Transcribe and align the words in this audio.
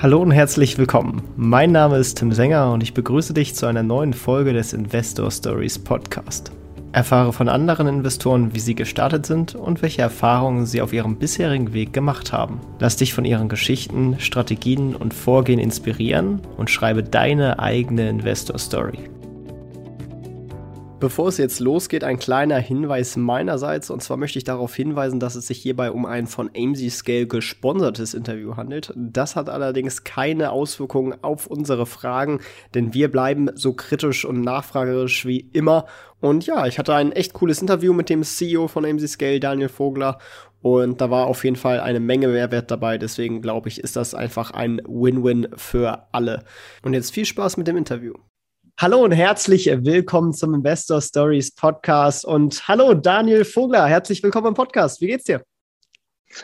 Hallo 0.00 0.22
und 0.22 0.30
herzlich 0.30 0.78
willkommen. 0.78 1.22
Mein 1.36 1.72
Name 1.72 1.96
ist 1.96 2.18
Tim 2.18 2.30
Sänger 2.30 2.70
und 2.72 2.84
ich 2.84 2.94
begrüße 2.94 3.34
dich 3.34 3.56
zu 3.56 3.66
einer 3.66 3.82
neuen 3.82 4.12
Folge 4.12 4.52
des 4.52 4.72
Investor 4.72 5.28
Stories 5.28 5.76
Podcast. 5.76 6.52
Erfahre 6.92 7.32
von 7.32 7.48
anderen 7.48 7.88
Investoren, 7.88 8.54
wie 8.54 8.60
sie 8.60 8.76
gestartet 8.76 9.26
sind 9.26 9.56
und 9.56 9.82
welche 9.82 10.02
Erfahrungen 10.02 10.66
sie 10.66 10.82
auf 10.82 10.92
ihrem 10.92 11.16
bisherigen 11.16 11.72
Weg 11.72 11.92
gemacht 11.92 12.32
haben. 12.32 12.60
Lass 12.78 12.94
dich 12.94 13.12
von 13.12 13.24
ihren 13.24 13.48
Geschichten, 13.48 14.14
Strategien 14.20 14.94
und 14.94 15.14
Vorgehen 15.14 15.58
inspirieren 15.58 16.42
und 16.56 16.70
schreibe 16.70 17.02
deine 17.02 17.58
eigene 17.58 18.08
Investor 18.08 18.56
Story. 18.56 19.00
Bevor 21.00 21.28
es 21.28 21.38
jetzt 21.38 21.60
losgeht, 21.60 22.02
ein 22.02 22.18
kleiner 22.18 22.58
Hinweis 22.58 23.16
meinerseits. 23.16 23.88
Und 23.88 24.02
zwar 24.02 24.16
möchte 24.16 24.36
ich 24.36 24.44
darauf 24.44 24.74
hinweisen, 24.74 25.20
dass 25.20 25.36
es 25.36 25.46
sich 25.46 25.58
hierbei 25.58 25.92
um 25.92 26.04
ein 26.04 26.26
von 26.26 26.50
AMZ 26.56 26.90
Scale 26.90 27.28
gesponsertes 27.28 28.14
Interview 28.14 28.56
handelt. 28.56 28.92
Das 28.96 29.36
hat 29.36 29.48
allerdings 29.48 30.02
keine 30.02 30.50
Auswirkungen 30.50 31.14
auf 31.22 31.46
unsere 31.46 31.86
Fragen, 31.86 32.40
denn 32.74 32.94
wir 32.94 33.12
bleiben 33.12 33.48
so 33.54 33.74
kritisch 33.74 34.24
und 34.24 34.40
nachfragerisch 34.40 35.24
wie 35.24 35.38
immer. 35.52 35.86
Und 36.18 36.46
ja, 36.46 36.66
ich 36.66 36.80
hatte 36.80 36.96
ein 36.96 37.12
echt 37.12 37.32
cooles 37.32 37.62
Interview 37.62 37.92
mit 37.92 38.10
dem 38.10 38.24
CEO 38.24 38.66
von 38.66 38.84
AMZ 38.84 39.08
Scale, 39.08 39.38
Daniel 39.38 39.68
Vogler. 39.68 40.18
Und 40.62 41.00
da 41.00 41.10
war 41.10 41.28
auf 41.28 41.44
jeden 41.44 41.54
Fall 41.54 41.78
eine 41.78 42.00
Menge 42.00 42.26
Mehrwert 42.26 42.72
dabei. 42.72 42.98
Deswegen 42.98 43.40
glaube 43.40 43.68
ich, 43.68 43.78
ist 43.78 43.94
das 43.94 44.14
einfach 44.14 44.50
ein 44.50 44.82
Win-Win 44.84 45.46
für 45.54 46.08
alle. 46.10 46.42
Und 46.82 46.94
jetzt 46.94 47.14
viel 47.14 47.24
Spaß 47.24 47.56
mit 47.56 47.68
dem 47.68 47.76
Interview. 47.76 48.14
Hallo 48.80 49.02
und 49.02 49.10
herzlich 49.10 49.66
willkommen 49.66 50.32
zum 50.32 50.54
Investor 50.54 51.02
Stories 51.02 51.52
Podcast. 51.52 52.24
Und 52.24 52.68
hallo 52.68 52.94
Daniel 52.94 53.44
Vogler, 53.44 53.84
herzlich 53.86 54.22
willkommen 54.22 54.46
im 54.46 54.54
Podcast. 54.54 55.00
Wie 55.00 55.08
geht's 55.08 55.24
dir? 55.24 55.42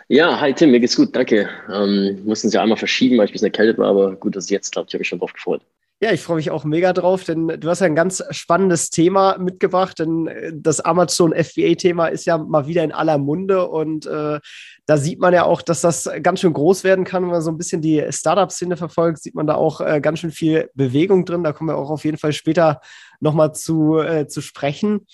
Ja, 0.08 0.40
hi 0.40 0.52
Tim, 0.52 0.72
mir 0.72 0.80
geht's 0.80 0.96
gut, 0.96 1.14
danke. 1.14 1.48
Ähm, 1.72 2.24
mussten 2.24 2.50
Sie 2.50 2.58
einmal 2.58 2.76
verschieben, 2.76 3.18
weil 3.18 3.26
ich 3.26 3.30
ein 3.30 3.34
bisschen 3.34 3.46
erkältet 3.46 3.78
war, 3.78 3.88
aber 3.88 4.16
gut, 4.16 4.34
dass 4.34 4.46
es 4.46 4.50
jetzt 4.50 4.72
klappt. 4.72 4.90
Ich 4.90 4.94
habe 4.94 5.02
mich 5.02 5.08
schon 5.08 5.20
drauf 5.20 5.32
gefreut. 5.32 5.62
Ja, 6.00 6.12
ich 6.12 6.20
freue 6.20 6.36
mich 6.36 6.50
auch 6.50 6.64
mega 6.64 6.92
drauf, 6.92 7.24
denn 7.24 7.46
du 7.46 7.68
hast 7.68 7.80
ja 7.80 7.86
ein 7.86 7.94
ganz 7.94 8.22
spannendes 8.30 8.90
Thema 8.90 9.38
mitgebracht, 9.38 10.00
denn 10.00 10.26
äh, 10.26 10.52
das 10.54 10.80
Amazon 10.80 11.32
FBA-Thema 11.32 12.08
ist 12.08 12.26
ja 12.26 12.36
mal 12.36 12.66
wieder 12.66 12.82
in 12.82 12.92
aller 12.92 13.16
Munde 13.16 13.68
und 13.68 14.04
äh, 14.04 14.40
da 14.86 14.96
sieht 14.98 15.20
man 15.20 15.32
ja 15.32 15.44
auch, 15.44 15.62
dass 15.62 15.80
das 15.80 16.10
ganz 16.22 16.40
schön 16.40 16.52
groß 16.52 16.84
werden 16.84 17.04
kann. 17.04 17.22
Wenn 17.22 17.30
man 17.30 17.42
so 17.42 17.50
ein 17.50 17.56
bisschen 17.56 17.80
die 17.80 18.04
Startup-Szene 18.10 18.76
verfolgt, 18.76 19.22
sieht 19.22 19.34
man 19.34 19.46
da 19.46 19.54
auch 19.54 19.80
äh, 19.80 20.00
ganz 20.00 20.18
schön 20.18 20.32
viel 20.32 20.68
Bewegung 20.74 21.24
drin. 21.24 21.44
Da 21.44 21.52
kommen 21.52 21.70
wir 21.70 21.76
auch 21.76 21.90
auf 21.90 22.04
jeden 22.04 22.18
Fall 22.18 22.32
später 22.32 22.80
nochmal 23.20 23.54
zu, 23.54 23.98
äh, 23.98 24.26
zu 24.26 24.40
sprechen. 24.40 25.06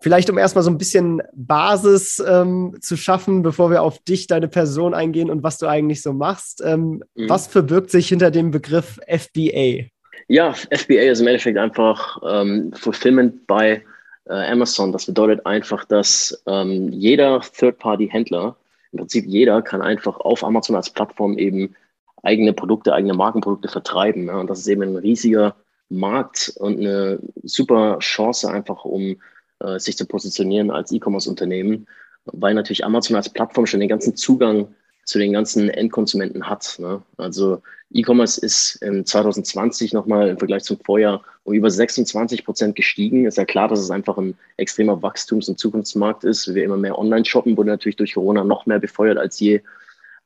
Vielleicht 0.00 0.28
um 0.28 0.38
erstmal 0.38 0.64
so 0.64 0.70
ein 0.70 0.78
bisschen 0.78 1.22
Basis 1.32 2.20
ähm, 2.26 2.76
zu 2.80 2.96
schaffen, 2.96 3.42
bevor 3.42 3.70
wir 3.70 3.82
auf 3.82 4.00
dich, 4.00 4.26
deine 4.26 4.48
Person 4.48 4.94
eingehen 4.94 5.30
und 5.30 5.44
was 5.44 5.58
du 5.58 5.68
eigentlich 5.68 6.02
so 6.02 6.12
machst. 6.12 6.60
Ähm, 6.64 7.04
mhm. 7.14 7.28
Was 7.28 7.46
verbirgt 7.46 7.90
sich 7.90 8.08
hinter 8.08 8.32
dem 8.32 8.50
Begriff 8.50 8.98
FBA? 9.06 9.92
Ja, 10.28 10.52
FBA 10.52 11.10
ist 11.10 11.20
im 11.20 11.26
Endeffekt 11.26 11.58
einfach 11.58 12.20
ähm, 12.24 12.72
Fulfillment 12.72 13.46
bei 13.46 13.82
äh, 14.26 14.50
Amazon. 14.50 14.92
Das 14.92 15.06
bedeutet 15.06 15.44
einfach, 15.46 15.84
dass 15.84 16.42
ähm, 16.46 16.88
jeder 16.92 17.40
Third-Party-Händler, 17.40 18.56
im 18.92 18.98
Prinzip 18.98 19.26
jeder, 19.26 19.62
kann 19.62 19.82
einfach 19.82 20.18
auf 20.20 20.44
Amazon 20.44 20.76
als 20.76 20.90
Plattform 20.90 21.38
eben 21.38 21.74
eigene 22.22 22.52
Produkte, 22.52 22.94
eigene 22.94 23.14
Markenprodukte 23.14 23.68
vertreiben. 23.68 24.26
Ja? 24.26 24.38
Und 24.38 24.48
das 24.48 24.60
ist 24.60 24.68
eben 24.68 24.82
ein 24.82 24.96
riesiger 24.96 25.56
Markt 25.88 26.52
und 26.56 26.78
eine 26.78 27.18
super 27.42 27.98
Chance 27.98 28.50
einfach, 28.50 28.84
um 28.84 29.16
äh, 29.60 29.78
sich 29.78 29.96
zu 29.96 30.06
positionieren 30.06 30.70
als 30.70 30.92
E-Commerce-Unternehmen, 30.92 31.86
weil 32.24 32.54
natürlich 32.54 32.84
Amazon 32.84 33.16
als 33.16 33.28
Plattform 33.28 33.66
schon 33.66 33.80
den 33.80 33.88
ganzen 33.88 34.16
Zugang 34.16 34.74
zu 35.04 35.18
den 35.18 35.32
ganzen 35.32 35.68
Endkonsumenten 35.68 36.48
hat. 36.48 36.76
Ne? 36.78 37.02
Also 37.16 37.60
E-Commerce 37.92 38.40
ist 38.40 38.76
im 38.82 39.04
2020 39.04 39.92
nochmal 39.92 40.28
im 40.28 40.38
Vergleich 40.38 40.64
zum 40.64 40.78
Vorjahr 40.78 41.22
um 41.44 41.54
über 41.54 41.70
26 41.70 42.44
Prozent 42.44 42.76
gestiegen. 42.76 43.26
Ist 43.26 43.38
ja 43.38 43.44
klar, 43.44 43.68
dass 43.68 43.80
es 43.80 43.90
einfach 43.90 44.16
ein 44.16 44.36
extremer 44.56 45.02
Wachstums- 45.02 45.48
und 45.48 45.58
Zukunftsmarkt 45.58 46.24
ist. 46.24 46.54
Wir 46.54 46.64
immer 46.64 46.76
mehr 46.76 46.98
online 46.98 47.24
shoppen, 47.24 47.56
wurde 47.56 47.70
natürlich 47.70 47.96
durch 47.96 48.14
Corona 48.14 48.44
noch 48.44 48.66
mehr 48.66 48.78
befeuert 48.78 49.18
als 49.18 49.38
je. 49.40 49.60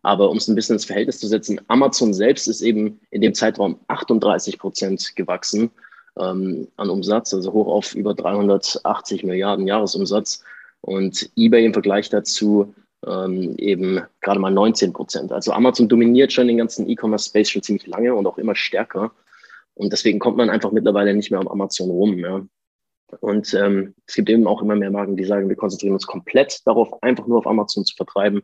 Aber 0.03 0.31
um 0.31 0.37
es 0.37 0.47
ein 0.47 0.55
bisschen 0.55 0.75
ins 0.75 0.85
Verhältnis 0.85 1.19
zu 1.19 1.27
setzen, 1.27 1.61
Amazon 1.69 2.15
selbst 2.15 2.47
ist 2.47 2.61
eben 2.61 3.01
in 3.11 3.23
dem 3.23 3.35
Zeitraum 3.35 3.81
38 3.89 4.59
Prozent 4.59 5.17
gewachsen 5.17 5.71
ähm, 6.19 6.69
an 6.77 6.91
Umsatz, 6.91 7.35
also 7.35 7.53
hoch 7.53 7.67
auf 7.67 7.95
über 7.95 8.15
380 8.15 9.25
Milliarden 9.25 9.67
Jahresumsatz. 9.67 10.45
Und 10.81 11.31
eBay 11.35 11.65
im 11.65 11.73
Vergleich 11.73 12.09
dazu 12.11 12.73
ähm, 13.05 13.55
eben 13.59 14.01
gerade 14.21 14.41
mal 14.41 14.51
19 14.51 14.93
Prozent. 14.93 15.33
Also 15.33 15.53
Amazon 15.53 15.89
dominiert 15.89 16.33
schon 16.33 16.49
den 16.49 16.59
ganzen 16.59 16.89
E-Commerce-Space 16.89 17.51
schon 17.51 17.63
ziemlich 17.63 17.87
lange 17.87 18.15
und 18.15 18.27
auch 18.27 18.39
immer 18.39 18.55
stärker. 18.55 19.13
Und 19.75 19.93
deswegen 19.93 20.19
kommt 20.19 20.37
man 20.37 20.51
einfach 20.51 20.73
mittlerweile 20.73 21.15
nicht 21.15 21.31
mehr 21.31 21.41
um 21.41 21.49
Amazon 21.49 21.91
rum. 21.91 22.19
Ja. 22.19 22.47
Und 23.21 23.55
ähm, 23.55 23.95
es 24.07 24.15
gibt 24.15 24.31
eben 24.31 24.47
auch 24.47 24.63
immer 24.63 24.75
mehr 24.75 24.91
Marken, 24.91 25.17
die 25.17 25.25
sagen, 25.25 25.49
wir 25.49 25.57
konzentrieren 25.57 25.95
uns 25.95 26.07
komplett 26.07 26.67
darauf, 26.67 27.03
einfach 27.03 27.27
nur 27.27 27.39
auf 27.39 27.47
Amazon 27.47 27.85
zu 27.85 27.95
vertreiben. 27.95 28.43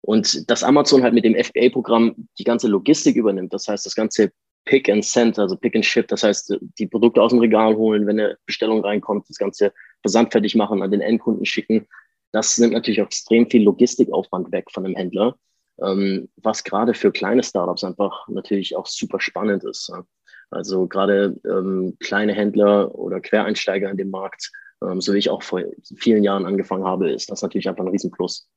Und 0.00 0.50
dass 0.50 0.64
Amazon 0.64 1.02
halt 1.02 1.14
mit 1.14 1.24
dem 1.24 1.34
FBA-Programm 1.34 2.28
die 2.38 2.44
ganze 2.44 2.68
Logistik 2.68 3.16
übernimmt, 3.16 3.52
das 3.54 3.68
heißt, 3.68 3.86
das 3.86 3.94
ganze 3.94 4.32
Pick 4.64 4.88
and 4.88 5.04
Send, 5.04 5.38
also 5.38 5.56
Pick 5.56 5.74
and 5.74 5.84
Ship, 5.84 6.06
das 6.08 6.22
heißt, 6.22 6.58
die 6.78 6.86
Produkte 6.86 7.22
aus 7.22 7.30
dem 7.30 7.38
Regal 7.38 7.76
holen, 7.76 8.06
wenn 8.06 8.18
eine 8.18 8.36
Bestellung 8.46 8.80
reinkommt, 8.80 9.28
das 9.28 9.38
ganze 9.38 9.72
versandfertig 10.02 10.54
machen, 10.56 10.82
an 10.82 10.90
den 10.90 11.00
Endkunden 11.00 11.44
schicken, 11.44 11.86
das 12.34 12.58
nimmt 12.58 12.72
natürlich 12.72 13.00
auch 13.00 13.06
extrem 13.06 13.48
viel 13.48 13.62
Logistikaufwand 13.62 14.50
weg 14.50 14.66
von 14.72 14.82
dem 14.82 14.96
Händler, 14.96 15.36
ähm, 15.80 16.28
was 16.36 16.64
gerade 16.64 16.92
für 16.92 17.12
kleine 17.12 17.44
Startups 17.44 17.84
einfach 17.84 18.26
natürlich 18.26 18.74
auch 18.74 18.86
super 18.86 19.20
spannend 19.20 19.62
ist. 19.62 19.88
Ja. 19.88 20.04
Also 20.50 20.88
gerade 20.88 21.40
ähm, 21.48 21.96
kleine 22.00 22.32
Händler 22.32 22.92
oder 22.92 23.20
Quereinsteiger 23.20 23.88
in 23.88 23.96
dem 23.96 24.10
Markt, 24.10 24.50
ähm, 24.82 25.00
so 25.00 25.14
wie 25.14 25.18
ich 25.18 25.30
auch 25.30 25.44
vor 25.44 25.62
vielen 25.96 26.24
Jahren 26.24 26.44
angefangen 26.44 26.84
habe, 26.84 27.12
ist 27.12 27.30
das 27.30 27.42
natürlich 27.42 27.68
einfach 27.68 27.84
ein 27.84 27.90
Riesenplus. 27.90 28.48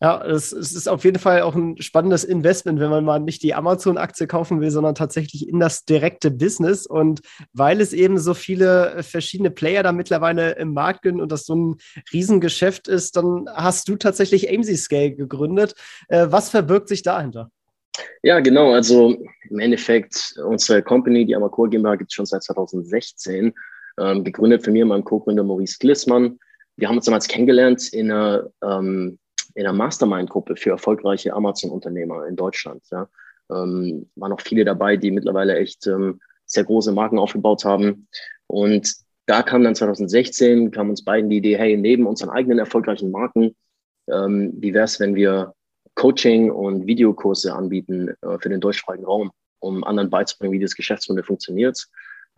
Ja, 0.00 0.24
es, 0.24 0.52
es, 0.52 0.74
ist 0.74 0.88
auf 0.88 1.02
jeden 1.02 1.18
Fall 1.18 1.42
auch 1.42 1.56
ein 1.56 1.80
spannendes 1.82 2.22
Investment, 2.22 2.78
wenn 2.78 2.90
man 2.90 3.04
mal 3.04 3.18
nicht 3.18 3.42
die 3.42 3.54
Amazon-Aktie 3.54 4.28
kaufen 4.28 4.60
will, 4.60 4.70
sondern 4.70 4.94
tatsächlich 4.94 5.48
in 5.48 5.58
das 5.58 5.84
direkte 5.84 6.30
Business. 6.30 6.86
Und 6.86 7.20
weil 7.52 7.80
es 7.80 7.92
eben 7.92 8.18
so 8.18 8.32
viele 8.34 9.02
verschiedene 9.02 9.50
Player 9.50 9.82
da 9.82 9.90
mittlerweile 9.90 10.52
im 10.52 10.72
Markt 10.72 11.02
gibt 11.02 11.20
und 11.20 11.32
das 11.32 11.46
so 11.46 11.56
ein 11.56 11.76
Riesengeschäft 12.12 12.86
ist, 12.86 13.16
dann 13.16 13.46
hast 13.52 13.88
du 13.88 13.96
tatsächlich 13.96 14.48
AMC 14.48 14.76
Scale 14.76 15.16
gegründet. 15.16 15.74
Äh, 16.08 16.26
was 16.30 16.50
verbirgt 16.50 16.88
sich 16.88 17.02
dahinter? 17.02 17.50
Ja, 18.22 18.38
genau. 18.38 18.72
Also 18.72 19.16
im 19.50 19.58
Endeffekt, 19.58 20.34
unsere 20.44 20.80
Company, 20.82 21.26
die 21.26 21.34
Amacor 21.34 21.68
GmbH, 21.68 21.96
gibt 21.96 22.12
es 22.12 22.14
schon 22.14 22.26
seit 22.26 22.44
2016. 22.44 23.52
Ähm, 24.00 24.22
gegründet 24.22 24.62
von 24.62 24.72
mir 24.72 24.84
und 24.84 24.90
meinem 24.90 25.02
Co-Gründer 25.02 25.42
Maurice 25.42 25.78
Glissmann. 25.80 26.38
Wir 26.76 26.88
haben 26.88 26.96
uns 26.96 27.06
damals 27.06 27.26
kennengelernt 27.26 27.92
in 27.92 28.12
einer 28.12 28.48
ähm, 28.62 29.18
in 29.58 29.66
einer 29.66 29.76
Mastermind-Gruppe 29.76 30.54
für 30.54 30.70
erfolgreiche 30.70 31.32
Amazon-Unternehmer 31.32 32.28
in 32.28 32.36
Deutschland. 32.36 32.80
Ja. 32.92 33.08
Ähm, 33.50 34.08
waren 34.14 34.32
auch 34.32 34.40
viele 34.40 34.64
dabei, 34.64 34.96
die 34.96 35.10
mittlerweile 35.10 35.56
echt 35.56 35.84
ähm, 35.88 36.20
sehr 36.46 36.62
große 36.62 36.92
Marken 36.92 37.18
aufgebaut 37.18 37.64
haben. 37.64 38.06
Und 38.46 38.94
da 39.26 39.42
kam 39.42 39.64
dann 39.64 39.74
2016, 39.74 40.70
kam 40.70 40.90
uns 40.90 41.04
beiden 41.04 41.28
die 41.28 41.38
Idee, 41.38 41.58
hey, 41.58 41.76
neben 41.76 42.06
unseren 42.06 42.30
eigenen 42.30 42.60
erfolgreichen 42.60 43.10
Marken, 43.10 43.56
ähm, 44.08 44.52
wie 44.56 44.72
wäre 44.72 44.84
es, 44.84 45.00
wenn 45.00 45.16
wir 45.16 45.54
Coaching 45.96 46.52
und 46.52 46.86
Videokurse 46.86 47.52
anbieten 47.52 48.14
äh, 48.22 48.38
für 48.38 48.50
den 48.50 48.60
deutschsprachigen 48.60 49.06
Raum, 49.06 49.32
um 49.58 49.82
anderen 49.82 50.08
beizubringen, 50.08 50.52
wie 50.52 50.62
das 50.62 50.76
Geschäftsmodell 50.76 51.24
funktioniert. 51.24 51.84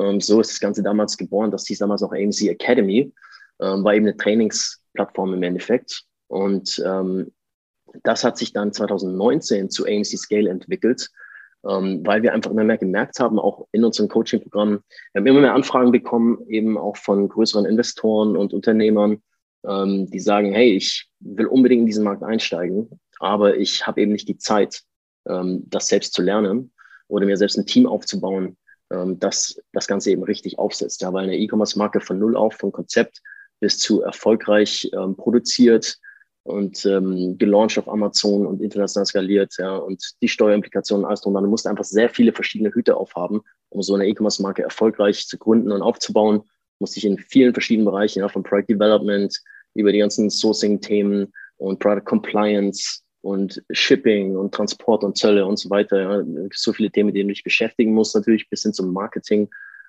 Ähm, 0.01 0.23
so 0.23 0.41
ist 0.41 0.53
das 0.53 0.61
Ganze 0.61 0.83
damals 0.83 1.19
geboren. 1.19 1.51
Das 1.51 1.67
hieß 1.67 1.81
damals 1.81 2.03
auch 2.03 2.13
AMC 2.13 2.49
Academy, 2.49 3.13
ähm, 3.61 3.85
war 3.85 3.93
eben 3.93 4.07
eine 4.07 4.17
Trainingsplattform 4.17 5.35
im 5.35 5.43
Endeffekt. 5.43 6.07
Und 6.31 6.81
ähm, 6.87 7.33
das 8.05 8.23
hat 8.23 8.39
sich 8.39 8.53
dann 8.53 8.73
2019 8.73 9.69
zu 9.69 9.85
AMC 9.85 10.17
Scale 10.17 10.49
entwickelt, 10.49 11.09
ähm, 11.69 12.07
weil 12.07 12.23
wir 12.23 12.33
einfach 12.33 12.53
immer 12.53 12.63
mehr 12.63 12.79
gemerkt 12.79 13.19
haben, 13.19 13.41
auch 13.41 13.67
in 13.73 13.85
unserem 13.85 14.09
Coaching-Programm, 14.09 14.83
wir 15.13 15.21
haben 15.21 15.27
immer 15.27 15.41
mehr 15.41 15.55
Anfragen 15.55 15.91
bekommen, 15.91 16.39
eben 16.47 16.79
auch 16.79 16.97
von 16.97 17.29
größeren 17.29 17.67
Investoren 17.67 18.37
und 18.37 18.55
Unternehmern, 18.55 19.21
ähm, 19.67 20.09
die 20.09 20.21
sagen, 20.21 20.53
hey, 20.53 20.77
ich 20.77 21.09
will 21.19 21.47
unbedingt 21.47 21.81
in 21.81 21.87
diesen 21.87 22.05
Markt 22.05 22.23
einsteigen, 22.23 22.89
aber 23.19 23.57
ich 23.57 23.85
habe 23.85 24.01
eben 24.01 24.13
nicht 24.13 24.29
die 24.29 24.39
Zeit, 24.39 24.83
ähm, 25.29 25.65
das 25.67 25.89
selbst 25.89 26.15
zu 26.15 26.23
lernen 26.23 26.73
oder 27.09 27.27
mir 27.27 27.37
selbst 27.37 27.59
ein 27.59 27.67
Team 27.67 27.89
aufzubauen, 27.89 28.57
ähm, 28.93 29.19
das 29.19 29.61
das 29.73 29.89
Ganze 29.89 30.13
eben 30.13 30.23
richtig 30.23 30.61
aufsetzt. 30.61 31.03
Ja, 31.03 31.13
weil 31.13 31.25
eine 31.25 31.37
E-Commerce-Marke 31.37 32.01
von 32.01 32.21
null 32.21 32.37
auf, 32.37 32.55
vom 32.55 32.71
Konzept 32.71 33.21
bis 33.59 33.79
zu 33.79 34.01
erfolgreich 34.01 34.89
ähm, 34.95 35.17
produziert, 35.17 35.99
und 36.43 36.85
ähm, 36.87 37.37
gelauncht 37.39 37.79
auf 37.79 37.89
Amazon 37.89 38.47
und 38.47 38.63
international 38.63 39.07
skaliert, 39.07 39.55
ja, 39.59 39.77
und 39.77 40.03
die 40.23 40.29
Steuerimplikationen, 40.29 41.05
alles 41.05 41.21
drum. 41.21 41.35
Man 41.35 41.47
musste 41.47 41.69
einfach 41.69 41.85
sehr 41.85 42.09
viele 42.09 42.33
verschiedene 42.33 42.73
Hüte 42.73 42.97
aufhaben, 42.97 43.41
um 43.69 43.83
so 43.83 43.95
eine 43.95 44.07
E-Commerce-Marke 44.07 44.63
erfolgreich 44.63 45.27
zu 45.27 45.39
gründen 45.39 45.73
und 45.73 45.83
aufzubauen. 45.83 46.43
Musste 46.79 46.99
ich 46.99 47.05
in 47.05 47.19
vielen 47.19 47.53
verschiedenen 47.53 47.87
Bereichen, 47.87 48.21
ja, 48.21 48.29
von 48.29 48.43
Product 48.43 48.67
Development 48.69 49.37
über 49.75 49.93
die 49.93 49.99
ganzen 49.99 50.31
Sourcing-Themen 50.31 51.33
und 51.59 51.79
Product 51.79 52.05
Compliance 52.05 53.01
und 53.23 53.63
Shipping 53.71 54.37
und 54.37 54.55
Transport 54.55 55.05
und 55.05 55.19
Zölle 55.19 55.45
und 55.45 55.59
so 55.59 55.69
weiter. 55.69 56.01
Ja. 56.01 56.25
So 56.55 56.73
viele 56.73 56.91
Themen, 56.91 57.09
mit 57.09 57.17
denen 57.17 57.29
du 57.29 57.35
dich 57.35 57.45
beschäftigen 57.45 57.93
musst, 57.93 58.15
natürlich 58.15 58.49
bis 58.49 58.63
hin 58.63 58.73
zum 58.73 58.93
Marketing 58.93 59.49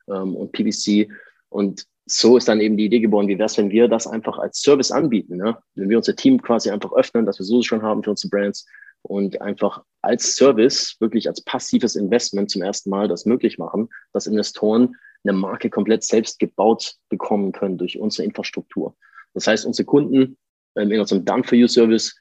ähm, 0.10 0.36
und 0.36 0.52
PPC. 0.52 1.10
Und 1.52 1.86
so 2.06 2.38
ist 2.38 2.48
dann 2.48 2.62
eben 2.62 2.78
die 2.78 2.86
Idee 2.86 3.00
geboren, 3.00 3.28
wie 3.28 3.38
wäre 3.38 3.46
es, 3.46 3.58
wenn 3.58 3.70
wir 3.70 3.88
das 3.88 4.08
einfach 4.08 4.40
als 4.40 4.62
Service 4.62 4.92
anbieten. 4.92 5.38
Ne? 5.38 5.58
Wenn 5.76 5.90
wir 5.90 5.98
unser 5.98 6.16
Team 6.16 6.42
quasi 6.42 6.72
einfach 6.72 6.94
öffnen, 6.94 7.26
dass 7.26 7.40
wir 7.40 7.46
so 7.46 7.62
schon 7.62 7.84
haben 7.84 8.04
für 8.04 8.10
unsere 8.10 8.30
Brands 8.30 8.66
und 9.04 9.42
einfach 9.42 9.84
als 10.02 10.36
Service, 10.36 10.96
wirklich 11.00 11.28
als 11.28 11.42
passives 11.42 11.96
Investment 11.96 12.50
zum 12.50 12.62
ersten 12.62 12.90
Mal 12.90 13.08
das 13.08 13.26
möglich 13.26 13.58
machen, 13.58 13.90
dass 14.14 14.28
Investoren 14.28 14.96
eine 15.24 15.34
Marke 15.34 15.70
komplett 15.70 16.04
selbst 16.04 16.40
gebaut 16.40 16.96
bekommen 17.10 17.52
können 17.52 17.78
durch 17.78 18.00
unsere 18.00 18.26
Infrastruktur. 18.26 18.96
Das 19.34 19.48
heißt, 19.48 19.66
unsere 19.66 19.86
Kunden 19.86 20.38
ähm, 20.76 20.92
in 20.92 21.00
unserem 21.00 21.26
Done-for-You-Service, 21.26 22.18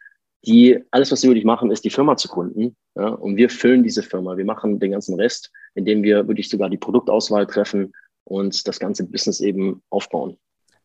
die 0.46 0.82
alles, 0.90 1.10
was 1.12 1.20
sie 1.20 1.28
wirklich 1.28 1.44
machen, 1.44 1.70
ist 1.70 1.84
die 1.84 1.90
Firma 1.90 2.16
zu 2.16 2.28
gründen. 2.28 2.76
Ja, 2.96 3.08
und 3.08 3.36
wir 3.36 3.50
füllen 3.50 3.82
diese 3.82 4.02
Firma. 4.02 4.36
Wir 4.36 4.44
machen 4.44 4.78
den 4.78 4.92
ganzen 4.92 5.14
Rest, 5.18 5.50
indem 5.74 6.02
wir 6.02 6.28
wirklich 6.28 6.48
sogar 6.48 6.70
die 6.70 6.78
Produktauswahl 6.78 7.46
treffen 7.46 7.92
und 8.24 8.66
das 8.66 8.78
ganze 8.78 9.04
Business 9.04 9.40
eben 9.40 9.82
aufbauen. 9.90 10.36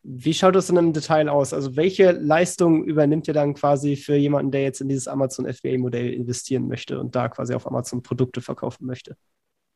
Wie 0.08 0.36
schaut 0.36 0.54
das 0.54 0.68
denn 0.68 0.78
im 0.78 0.94
Detail 0.94 1.30
aus? 1.30 1.52
Also 1.52 1.76
welche 1.76 2.12
Leistung 2.12 2.84
übernimmt 2.84 3.28
ihr 3.28 3.34
dann 3.34 3.56
quasi 3.56 3.96
für 3.96 4.16
jemanden, 4.16 4.52
der 4.52 4.62
jetzt 4.62 4.80
in 4.80 4.88
dieses 4.88 5.08
Amazon 5.08 5.52
FBA-Modell 5.52 6.14
investieren 6.14 6.68
möchte 6.68 7.00
und 7.00 7.16
da 7.16 7.28
quasi 7.28 7.56
auf 7.56 7.66
Amazon 7.66 8.04
Produkte 8.04 8.42
verkaufen 8.42 8.86
möchte? 8.86 9.18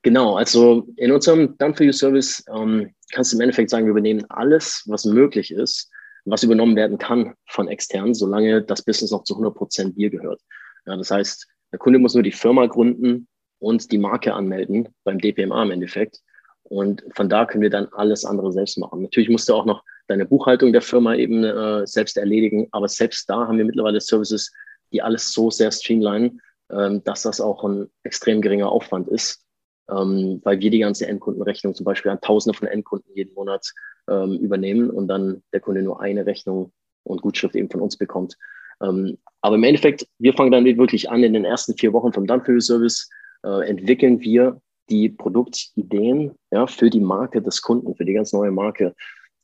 Genau, 0.04 0.38
also 0.38 0.88
in 0.98 1.12
unserem 1.12 1.58
Done-for-You-Service 1.58 2.46
ähm, 2.56 2.94
kannst 3.12 3.34
du 3.34 3.38
im 3.38 3.42
Endeffekt 3.42 3.72
sagen, 3.72 3.86
wir 3.86 3.92
übernehmen 3.92 4.24
alles, 4.30 4.84
was 4.86 5.04
möglich 5.04 5.52
ist, 5.52 5.90
was 6.26 6.44
übernommen 6.44 6.76
werden 6.76 7.00
kann 7.00 7.34
von 7.48 7.68
externen, 7.68 8.14
solange 8.14 8.62
das 8.62 8.84
Business 8.84 9.12
noch 9.12 9.24
zu 9.24 9.34
100 9.34 9.56
Prozent 9.56 9.98
dir 9.98 10.10
gehört. 10.12 10.42
Ja, 10.86 10.96
das 10.96 11.12
heißt, 11.12 11.48
der 11.72 11.80
Kunde 11.80 12.00
muss 12.00 12.14
nur 12.14 12.24
die 12.24 12.32
Firma 12.32 12.68
gründen 12.68 13.28
und 13.60 13.92
die 13.92 13.98
Marke 13.98 14.34
anmelden 14.34 14.90
beim 15.04 15.20
DPMA 15.20 15.64
im 15.64 15.72
Endeffekt. 15.72 16.22
Und 16.64 17.04
von 17.16 17.30
da 17.30 17.46
können 17.46 17.64
wir 17.64 17.70
dann 17.70 17.88
alles 17.94 18.26
andere 18.26 18.52
selbst 18.52 18.78
machen. 18.78 19.02
Natürlich 19.02 19.30
musst 19.30 19.50
du 19.50 19.56
auch 19.56 19.66
noch 19.66 19.84
deine 20.08 20.26
Buchhaltung 20.26 20.72
der 20.72 20.82
Firma 20.82 21.16
eben 21.16 21.44
äh, 21.44 21.86
selbst 21.86 22.18
erledigen, 22.18 22.68
aber 22.72 22.88
selbst 22.88 23.30
da 23.30 23.48
haben 23.48 23.58
wir 23.58 23.66
mittlerweile 23.66 24.02
Services, 24.02 24.52
die 24.92 25.02
alles 25.02 25.32
so 25.32 25.50
sehr 25.50 25.72
streamlinen, 25.72 26.42
ähm, 26.72 27.04
dass 27.04 27.24
das 27.24 27.42
auch 27.42 27.64
ein 27.64 27.90
extrem 28.04 28.42
geringer 28.42 28.72
Aufwand 28.72 29.08
ist, 29.08 29.46
ähm, 29.90 30.42
weil 30.44 30.60
wir 30.60 30.72
die 30.72 30.80
ganze 30.80 31.08
Endkundenrechnung 31.08 31.74
zum 31.74 31.86
Beispiel 31.86 32.12
an 32.12 32.22
Tausende 32.22 32.58
von 32.58 32.68
Endkunden 32.68 33.12
jeden 33.16 33.34
Monat 33.34 33.72
ähm, 34.10 34.34
übernehmen 34.40 34.90
und 34.90 35.08
dann 35.08 35.44
der 35.54 35.62
Kunde 35.62 35.82
nur 35.82 36.02
eine 36.02 36.26
Rechnung 36.26 36.72
und 37.04 37.22
Gutschrift 37.22 37.56
eben 37.56 37.70
von 37.70 37.82
uns 37.82 37.98
bekommt. 37.98 38.36
Ähm, 38.82 39.18
aber 39.42 39.56
im 39.56 39.64
Endeffekt, 39.64 40.08
wir 40.18 40.34
fangen 40.34 40.52
dann 40.52 40.66
wirklich 40.66 41.10
an 41.10 41.24
in 41.24 41.34
den 41.34 41.46
ersten 41.46 41.76
vier 41.76 41.94
Wochen 41.94 42.14
vom 42.14 42.28
Done 42.28 42.62
Service, 42.62 43.10
äh, 43.44 43.68
entwickeln 43.68 44.20
wir 44.22 44.62
die 44.90 45.10
Produktideen 45.10 46.36
ja, 46.52 46.68
für 46.68 46.90
die 46.90 47.00
Marke 47.00 47.42
des 47.42 47.62
Kunden, 47.62 47.96
für 47.96 48.06
die 48.06 48.14
ganz 48.14 48.34
neue 48.34 48.52
Marke. 48.52 48.96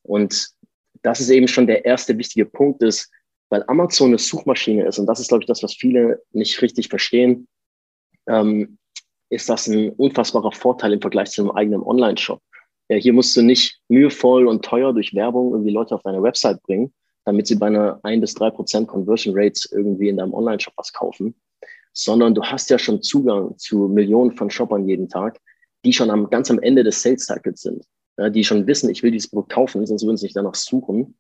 Und 0.04 0.50
das 1.02 1.20
ist 1.20 1.30
eben 1.30 1.48
schon 1.48 1.68
der 1.68 1.86
erste 1.86 2.18
wichtige 2.18 2.46
Punkt 2.46 2.82
ist, 2.82 3.12
weil 3.50 3.64
Amazon 3.68 4.10
eine 4.10 4.18
Suchmaschine 4.18 4.86
ist 4.86 5.00
und 5.00 5.06
das 5.06 5.20
ist, 5.20 5.30
glaube 5.30 5.44
ich, 5.44 5.48
das, 5.48 5.62
was 5.62 5.74
viele 5.74 6.22
nicht 6.32 6.62
richtig 6.62 6.90
verstehen, 6.90 7.48
ähm, 8.28 8.78
ist 9.30 9.50
das 9.50 9.68
ein 9.68 9.92
unfassbarer 9.92 10.52
Vorteil 10.52 10.94
im 10.94 11.02
Vergleich 11.02 11.32
zu 11.32 11.42
einem 11.42 11.52
eigenen 11.52 11.82
Online-Shop. 11.82 12.42
Ja, 12.90 12.98
hier 12.98 13.14
musst 13.14 13.36
du 13.36 13.42
nicht 13.42 13.80
mühevoll 13.88 14.48
und 14.48 14.64
teuer 14.64 14.94
durch 14.94 15.14
Werbung 15.16 15.52
irgendwie 15.52 15.72
Leute 15.72 15.96
auf 15.96 16.04
deine 16.04 16.22
Website 16.22 16.62
bringen, 16.64 16.94
damit 17.26 17.48
sie 17.48 17.56
bei 17.56 17.68
einer 17.68 18.00
1 18.04 18.22
bis 18.22 18.34
3 18.36 18.52
Prozent 18.52 18.88
Conversion 18.88 19.34
Rates 19.36 19.70
irgendwie 19.72 20.10
in 20.10 20.18
deinem 20.18 20.34
Online-Shop 20.34 20.74
was 20.78 20.94
kaufen, 20.94 21.36
sondern 21.96 22.36
du 22.36 22.44
hast 22.44 22.70
ja 22.70 22.78
schon 22.78 23.02
Zugang 23.02 23.58
zu 23.58 23.88
Millionen 23.88 24.36
von 24.36 24.50
Shoppern 24.50 24.88
jeden 24.88 25.10
Tag, 25.10 25.40
die 25.86 25.94
schon 25.94 26.10
am, 26.10 26.30
ganz 26.30 26.52
am 26.52 26.60
Ende 26.60 26.84
des 26.84 27.02
Sales 27.02 27.26
Cycles 27.26 27.62
sind, 27.62 27.86
ja, 28.18 28.30
die 28.30 28.44
schon 28.44 28.68
wissen, 28.68 28.90
ich 28.90 29.02
will 29.02 29.12
dieses 29.12 29.30
Produkt 29.30 29.54
kaufen, 29.54 29.86
sonst 29.86 30.04
würden 30.04 30.18
sie 30.18 30.26
nicht 30.26 30.36
danach 30.36 30.56
suchen. 30.56 31.18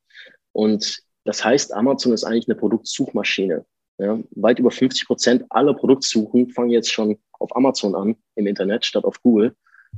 Und 0.51 1.01
das 1.23 1.43
heißt, 1.43 1.73
Amazon 1.73 2.13
ist 2.13 2.23
eigentlich 2.23 2.47
eine 2.47 2.55
Produktsuchmaschine. 2.55 3.65
Ja, 3.97 4.19
weit 4.31 4.59
über 4.59 4.71
50 4.71 5.07
Prozent 5.07 5.45
aller 5.49 5.73
Produktsuchen 5.73 6.49
fangen 6.49 6.69
jetzt 6.69 6.91
schon 6.91 7.17
auf 7.31 7.55
Amazon 7.55 7.95
an 7.95 8.17
im 8.35 8.45
Internet 8.45 8.85
statt 8.85 9.05
auf 9.05 9.21
Google. 9.21 9.55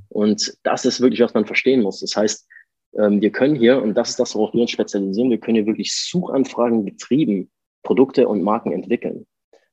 Und 0.09 0.55
das 0.61 0.85
ist 0.85 1.01
wirklich, 1.01 1.21
was 1.21 1.33
man 1.33 1.47
verstehen 1.47 1.81
muss. 1.81 2.01
Das 2.01 2.15
heißt, 2.15 2.47
ähm, 2.99 3.19
wir 3.21 3.31
können 3.31 3.55
hier, 3.55 3.81
und 3.81 3.95
das 3.95 4.11
ist 4.11 4.19
das, 4.19 4.35
worauf 4.35 4.53
wir 4.53 4.61
uns 4.61 4.71
spezialisieren, 4.71 5.31
wir 5.31 5.39
können 5.39 5.55
hier 5.55 5.65
wirklich 5.65 5.95
Suchanfragen 5.95 6.85
getrieben 6.85 7.49
Produkte 7.81 8.27
und 8.27 8.43
Marken 8.43 8.71
entwickeln. 8.71 9.25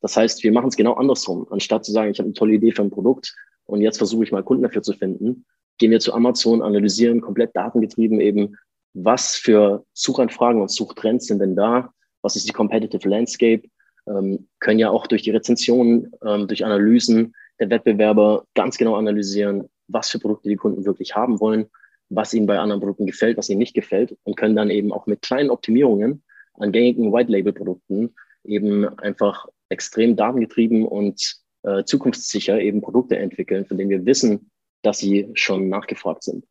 Das 0.05 0.19
heißt, 0.19 0.45
wir 0.45 0.53
machen 0.53 0.69
es 0.69 0.77
genau 0.77 0.93
andersrum. 0.93 1.47
Anstatt 1.49 1.87
zu 1.87 1.91
sagen, 1.91 2.11
ich 2.11 2.19
habe 2.19 2.27
eine 2.27 2.35
tolle 2.35 2.53
Idee 2.53 2.73
für 2.73 2.83
ein 2.83 2.91
Produkt 2.91 3.35
und 3.65 3.81
jetzt 3.81 3.97
versuche 3.97 4.23
ich 4.23 4.33
mal 4.33 4.43
Kunden 4.43 4.63
dafür 4.63 4.83
zu 4.83 4.93
finden, 4.93 5.47
gehen 5.79 5.91
wir 5.91 5.99
zu 5.99 6.13
Amazon, 6.13 6.61
analysieren 6.61 7.23
komplett 7.23 7.57
datengetrieben 7.57 8.21
eben, 8.21 8.55
was 8.93 9.35
für 9.35 9.83
Suchanfragen 9.95 10.61
und 10.61 10.71
Suchtrends 10.71 11.29
sind 11.29 11.39
denn 11.39 11.57
da, 11.57 11.91
was 12.21 12.37
ist 12.37 12.47
die 12.47 12.53
Competitive 12.53 13.09
Landscape, 13.09 13.63
ähm, 14.07 14.47
können 14.61 14.79
ja 14.79 14.91
auch 14.91 15.07
durch 15.07 15.23
die 15.23 15.31
Rezensionen, 15.31 16.13
ähm, 16.23 16.49
durch 16.49 16.67
Analysen 16.67 17.35
der 17.59 17.71
Wettbewerber 17.71 18.45
ganz 18.53 18.77
genau 18.77 18.97
analysieren, 18.97 19.71
was 19.89 20.11
für 20.11 20.19
Produkte 20.19 20.51
die 20.51 20.57
Kunden 20.57 20.85
wirklich 20.85 21.17
haben 21.17 21.41
wollen, 21.41 21.65
was 22.11 22.35
ihnen 22.35 22.47
bei 22.47 22.59
anderen 22.59 22.83
Produkten 22.83 23.07
gefällt, 23.07 23.39
was 23.39 23.49
ihnen 23.49 23.59
nicht 23.59 23.73
gefällt 23.73 24.19
und 24.25 24.37
können 24.37 24.55
dann 24.55 24.69
eben 24.69 24.93
auch 24.93 25.07
mit 25.07 25.23
kleinen 25.23 25.49
Optimierungen 25.49 26.23
an 26.59 26.73
gängigen 26.73 27.11
White-Label-Produkten 27.11 28.15
eben 28.45 28.87
einfach 28.99 29.47
extrem 29.69 30.17
datengetrieben 30.17 30.87
und 30.87 31.37
äh, 31.63 31.85
zukunftssicher 31.85 32.61
eben 32.61 32.81
Produkte 32.81 33.17
entwickeln, 33.17 33.65
von 33.67 33.79
denen 33.79 33.91
wir 33.91 34.07
wissen, 34.07 34.51
dass 34.83 34.99
sie 34.99 35.31
schon 35.35 35.69
nachgefragt 35.69 36.23
sind. 36.23 36.45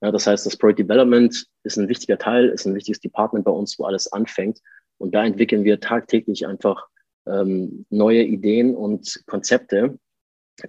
Ja, 0.00 0.10
das 0.10 0.26
heißt, 0.26 0.44
das 0.44 0.56
Product 0.56 0.82
Development 0.82 1.46
ist 1.62 1.76
ein 1.76 1.88
wichtiger 1.88 2.18
Teil, 2.18 2.48
ist 2.48 2.66
ein 2.66 2.74
wichtiges 2.74 3.00
Department 3.00 3.44
bei 3.44 3.50
uns, 3.50 3.78
wo 3.78 3.84
alles 3.84 4.12
anfängt. 4.12 4.60
Und 4.98 5.14
da 5.14 5.24
entwickeln 5.24 5.64
wir 5.64 5.80
tagtäglich 5.80 6.46
einfach 6.46 6.88
ähm, 7.26 7.86
neue 7.90 8.22
Ideen 8.22 8.74
und 8.74 9.22
Konzepte, 9.26 9.98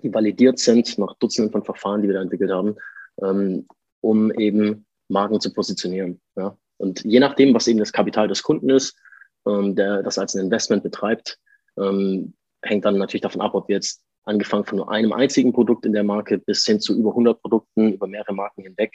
die 0.02 0.14
validiert 0.14 0.60
sind 0.60 0.98
nach 0.98 1.16
Dutzenden 1.16 1.52
von 1.52 1.64
Verfahren, 1.64 2.02
die 2.02 2.08
wir 2.08 2.16
da 2.16 2.22
entwickelt 2.22 2.52
haben, 2.52 2.76
ähm, 3.22 3.68
um 4.02 4.32
eben 4.34 4.86
Marken 5.10 5.40
zu 5.40 5.54
positionieren. 5.54 6.22
Ja. 6.36 6.58
Und 6.78 7.04
je 7.04 7.20
nachdem, 7.20 7.54
was 7.54 7.68
eben 7.68 7.80
das 7.80 7.94
Kapital 7.94 8.28
des 8.28 8.44
Kunden 8.44 8.70
ist, 8.70 8.98
ähm, 9.48 9.76
der 9.76 10.02
das 10.04 10.18
als 10.18 10.36
ein 10.36 10.46
Investment 10.46 10.84
betreibt, 10.84 11.40
ähm, 11.78 12.34
hängt 12.62 12.86
dann 12.86 12.98
natürlich 12.98 13.22
davon 13.22 13.42
ab, 13.42 13.54
ob 13.54 13.68
wir 13.68 13.76
jetzt 13.76 14.02
angefangen 14.24 14.66
von 14.66 14.78
nur 14.78 14.92
einem 14.92 15.14
einzigen 15.14 15.54
Produkt 15.54 15.86
in 15.86 15.94
der 15.94 16.04
Marke 16.04 16.40
bis 16.40 16.66
hin 16.66 16.80
zu 16.80 16.98
über 16.98 17.12
100 17.12 17.42
Produkten 17.42 17.94
über 17.94 18.08
mehrere 18.08 18.34
Marken 18.34 18.64
hinweg, 18.64 18.94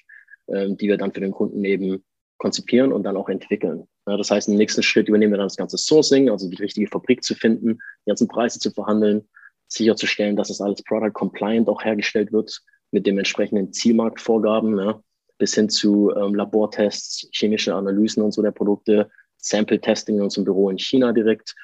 ähm, 0.49 0.76
die 0.76 0.88
wir 0.88 0.96
dann 0.96 1.12
für 1.12 1.20
den 1.20 1.30
Kunden 1.30 1.64
eben 1.64 2.04
konzipieren 2.38 2.92
und 2.92 3.04
dann 3.04 3.16
auch 3.16 3.28
entwickeln. 3.28 3.87
Ja, 4.08 4.16
das 4.16 4.30
heißt, 4.30 4.49
im 4.49 4.56
nächsten 4.56 4.82
Schritt 4.82 5.08
übernehmen 5.08 5.34
wir 5.34 5.38
dann 5.38 5.46
das 5.46 5.56
ganze 5.56 5.76
Sourcing, 5.76 6.30
also 6.30 6.49
die 6.49 6.56
richtige 6.56 6.88
Fabrik 6.88 7.22
zu 7.22 7.34
finden, 7.34 7.75
die 8.04 8.10
ganzen 8.10 8.28
Preise 8.28 8.58
zu 8.58 8.70
verhandeln, 8.70 9.28
sicherzustellen, 9.68 10.37
dass 10.37 10.49
das 10.49 10.60
alles 10.60 10.82
Product 10.82 11.12
Compliant 11.12 11.68
auch 11.68 11.84
hergestellt 11.84 12.32
wird 12.32 12.60
mit 12.90 13.06
dem 13.06 13.18
entsprechenden 13.18 13.72
Zielmarktvorgaben, 13.72 14.78
ja, 14.78 15.00
bis 15.38 15.54
hin 15.54 15.68
zu 15.68 16.12
ähm, 16.16 16.34
Labortests, 16.34 17.28
chemische 17.32 17.75
Analysen 17.75 18.22
und 18.22 18.32
so 18.32 18.42
der 18.42 18.50
Produkte, 18.50 19.10
Sample 19.37 19.80
Testing 19.80 20.16
in 20.16 20.22
unserem 20.22 20.44
Büro 20.44 20.70
in 20.70 20.78
China 20.78 21.12
direkt 21.12 21.54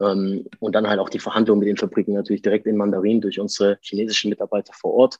ähm, 0.00 0.46
und 0.60 0.74
dann 0.74 0.88
halt 0.88 1.00
auch 1.00 1.08
die 1.08 1.18
Verhandlungen 1.18 1.60
mit 1.60 1.68
den 1.68 1.76
Fabriken 1.76 2.14
natürlich 2.14 2.42
direkt 2.42 2.66
in 2.66 2.76
Mandarin 2.76 3.20
durch 3.20 3.40
unsere 3.40 3.78
chinesischen 3.80 4.30
Mitarbeiter 4.30 4.72
vor 4.72 4.94
Ort, 4.94 5.18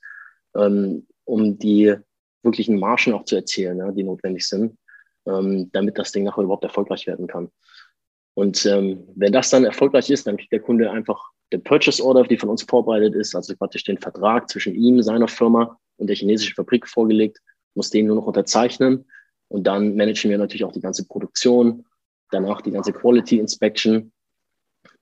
ähm, 0.56 1.06
um 1.24 1.58
die 1.58 1.94
wirklichen 2.42 2.78
Margen 2.78 3.12
auch 3.12 3.24
zu 3.24 3.36
erzielen, 3.36 3.78
ja, 3.78 3.90
die 3.90 4.04
notwendig 4.04 4.46
sind, 4.46 4.76
ähm, 5.26 5.70
damit 5.72 5.98
das 5.98 6.12
Ding 6.12 6.24
nachher 6.24 6.42
überhaupt 6.42 6.64
erfolgreich 6.64 7.06
werden 7.06 7.26
kann. 7.26 7.50
Und 8.34 8.64
ähm, 8.66 9.08
wenn 9.16 9.32
das 9.32 9.50
dann 9.50 9.64
erfolgreich 9.64 10.10
ist, 10.10 10.26
dann 10.26 10.36
kriegt 10.36 10.52
der 10.52 10.60
Kunde 10.60 10.90
einfach 10.90 11.20
den 11.52 11.62
Purchase 11.62 12.04
Order, 12.04 12.22
die 12.24 12.36
von 12.36 12.48
uns 12.48 12.62
vorbereitet 12.62 13.14
ist, 13.14 13.34
also 13.34 13.56
praktisch 13.56 13.84
den 13.84 13.98
Vertrag 13.98 14.48
zwischen 14.48 14.74
ihm, 14.74 15.02
seiner 15.02 15.28
Firma 15.28 15.78
und 15.96 16.06
der 16.06 16.16
chinesischen 16.16 16.54
Fabrik 16.54 16.86
vorgelegt, 16.86 17.40
muss 17.74 17.90
den 17.90 18.06
nur 18.06 18.16
noch 18.16 18.26
unterzeichnen. 18.26 19.06
Und 19.48 19.66
dann 19.66 19.96
managen 19.96 20.30
wir 20.30 20.38
natürlich 20.38 20.64
auch 20.64 20.72
die 20.72 20.80
ganze 20.80 21.06
Produktion, 21.06 21.84
danach 22.30 22.60
die 22.60 22.70
ganze 22.70 22.92
Quality 22.92 23.38
Inspection 23.38 24.12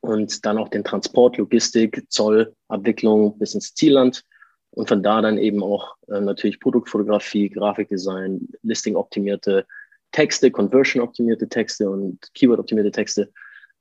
und 0.07 0.47
dann 0.47 0.59
auch 0.59 0.69
den 0.69 0.85
Transport, 0.85 1.37
Logistik, 1.37 2.05
Zoll, 2.09 2.55
Abwicklung 2.69 3.37
bis 3.39 3.55
ins 3.55 3.75
Zielland 3.75 4.23
und 4.71 4.89
von 4.89 5.03
da 5.03 5.21
dann 5.21 5.39
eben 5.39 5.63
auch 5.63 5.97
äh, 6.09 6.21
natürlich 6.21 6.61
Produktfotografie, 6.61 7.49
Grafikdesign, 7.49 8.49
Listing-optimierte 8.63 9.67
Texte, 10.13 10.51
Conversion-optimierte 10.51 11.49
Texte 11.49 11.91
und 11.91 12.21
Keyword-optimierte 12.35 12.93
Texte, 12.93 13.33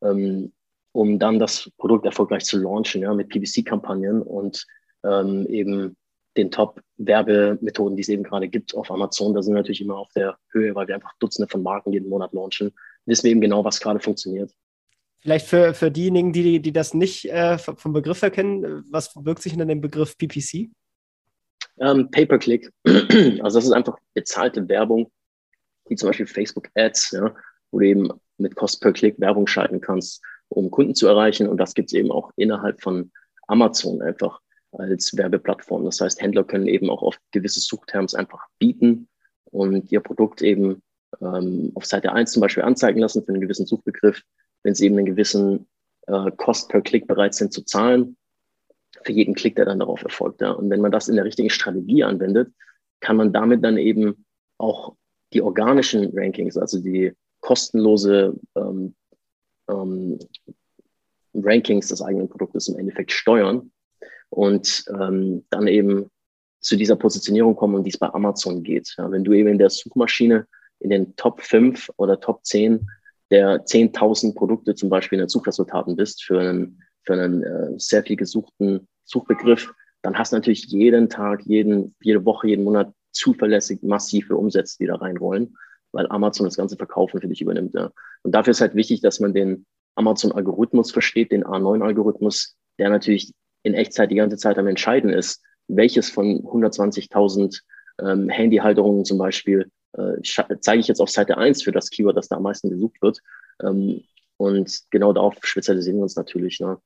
ähm, 0.01 0.51
um 0.93 1.19
dann 1.19 1.37
das 1.37 1.69
Produkt 1.77 2.05
erfolgreich 2.05 2.45
zu 2.45 2.57
launchen, 2.57 3.01
ja, 3.01 3.13
mit 3.13 3.29
PPC-Kampagnen 3.29 4.21
und 4.21 4.65
ähm, 5.03 5.45
eben 5.47 5.95
den 6.37 6.49
Top-Werbemethoden, 6.49 7.95
die 7.95 8.01
es 8.01 8.09
eben 8.09 8.23
gerade 8.23 8.47
gibt 8.47 8.75
auf 8.75 8.89
Amazon. 8.89 9.33
Da 9.33 9.41
sind 9.41 9.53
wir 9.53 9.59
natürlich 9.59 9.81
immer 9.81 9.97
auf 9.97 10.11
der 10.13 10.37
Höhe, 10.51 10.73
weil 10.75 10.87
wir 10.87 10.95
einfach 10.95 11.13
Dutzende 11.19 11.47
von 11.47 11.61
Marken 11.61 11.93
jeden 11.93 12.09
Monat 12.09 12.33
launchen. 12.33 12.73
Wissen 13.05 13.25
wir 13.25 13.31
eben 13.31 13.41
genau, 13.41 13.63
was 13.63 13.79
gerade 13.79 13.99
funktioniert. 13.99 14.51
Vielleicht 15.25 15.47
für, 15.47 15.73
für 15.73 15.89
diejenigen, 15.89 16.33
die, 16.33 16.59
die 16.59 16.71
das 16.71 16.93
nicht 16.93 17.25
äh, 17.31 17.57
vom 17.57 17.93
Begriff 17.93 18.21
her 18.21 18.29
kennen, 18.29 18.85
was 18.91 19.15
wirkt 19.15 19.41
sich 19.41 19.53
hinter 19.53 19.65
dem 19.65 19.81
Begriff 19.81 20.15
PPC? 20.19 20.69
Ähm, 21.79 22.11
Pay-per-Click. 22.11 22.71
Also 23.41 23.57
das 23.57 23.65
ist 23.65 23.71
einfach 23.71 23.97
bezahlte 24.13 24.69
Werbung, 24.69 25.11
wie 25.89 25.95
zum 25.95 26.09
Beispiel 26.09 26.27
Facebook 26.27 26.69
Ads, 26.75 27.09
ja, 27.13 27.33
wo 27.71 27.79
du 27.79 27.87
eben 27.87 28.09
mit 28.37 28.55
Cost 28.55 28.81
per 28.81 28.93
Click 28.93 29.19
Werbung 29.19 29.47
schalten 29.47 29.81
kannst, 29.81 30.21
um 30.49 30.69
Kunden 30.69 30.93
zu 30.93 31.07
erreichen. 31.07 31.49
Und 31.49 31.57
das 31.57 31.73
gibt 31.73 31.89
es 31.89 31.93
eben 31.93 32.11
auch 32.11 32.31
innerhalb 32.35 32.83
von 32.83 33.11
Amazon 33.47 34.03
einfach 34.03 34.41
als 34.73 35.17
Werbeplattform. 35.17 35.85
Das 35.85 35.99
heißt, 36.01 36.21
Händler 36.21 36.43
können 36.43 36.67
eben 36.67 36.91
auch 36.91 37.01
auf 37.01 37.17
gewisse 37.31 37.61
Suchterms 37.61 38.13
einfach 38.13 38.45
bieten 38.59 39.07
und 39.45 39.91
ihr 39.91 40.01
Produkt 40.01 40.43
eben 40.43 40.83
ähm, 41.19 41.71
auf 41.73 41.85
Seite 41.85 42.11
1 42.11 42.31
zum 42.31 42.41
Beispiel 42.41 42.61
anzeigen 42.61 42.99
lassen 42.99 43.23
für 43.23 43.29
einen 43.29 43.41
gewissen 43.41 43.65
Suchbegriff, 43.65 44.21
wenn 44.65 44.73
sie 44.73 44.87
eben 44.87 44.97
einen 44.97 45.05
gewissen 45.05 45.67
äh, 46.07 46.31
Cost 46.37 46.69
per 46.69 46.81
Klick 46.81 47.05
bereit 47.05 47.35
sind 47.35 47.53
zu 47.53 47.63
zahlen, 47.63 48.17
für 49.03 49.11
jeden 49.11 49.35
Klick, 49.35 49.55
der 49.55 49.65
dann 49.65 49.77
darauf 49.77 50.01
erfolgt. 50.01 50.41
Ja. 50.41 50.51
Und 50.51 50.71
wenn 50.71 50.81
man 50.81 50.91
das 50.91 51.07
in 51.07 51.15
der 51.15 51.23
richtigen 51.23 51.51
Strategie 51.51 52.03
anwendet, 52.03 52.51
kann 52.99 53.15
man 53.15 53.31
damit 53.31 53.63
dann 53.63 53.77
eben 53.77 54.25
auch 54.57 54.95
die 55.33 55.43
organischen 55.43 56.09
Rankings, 56.17 56.57
also 56.57 56.79
die 56.79 57.13
kostenlose 57.41 58.33
ähm, 58.55 58.95
ähm, 59.69 60.17
Rankings 61.35 61.89
des 61.89 62.01
eigenen 62.01 62.27
Produktes 62.27 62.67
im 62.67 62.79
Endeffekt 62.79 63.11
steuern 63.11 63.71
und 64.29 64.83
ähm, 64.99 65.45
dann 65.51 65.67
eben 65.67 66.09
zu 66.59 66.75
dieser 66.75 66.95
Positionierung 66.95 67.55
kommen, 67.55 67.75
um 67.75 67.83
die 67.83 67.91
es 67.91 67.99
bei 67.99 68.11
Amazon 68.11 68.63
geht. 68.63 68.95
Ja, 68.97 69.11
wenn 69.11 69.23
du 69.23 69.33
eben 69.33 69.49
in 69.49 69.59
der 69.59 69.69
Suchmaschine 69.69 70.47
in 70.79 70.89
den 70.89 71.15
Top 71.17 71.41
5 71.41 71.91
oder 71.97 72.19
Top 72.19 72.43
10 72.43 72.87
der 73.31 73.65
10.000 73.65 74.35
Produkte 74.35 74.75
zum 74.75 74.89
Beispiel 74.89 75.17
in 75.17 75.23
den 75.23 75.29
Suchresultaten 75.29 75.95
bist 75.95 76.23
für 76.23 76.39
einen, 76.39 76.81
für 77.03 77.13
einen 77.13 77.43
äh, 77.43 77.73
sehr 77.77 78.03
viel 78.03 78.15
gesuchten 78.15 78.87
Suchbegriff, 79.03 79.73
dann 80.01 80.17
hast 80.17 80.31
du 80.31 80.37
natürlich 80.37 80.65
jeden 80.65 81.09
Tag, 81.09 81.41
jeden, 81.45 81.95
jede 82.01 82.25
Woche, 82.25 82.47
jeden 82.47 82.63
Monat 82.63 82.93
zuverlässig 83.11 83.81
massive 83.81 84.35
Umsätze, 84.35 84.77
die 84.79 84.85
da 84.85 84.95
reinrollen, 84.95 85.57
weil 85.91 86.07
Amazon 86.07 86.45
das 86.45 86.57
ganze 86.57 86.75
Verkaufen 86.75 87.21
für 87.21 87.27
dich 87.27 87.41
übernimmt. 87.41 87.73
Ja. 87.73 87.91
Und 88.23 88.33
dafür 88.33 88.51
ist 88.51 88.61
halt 88.61 88.75
wichtig, 88.75 89.01
dass 89.01 89.19
man 89.19 89.33
den 89.33 89.65
Amazon-Algorithmus 89.95 90.91
versteht, 90.91 91.31
den 91.31 91.45
A9-Algorithmus, 91.45 92.55
der 92.77 92.89
natürlich 92.89 93.33
in 93.63 93.73
Echtzeit 93.73 94.11
die 94.11 94.15
ganze 94.15 94.37
Zeit 94.37 94.59
am 94.59 94.67
Entscheiden 94.67 95.09
ist, 95.09 95.41
welches 95.67 96.09
von 96.09 96.41
120.000 96.41 97.61
ähm, 98.01 98.29
Handyhalterungen 98.29 99.05
zum 99.05 99.17
Beispiel 99.17 99.71
zeige 100.59 100.79
ich 100.79 100.87
jetzt 100.87 100.99
auf 100.99 101.09
Seite 101.09 101.37
1 101.37 101.63
für 101.63 101.71
das 101.71 101.89
Keyword, 101.89 102.17
das 102.17 102.27
da 102.27 102.37
am 102.37 102.43
meisten 102.43 102.69
gesucht 102.69 103.01
wird. 103.01 103.19
Ähm, 103.61 104.01
und 104.37 104.81
genau 104.89 105.13
darauf 105.13 105.35
spezialisieren 105.41 105.99
wir 105.99 106.03
uns 106.03 106.15
natürlich. 106.15 106.59
Ne? 106.59 106.77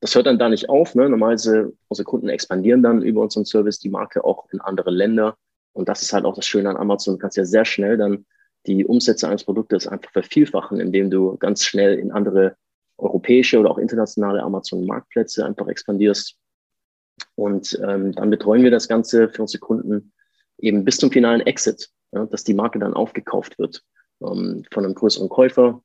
Das 0.00 0.14
hört 0.14 0.26
dann 0.26 0.38
da 0.38 0.48
nicht 0.48 0.68
auf. 0.68 0.94
Ne? 0.94 1.08
Normalerweise 1.08 1.72
unsere 1.88 2.04
Kunden 2.04 2.28
expandieren 2.28 2.82
dann 2.82 3.02
über 3.02 3.22
unseren 3.22 3.44
Service 3.44 3.78
die 3.78 3.88
Marke 3.88 4.24
auch 4.24 4.48
in 4.52 4.60
andere 4.60 4.90
Länder. 4.90 5.36
Und 5.72 5.88
das 5.88 6.02
ist 6.02 6.12
halt 6.12 6.24
auch 6.24 6.34
das 6.34 6.46
Schöne 6.46 6.68
an 6.68 6.76
Amazon. 6.76 7.14
Du 7.14 7.18
kannst 7.18 7.36
ja 7.36 7.44
sehr 7.44 7.64
schnell 7.64 7.96
dann 7.96 8.26
die 8.66 8.84
Umsätze 8.84 9.28
eines 9.28 9.44
Produktes 9.44 9.86
einfach 9.86 10.12
vervielfachen, 10.12 10.80
indem 10.80 11.10
du 11.10 11.36
ganz 11.38 11.64
schnell 11.64 11.98
in 11.98 12.12
andere 12.12 12.56
europäische 12.98 13.58
oder 13.58 13.70
auch 13.70 13.78
internationale 13.78 14.42
Amazon-Marktplätze 14.42 15.46
einfach 15.46 15.68
expandierst. 15.68 16.36
Und 17.36 17.80
ähm, 17.82 18.12
dann 18.12 18.30
betreuen 18.30 18.62
wir 18.62 18.70
das 18.70 18.88
Ganze 18.88 19.28
für 19.28 19.42
unsere 19.42 19.60
Kunden 19.60 20.12
eben 20.58 20.84
bis 20.84 20.98
zum 20.98 21.10
finalen 21.10 21.40
Exit, 21.40 21.88
ja, 22.12 22.26
dass 22.26 22.44
die 22.44 22.54
Marke 22.54 22.78
dann 22.78 22.94
aufgekauft 22.94 23.58
wird 23.58 23.84
ähm, 24.22 24.64
von 24.72 24.84
einem 24.84 24.94
größeren 24.94 25.28
Käufer 25.28 25.82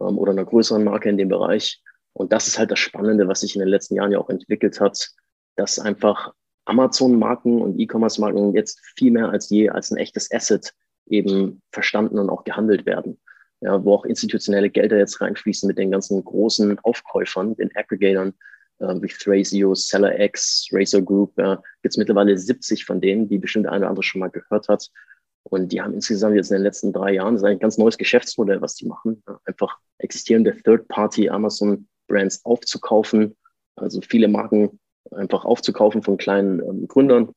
ähm, 0.00 0.18
oder 0.18 0.32
einer 0.32 0.44
größeren 0.44 0.84
Marke 0.84 1.08
in 1.08 1.18
dem 1.18 1.28
Bereich. 1.28 1.82
Und 2.12 2.32
das 2.32 2.46
ist 2.46 2.58
halt 2.58 2.70
das 2.70 2.78
Spannende, 2.78 3.28
was 3.28 3.40
sich 3.40 3.54
in 3.54 3.60
den 3.60 3.68
letzten 3.68 3.94
Jahren 3.94 4.12
ja 4.12 4.18
auch 4.18 4.30
entwickelt 4.30 4.80
hat, 4.80 5.10
dass 5.56 5.78
einfach 5.78 6.32
Amazon-Marken 6.64 7.60
und 7.60 7.78
E-Commerce-Marken 7.78 8.54
jetzt 8.54 8.80
viel 8.96 9.10
mehr 9.10 9.30
als 9.30 9.50
je 9.50 9.68
als 9.68 9.90
ein 9.90 9.98
echtes 9.98 10.30
Asset 10.32 10.72
eben 11.06 11.62
verstanden 11.72 12.18
und 12.18 12.30
auch 12.30 12.44
gehandelt 12.44 12.86
werden. 12.86 13.20
Ja, 13.60 13.82
wo 13.82 13.94
auch 13.94 14.04
institutionelle 14.04 14.68
Gelder 14.68 14.98
jetzt 14.98 15.20
reinfließen 15.20 15.66
mit 15.66 15.78
den 15.78 15.90
ganzen 15.90 16.22
großen 16.22 16.78
Aufkäufern, 16.80 17.56
den 17.56 17.74
Aggregatoren, 17.74 18.34
äh, 18.80 18.94
wie 19.00 19.08
Thrasio, 19.08 19.74
SellerX, 19.74 20.68
Razer 20.72 21.00
Group. 21.00 21.38
Ja, 21.38 21.56
gibt 21.82 21.94
es 21.94 21.96
mittlerweile 21.96 22.36
70 22.36 22.84
von 22.84 23.00
denen, 23.00 23.28
die 23.28 23.38
bestimmt 23.38 23.66
eine 23.66 23.78
oder 23.78 23.88
andere 23.88 24.02
schon 24.02 24.20
mal 24.20 24.30
gehört 24.30 24.68
hat. 24.68 24.90
Und 25.48 25.70
die 25.70 25.80
haben 25.80 25.94
insgesamt 25.94 26.34
jetzt 26.34 26.50
in 26.50 26.56
den 26.56 26.64
letzten 26.64 26.92
drei 26.92 27.14
Jahren, 27.14 27.34
das 27.34 27.42
ist 27.42 27.48
ein 27.48 27.58
ganz 27.60 27.78
neues 27.78 27.98
Geschäftsmodell, 27.98 28.60
was 28.60 28.74
die 28.74 28.86
machen, 28.86 29.22
einfach 29.44 29.78
existierende 29.98 30.56
Third-Party 30.56 31.28
Amazon-Brands 31.28 32.44
aufzukaufen, 32.44 33.36
also 33.76 34.00
viele 34.00 34.26
Marken 34.26 34.80
einfach 35.12 35.44
aufzukaufen 35.44 36.02
von 36.02 36.16
kleinen 36.16 36.60
ähm, 36.60 36.88
Gründern 36.88 37.30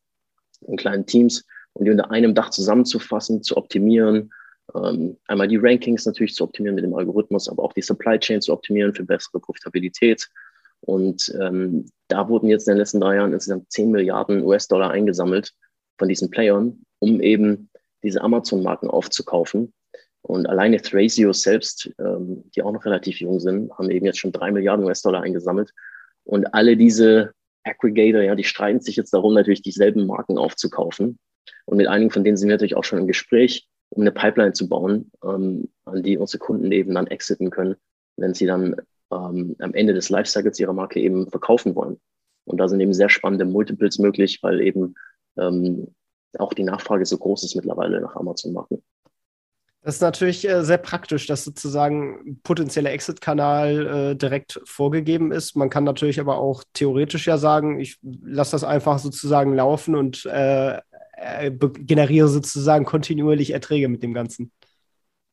und 0.61 0.79
kleinen 0.79 1.05
Teams 1.05 1.45
und 1.73 1.85
die 1.85 1.91
unter 1.91 2.09
einem 2.09 2.33
Dach 2.33 2.49
zusammenzufassen, 2.49 3.43
zu 3.43 3.57
optimieren, 3.57 4.31
ähm, 4.73 5.17
einmal 5.27 5.47
die 5.47 5.57
Rankings 5.57 6.05
natürlich 6.07 6.33
zu 6.33 6.43
optimieren 6.43 6.75
mit 6.75 6.83
dem 6.83 6.95
Algorithmus, 6.95 7.47
aber 7.47 7.63
auch 7.63 7.73
die 7.73 7.83
Supply 7.83 8.17
Chain 8.17 8.41
zu 8.41 8.53
optimieren 8.53 8.93
für 8.93 9.03
bessere 9.03 9.39
Profitabilität. 9.39 10.27
Und 10.81 11.31
ähm, 11.39 11.85
da 12.07 12.27
wurden 12.27 12.47
jetzt 12.47 12.67
in 12.67 12.73
den 12.73 12.79
letzten 12.79 13.01
drei 13.01 13.17
Jahren 13.17 13.33
insgesamt 13.33 13.71
10 13.71 13.91
Milliarden 13.91 14.43
US-Dollar 14.43 14.89
eingesammelt 14.91 15.53
von 15.99 16.07
diesen 16.07 16.31
Playern, 16.31 16.81
um 16.99 17.21
eben 17.21 17.68
diese 18.03 18.21
Amazon-Marken 18.21 18.89
aufzukaufen. 18.89 19.73
Und 20.21 20.47
alleine 20.47 20.81
Thrasio 20.81 21.31
selbst, 21.33 21.91
ähm, 21.99 22.43
die 22.55 22.61
auch 22.61 22.71
noch 22.71 22.85
relativ 22.85 23.19
jung 23.19 23.39
sind, 23.39 23.71
haben 23.77 23.89
eben 23.89 24.05
jetzt 24.05 24.19
schon 24.19 24.31
drei 24.31 24.51
Milliarden 24.51 24.85
US-Dollar 24.85 25.21
eingesammelt. 25.21 25.71
Und 26.23 26.53
alle 26.53 26.75
diese 26.77 27.31
Aggregator, 27.63 28.21
ja, 28.21 28.35
die 28.35 28.43
streiten 28.43 28.81
sich 28.81 28.95
jetzt 28.95 29.13
darum, 29.13 29.33
natürlich 29.33 29.61
dieselben 29.61 30.05
Marken 30.05 30.37
aufzukaufen. 30.37 31.17
Und 31.65 31.77
mit 31.77 31.87
einigen 31.87 32.11
von 32.11 32.23
denen 32.23 32.37
sind 32.37 32.49
wir 32.49 32.55
natürlich 32.55 32.75
auch 32.75 32.83
schon 32.83 32.99
im 32.99 33.07
Gespräch, 33.07 33.67
um 33.89 34.01
eine 34.01 34.11
Pipeline 34.11 34.53
zu 34.53 34.67
bauen, 34.69 35.11
ähm, 35.23 35.69
an 35.85 36.03
die 36.03 36.17
unsere 36.17 36.39
Kunden 36.39 36.71
eben 36.71 36.93
dann 36.93 37.07
exiten 37.07 37.49
können, 37.49 37.75
wenn 38.17 38.33
sie 38.33 38.45
dann 38.45 38.75
ähm, 39.11 39.55
am 39.59 39.73
Ende 39.73 39.93
des 39.93 40.09
Lifecycles 40.09 40.59
ihrer 40.59 40.73
Marke 40.73 40.99
eben 40.99 41.29
verkaufen 41.29 41.75
wollen. 41.75 41.99
Und 42.45 42.57
da 42.57 42.67
sind 42.67 42.79
eben 42.81 42.93
sehr 42.93 43.09
spannende 43.09 43.45
Multiples 43.45 43.99
möglich, 43.99 44.39
weil 44.41 44.61
eben 44.61 44.95
ähm, 45.37 45.87
auch 46.38 46.53
die 46.53 46.63
Nachfrage 46.63 47.05
so 47.05 47.17
groß 47.17 47.43
ist 47.43 47.55
mittlerweile 47.55 48.01
nach 48.01 48.15
Amazon-Marken. 48.15 48.83
Das 49.81 49.95
ist 49.95 50.01
natürlich 50.01 50.48
äh, 50.48 50.63
sehr 50.63 50.77
praktisch, 50.77 51.25
dass 51.25 51.45
sozusagen 51.45 52.19
ein 52.27 52.41
potenzieller 52.43 52.91
Exit-Kanal 52.91 54.12
äh, 54.12 54.15
direkt 54.15 54.59
vorgegeben 54.65 55.31
ist. 55.31 55.55
Man 55.55 55.69
kann 55.69 55.86
natürlich 55.86 56.19
aber 56.19 56.38
auch 56.38 56.63
theoretisch 56.74 57.27
ja 57.27 57.38
sagen, 57.38 57.79
ich 57.79 57.98
lasse 58.01 58.51
das 58.51 58.65
einfach 58.65 59.00
sozusagen 59.00 59.55
laufen 59.55 59.95
und 59.95 60.25
äh, 60.25 60.77
äh 61.15 61.51
generiere 61.51 62.27
sozusagen 62.27 62.83
kontinuierlich 62.83 63.51
Erträge 63.51 63.88
mit 63.88 64.03
dem 64.03 64.13
Ganzen. 64.13 64.51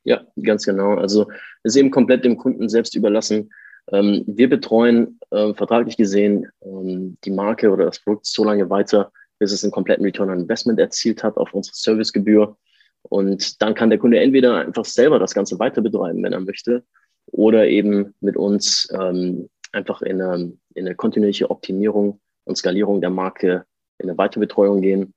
Ja, 0.05 0.25
ganz 0.41 0.65
genau. 0.65 0.95
Also 0.95 1.29
es 1.65 1.75
ist 1.75 1.77
eben 1.77 1.91
komplett 1.91 2.25
dem 2.25 2.37
Kunden 2.37 2.69
selbst 2.69 2.95
überlassen, 2.95 3.51
ähm, 3.93 4.25
wir 4.27 4.49
betreuen 4.49 5.19
äh, 5.31 5.55
vertraglich 5.55 5.97
gesehen 5.97 6.49
ähm, 6.63 7.19
die 7.25 7.31
Marke 7.31 7.71
oder 7.71 7.85
das 7.85 8.01
Produkt 8.01 8.27
so 8.27 8.45
lange 8.45 8.69
weiter, 8.69 9.13
bis 9.39 9.53
es 9.53 9.63
einen 9.63 9.73
kompletten 9.73 10.05
Return 10.05 10.31
on 10.31 10.41
Investment 10.41 10.79
erzielt 10.79 11.23
hat 11.23 11.37
auf 11.37 11.53
unsere 11.55 11.75
Servicegebühr. 11.75 12.57
Und 13.03 13.63
dann 13.63 13.75
kann 13.75 13.91
der 13.91 13.99
Kunde 13.99 14.19
entweder 14.21 14.57
einfach 14.59 14.85
selber 14.85 15.19
das 15.19 15.35
Ganze 15.35 15.59
weiter 15.59 15.81
betreiben, 15.81 16.23
wenn 16.23 16.33
er 16.33 16.41
möchte, 16.41 16.85
oder 17.27 17.67
eben 17.67 18.15
mit 18.21 18.37
uns 18.37 18.89
ähm, 18.93 19.49
einfach 19.73 20.03
in 20.03 20.21
eine, 20.21 20.53
in 20.75 20.87
eine 20.87 20.95
kontinuierliche 20.95 21.51
Optimierung 21.51 22.21
und 22.45 22.57
Skalierung 22.57 23.01
der 23.01 23.11
Marke 23.11 23.65
in 23.99 24.09
eine 24.09 24.19
Weiterbetreuung 24.19 24.81
gehen 24.81 25.15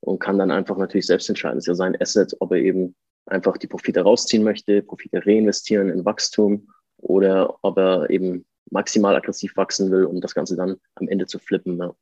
und 0.00 0.18
kann 0.18 0.38
dann 0.38 0.50
einfach 0.50 0.76
natürlich 0.76 1.06
selbst 1.06 1.28
entscheiden. 1.28 1.58
Es 1.58 1.64
ist 1.64 1.68
ja 1.68 1.74
sein 1.74 2.00
Asset, 2.00 2.36
ob 2.40 2.52
er 2.52 2.58
eben 2.58 2.94
einfach 3.26 3.56
die 3.56 3.66
Profite 3.66 4.00
rausziehen 4.02 4.42
möchte, 4.42 4.82
Profite 4.82 5.24
reinvestieren 5.24 5.90
in 5.90 6.04
Wachstum 6.04 6.68
oder 6.98 7.56
ob 7.62 7.78
er 7.78 8.10
eben 8.10 8.44
maximal 8.70 9.14
aggressiv 9.14 9.56
wachsen 9.56 9.90
will, 9.90 10.04
um 10.04 10.20
das 10.20 10.34
Ganze 10.34 10.56
dann 10.56 10.76
am 10.94 11.08
Ende 11.08 11.26
zu 11.26 11.38
flippen. 11.38 11.78
Ja. 11.78 11.94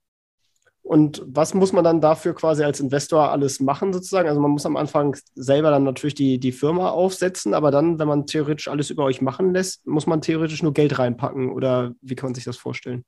Und 0.90 1.22
was 1.24 1.54
muss 1.54 1.72
man 1.72 1.84
dann 1.84 2.00
dafür 2.00 2.34
quasi 2.34 2.64
als 2.64 2.80
Investor 2.80 3.30
alles 3.30 3.60
machen, 3.60 3.92
sozusagen? 3.92 4.28
Also 4.28 4.40
man 4.40 4.50
muss 4.50 4.66
am 4.66 4.76
Anfang 4.76 5.16
selber 5.36 5.70
dann 5.70 5.84
natürlich 5.84 6.16
die, 6.16 6.40
die 6.40 6.50
Firma 6.50 6.90
aufsetzen, 6.90 7.54
aber 7.54 7.70
dann, 7.70 8.00
wenn 8.00 8.08
man 8.08 8.26
theoretisch 8.26 8.66
alles 8.66 8.90
über 8.90 9.04
euch 9.04 9.20
machen 9.20 9.54
lässt, 9.54 9.86
muss 9.86 10.08
man 10.08 10.20
theoretisch 10.20 10.64
nur 10.64 10.74
Geld 10.74 10.98
reinpacken 10.98 11.52
oder 11.52 11.94
wie 12.00 12.16
kann 12.16 12.30
man 12.30 12.34
sich 12.34 12.42
das 12.42 12.56
vorstellen? 12.56 13.04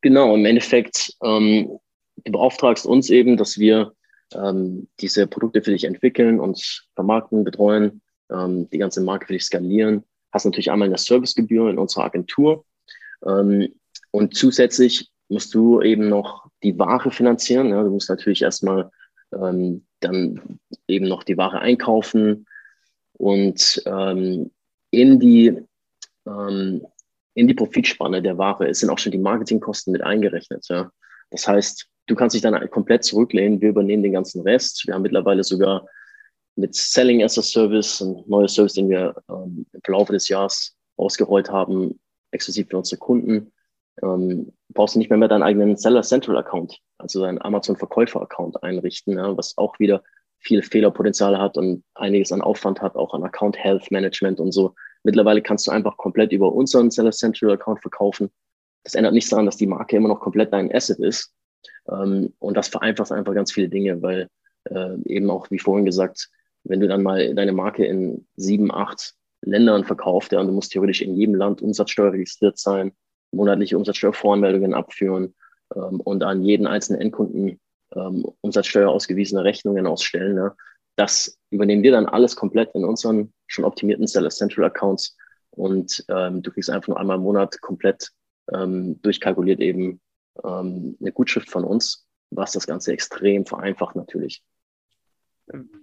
Genau, 0.00 0.34
im 0.34 0.46
Endeffekt, 0.46 1.12
ähm, 1.22 1.78
du 2.24 2.32
beauftragst 2.32 2.86
uns 2.86 3.10
eben, 3.10 3.36
dass 3.36 3.58
wir 3.58 3.92
ähm, 4.32 4.88
diese 5.00 5.26
Produkte 5.26 5.60
für 5.60 5.72
dich 5.72 5.84
entwickeln 5.84 6.40
und 6.40 6.86
vermarkten, 6.94 7.44
betreuen, 7.44 8.00
ähm, 8.32 8.70
die 8.70 8.78
ganze 8.78 9.02
Marke 9.02 9.26
für 9.26 9.34
dich 9.34 9.44
skalieren 9.44 10.02
hast 10.34 10.44
natürlich 10.44 10.70
einmal 10.70 10.88
eine 10.88 10.98
Servicegebühr 10.98 11.70
in 11.70 11.78
unserer 11.78 12.04
Agentur 12.04 12.64
ähm, 13.24 13.68
und 14.10 14.34
zusätzlich 14.34 15.10
musst 15.28 15.54
du 15.54 15.80
eben 15.82 16.08
noch 16.08 16.46
die 16.62 16.78
Ware 16.78 17.10
finanzieren. 17.10 17.68
Ja. 17.68 17.82
Du 17.82 17.90
musst 17.90 18.08
natürlich 18.08 18.42
erstmal 18.42 18.90
ähm, 19.32 19.86
dann 20.00 20.58
eben 20.86 21.08
noch 21.08 21.22
die 21.22 21.36
Ware 21.36 21.60
einkaufen 21.60 22.46
und 23.14 23.82
ähm, 23.86 24.50
in 24.90 25.18
die 25.18 25.58
ähm, 26.26 26.86
in 27.34 27.48
die 27.48 27.54
Profitspanne 27.54 28.22
der 28.22 28.38
Ware. 28.38 28.72
Sind 28.74 28.90
auch 28.90 28.98
schon 28.98 29.12
die 29.12 29.18
Marketingkosten 29.18 29.92
mit 29.92 30.02
eingerechnet. 30.02 30.66
Ja. 30.68 30.90
Das 31.30 31.48
heißt, 31.48 31.88
du 32.06 32.14
kannst 32.14 32.34
dich 32.34 32.42
dann 32.42 32.70
komplett 32.70 33.04
zurücklehnen. 33.04 33.60
Wir 33.60 33.70
übernehmen 33.70 34.02
den 34.02 34.12
ganzen 34.12 34.42
Rest. 34.42 34.86
Wir 34.86 34.94
haben 34.94 35.02
mittlerweile 35.02 35.42
sogar 35.42 35.86
mit 36.56 36.74
Selling 36.74 37.22
as 37.22 37.38
a 37.38 37.42
Service, 37.42 38.00
ein 38.00 38.22
neuer 38.26 38.48
Service, 38.48 38.74
den 38.74 38.88
wir 38.88 39.14
ähm, 39.28 39.66
im 39.72 39.80
Verlauf 39.82 40.08
des 40.08 40.28
Jahres 40.28 40.76
ausgerollt 40.96 41.50
haben, 41.50 41.98
exklusiv 42.30 42.68
für 42.68 42.78
unsere 42.78 42.98
Kunden. 42.98 43.52
Ähm, 44.02 44.52
brauchst 44.70 44.94
du 44.94 44.98
nicht 44.98 45.10
mehr, 45.10 45.18
mehr 45.18 45.28
deinen 45.28 45.42
eigenen 45.42 45.76
Seller 45.76 46.02
Central 46.02 46.36
Account, 46.36 46.80
also 46.98 47.22
deinen 47.22 47.40
Amazon 47.40 47.76
Verkäufer 47.76 48.22
Account 48.22 48.62
einrichten, 48.62 49.16
ja, 49.16 49.36
was 49.36 49.56
auch 49.56 49.78
wieder 49.78 50.02
viel 50.40 50.62
Fehlerpotenzial 50.62 51.38
hat 51.38 51.56
und 51.56 51.84
einiges 51.94 52.32
an 52.32 52.42
Aufwand 52.42 52.82
hat, 52.82 52.96
auch 52.96 53.14
an 53.14 53.24
Account 53.24 53.56
Health 53.56 53.90
Management 53.90 54.40
und 54.40 54.52
so. 54.52 54.74
Mittlerweile 55.02 55.42
kannst 55.42 55.66
du 55.66 55.70
einfach 55.70 55.96
komplett 55.96 56.32
über 56.32 56.52
unseren 56.52 56.90
Seller 56.90 57.12
Central 57.12 57.52
Account 57.52 57.80
verkaufen. 57.80 58.30
Das 58.82 58.94
ändert 58.94 59.14
nichts 59.14 59.30
daran, 59.30 59.46
dass 59.46 59.56
die 59.56 59.66
Marke 59.66 59.96
immer 59.96 60.08
noch 60.08 60.20
komplett 60.20 60.52
dein 60.52 60.74
Asset 60.74 60.98
ist. 60.98 61.32
Ähm, 61.88 62.34
und 62.38 62.56
das 62.56 62.68
vereinfacht 62.68 63.12
einfach 63.12 63.34
ganz 63.34 63.52
viele 63.52 63.68
Dinge, 63.68 64.02
weil 64.02 64.28
äh, 64.64 64.96
eben 65.04 65.30
auch, 65.30 65.50
wie 65.50 65.58
vorhin 65.58 65.86
gesagt, 65.86 66.30
wenn 66.64 66.80
du 66.80 66.88
dann 66.88 67.02
mal 67.02 67.34
deine 67.34 67.52
Marke 67.52 67.84
in 67.84 68.26
sieben, 68.36 68.72
acht 68.72 69.14
Ländern 69.42 69.84
verkauft, 69.84 70.32
ja, 70.32 70.40
und 70.40 70.46
du 70.46 70.52
musst 70.52 70.72
theoretisch 70.72 71.02
in 71.02 71.14
jedem 71.14 71.34
Land 71.34 71.60
Umsatzsteuer 71.60 72.12
registriert 72.12 72.58
sein, 72.58 72.92
monatliche 73.34 73.76
Umsatzsteuervoranmeldungen 73.76 74.74
abführen 74.74 75.34
ähm, 75.74 76.00
und 76.00 76.22
an 76.22 76.42
jeden 76.42 76.66
einzelnen 76.66 77.00
Endkunden 77.00 77.60
ähm, 77.94 78.26
Umsatzsteuer 78.40 78.90
ausgewiesene 78.90 79.44
Rechnungen 79.44 79.86
ausstellen. 79.86 80.34
Ne? 80.34 80.54
Das 80.96 81.38
übernehmen 81.50 81.82
wir 81.82 81.92
dann 81.92 82.06
alles 82.06 82.36
komplett 82.36 82.74
in 82.74 82.84
unseren 82.84 83.32
schon 83.46 83.64
optimierten 83.64 84.06
Seller 84.06 84.30
Central 84.30 84.66
Accounts 84.66 85.16
und 85.50 86.04
ähm, 86.08 86.42
du 86.42 86.50
kriegst 86.50 86.70
einfach 86.70 86.88
nur 86.88 87.00
einmal 87.00 87.16
im 87.16 87.22
Monat 87.22 87.60
komplett 87.60 88.10
ähm, 88.52 89.00
durchkalkuliert 89.02 89.60
eben 89.60 90.00
ähm, 90.42 90.96
eine 91.00 91.12
Gutschrift 91.12 91.50
von 91.50 91.64
uns, 91.64 92.06
was 92.30 92.52
das 92.52 92.66
Ganze 92.66 92.92
extrem 92.92 93.46
vereinfacht 93.46 93.96
natürlich. 93.96 94.42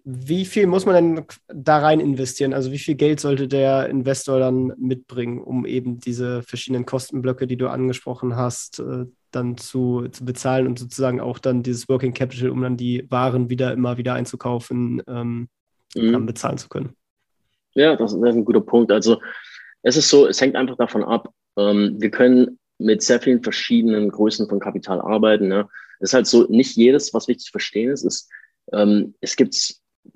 Wie 0.03 0.46
viel 0.46 0.65
muss 0.65 0.86
man 0.86 0.96
denn 0.96 1.25
da 1.48 1.80
rein 1.80 2.00
investieren? 2.00 2.53
Also 2.53 2.72
wie 2.72 2.80
viel 2.80 2.96
Geld 2.96 3.20
sollte 3.20 3.48
der 3.48 3.89
Investor 3.89 4.39
dann 4.39 4.74
mitbringen, 4.77 5.39
um 5.39 5.65
eben 5.68 6.00
diese 6.00 6.41
verschiedenen 6.41 6.86
Kostenblöcke, 6.86 7.46
die 7.46 7.58
du 7.58 7.70
angesprochen 7.70 8.36
hast, 8.36 8.80
äh, 8.80 9.06
dann 9.30 9.58
zu, 9.58 10.08
zu 10.12 10.25
bezahlen 10.25 10.65
und 10.65 10.80
sozusagen 10.80 11.22
auch 11.22 11.38
dann 11.38 11.62
dieses 11.62 11.88
Working 11.89 12.13
Capital, 12.13 12.50
um 12.50 12.62
dann 12.62 12.75
die 12.75 13.06
Waren 13.10 13.50
wieder 13.50 13.72
immer 13.72 13.98
wieder 13.98 14.15
einzukaufen, 14.15 15.03
ähm, 15.08 15.48
mhm. 15.96 16.12
dann 16.12 16.25
bezahlen 16.25 16.58
zu 16.58 16.68
können? 16.68 16.96
Ja, 17.75 17.96
das 17.96 18.13
ist 18.13 18.22
ein 18.22 18.46
guter 18.46 18.62
Punkt. 18.62 18.91
Also 18.91 19.22
es 19.84 19.96
ist 19.96 20.10
so, 20.10 20.27
es 20.27 20.41
hängt 20.41 20.56
einfach 20.56 20.77
davon 20.77 21.03
ab. 21.03 21.32
Ähm, 21.56 21.96
wir 22.00 22.10
können 22.10 22.60
mit 22.80 23.03
sehr 23.03 23.22
vielen 23.22 23.44
verschiedenen 23.44 24.10
Größen 24.10 24.50
von 24.50 24.60
Kapital 24.60 25.00
arbeiten. 25.00 25.48
Ne? 25.48 25.70
Es 26.00 26.10
ist 26.10 26.13
halt 26.13 26.27
so, 26.27 26.48
nicht 26.50 26.75
jedes, 26.75 27.13
was 27.13 27.27
wichtig 27.27 27.46
zu 27.46 27.51
verstehen 27.51 27.91
ist, 27.91 28.03
ist, 28.03 28.30
ähm, 28.72 29.16
es 29.22 29.36
gibt 29.36 29.56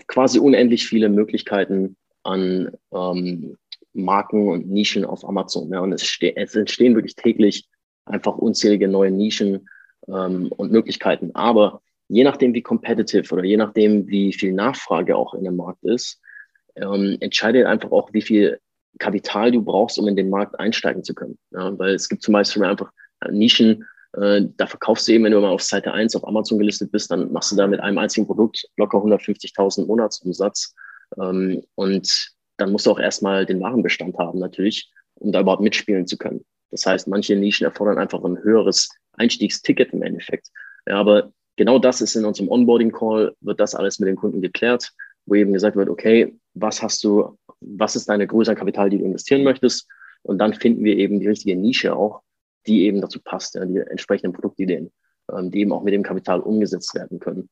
quasi 0.08 0.40
unendlich 0.40 0.88
viele 0.88 1.10
Möglichkeiten 1.10 1.96
an 2.24 2.72
ähm, 2.94 3.58
Marken 3.94 4.50
und 4.50 4.68
Nischen 4.68 5.06
auf 5.06 5.28
Amazon. 5.28 5.70
Ja, 5.72 5.80
und 5.80 5.94
es, 5.94 6.18
es, 6.20 6.56
entstehen 6.56 6.96
wirklich 6.96 7.16
täglich 7.16 7.68
einfach 8.06 8.38
unzählige 8.38 8.88
neue 8.88 9.12
Nischen 9.12 9.70
ähm, 10.08 10.52
und 10.52 10.72
Möglichkeiten. 10.72 11.32
Aber 11.34 11.82
je 12.08 12.24
nachdem, 12.24 12.54
wie 12.54 12.62
competitive 12.62 13.34
oder 13.34 13.44
je 13.44 13.58
nachdem, 13.58 14.08
wie 14.08 14.34
viel 14.34 14.54
Nachfrage 14.54 15.16
auch 15.16 15.34
in 15.34 15.44
dem 15.44 15.56
Markt 15.56 15.84
ist, 15.84 16.20
ähm, 16.76 17.18
entscheidet 17.20 17.66
einfach 17.66 17.92
auch, 17.92 18.12
wie 18.14 18.22
viel 18.22 18.60
Kapital 19.00 19.52
du 19.52 19.62
brauchst, 19.62 19.98
um 19.98 20.08
in 20.08 20.16
den 20.16 20.30
Markt 20.30 20.60
einsteigen 20.60 21.04
zu 21.04 21.14
können. 21.14 21.38
Ja, 21.52 21.78
weil 21.78 21.96
es 21.96 22.10
gibt 22.10 22.22
zum 22.22 22.34
Beispiel 22.34 22.64
einfach 22.64 22.92
Nischen, 23.30 23.86
da 24.16 24.68
verkaufst 24.68 25.08
du 25.08 25.12
eben, 25.12 25.26
wenn 25.26 25.34
du 25.34 25.42
mal 25.42 25.50
auf 25.50 25.62
Seite 25.62 25.92
1 25.92 26.16
auf 26.16 26.28
Amazon 26.28 26.58
gelistet 26.58 26.92
bist, 26.92 27.12
dann 27.12 27.32
machst 27.34 27.52
du 27.52 27.56
da 27.56 27.68
mit 27.68 27.82
einem 27.82 27.98
einzigen 27.98 28.26
Produkt 28.26 28.66
locker 28.78 29.00
150.000 29.00 29.86
Monatsumsatz. 29.88 30.74
Ähm, 31.20 31.64
und 31.76 32.34
dann 32.58 32.72
musst 32.72 32.86
du 32.86 32.92
auch 32.92 33.00
erstmal 33.00 33.46
den 33.46 33.60
Warenbestand 33.60 34.18
haben 34.18 34.40
natürlich, 34.40 34.92
um 35.16 35.32
da 35.32 35.42
überhaupt 35.42 35.62
mitspielen 35.62 36.08
zu 36.08 36.18
können. 36.18 36.46
Das 36.72 36.86
heißt, 36.86 37.08
manche 37.08 37.36
Nischen 37.36 37.66
erfordern 37.66 37.98
einfach 37.98 38.24
ein 38.24 38.42
höheres 38.42 38.90
Einstiegsticket 39.14 39.94
im 39.94 40.02
Endeffekt. 40.02 40.48
Ja, 40.88 40.96
aber 40.96 41.32
genau 41.58 41.80
das 41.80 42.02
ist 42.02 42.16
in 42.16 42.26
unserem 42.26 42.50
Onboarding-Call, 42.50 43.36
wird 43.42 43.60
das 43.60 43.76
alles 43.76 44.00
mit 44.00 44.08
den 44.08 44.16
Kunden 44.16 44.42
geklärt, 44.42 44.92
wo 45.26 45.36
eben 45.36 45.54
gesagt 45.54 45.76
wird, 45.76 45.90
okay, 45.90 46.38
was 46.54 46.82
hast 46.82 47.04
du, 47.04 47.38
was 47.60 47.96
ist 47.96 48.08
deine 48.08 48.28
Größe 48.28 48.52
an 48.52 48.58
Kapital, 48.58 48.90
die 48.90 48.98
du 48.98 49.06
investieren 49.06 49.44
möchtest? 49.44 49.88
Und 50.24 50.38
dann 50.38 50.54
finden 50.54 50.84
wir 50.84 50.98
eben 50.98 51.20
die 51.20 51.28
richtige 51.28 51.56
Nische 51.56 51.96
auch, 51.96 52.22
die 52.68 52.86
eben 52.86 53.02
dazu 53.02 53.20
passt, 53.22 53.56
ja, 53.56 53.66
die 53.66 53.78
entsprechenden 53.78 54.34
Produktideen, 54.34 54.92
ähm, 55.32 55.52
die 55.52 55.62
eben 55.62 55.72
auch 55.72 55.84
mit 55.84 55.94
dem 55.94 56.04
Kapital 56.04 56.40
umgesetzt 56.40 56.94
werden 56.96 57.20
können. 57.20 57.50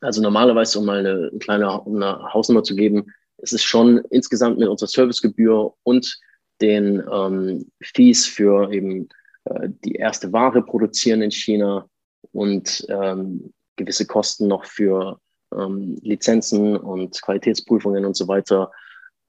Also 0.00 0.20
normalerweise, 0.22 0.78
um 0.78 0.86
mal 0.86 0.98
eine, 0.98 1.28
eine 1.30 1.38
kleine 1.38 1.80
um 1.80 1.96
eine 1.96 2.32
Hausnummer 2.32 2.62
zu 2.62 2.74
geben, 2.74 3.06
es 3.38 3.52
ist 3.52 3.64
schon 3.64 3.98
insgesamt 4.10 4.58
mit 4.58 4.68
unserer 4.68 4.88
Servicegebühr 4.88 5.74
und 5.82 6.18
den 6.60 7.02
ähm, 7.12 7.70
Fees 7.80 8.26
für 8.26 8.72
eben 8.72 9.08
äh, 9.44 9.68
die 9.84 9.94
erste 9.94 10.32
Ware 10.32 10.62
produzieren 10.62 11.22
in 11.22 11.30
China 11.30 11.88
und 12.32 12.86
ähm, 12.88 13.52
gewisse 13.76 14.06
Kosten 14.06 14.48
noch 14.48 14.64
für 14.64 15.18
ähm, 15.52 15.98
Lizenzen 16.02 16.76
und 16.76 17.20
Qualitätsprüfungen 17.22 18.04
und 18.04 18.16
so 18.16 18.28
weiter 18.28 18.70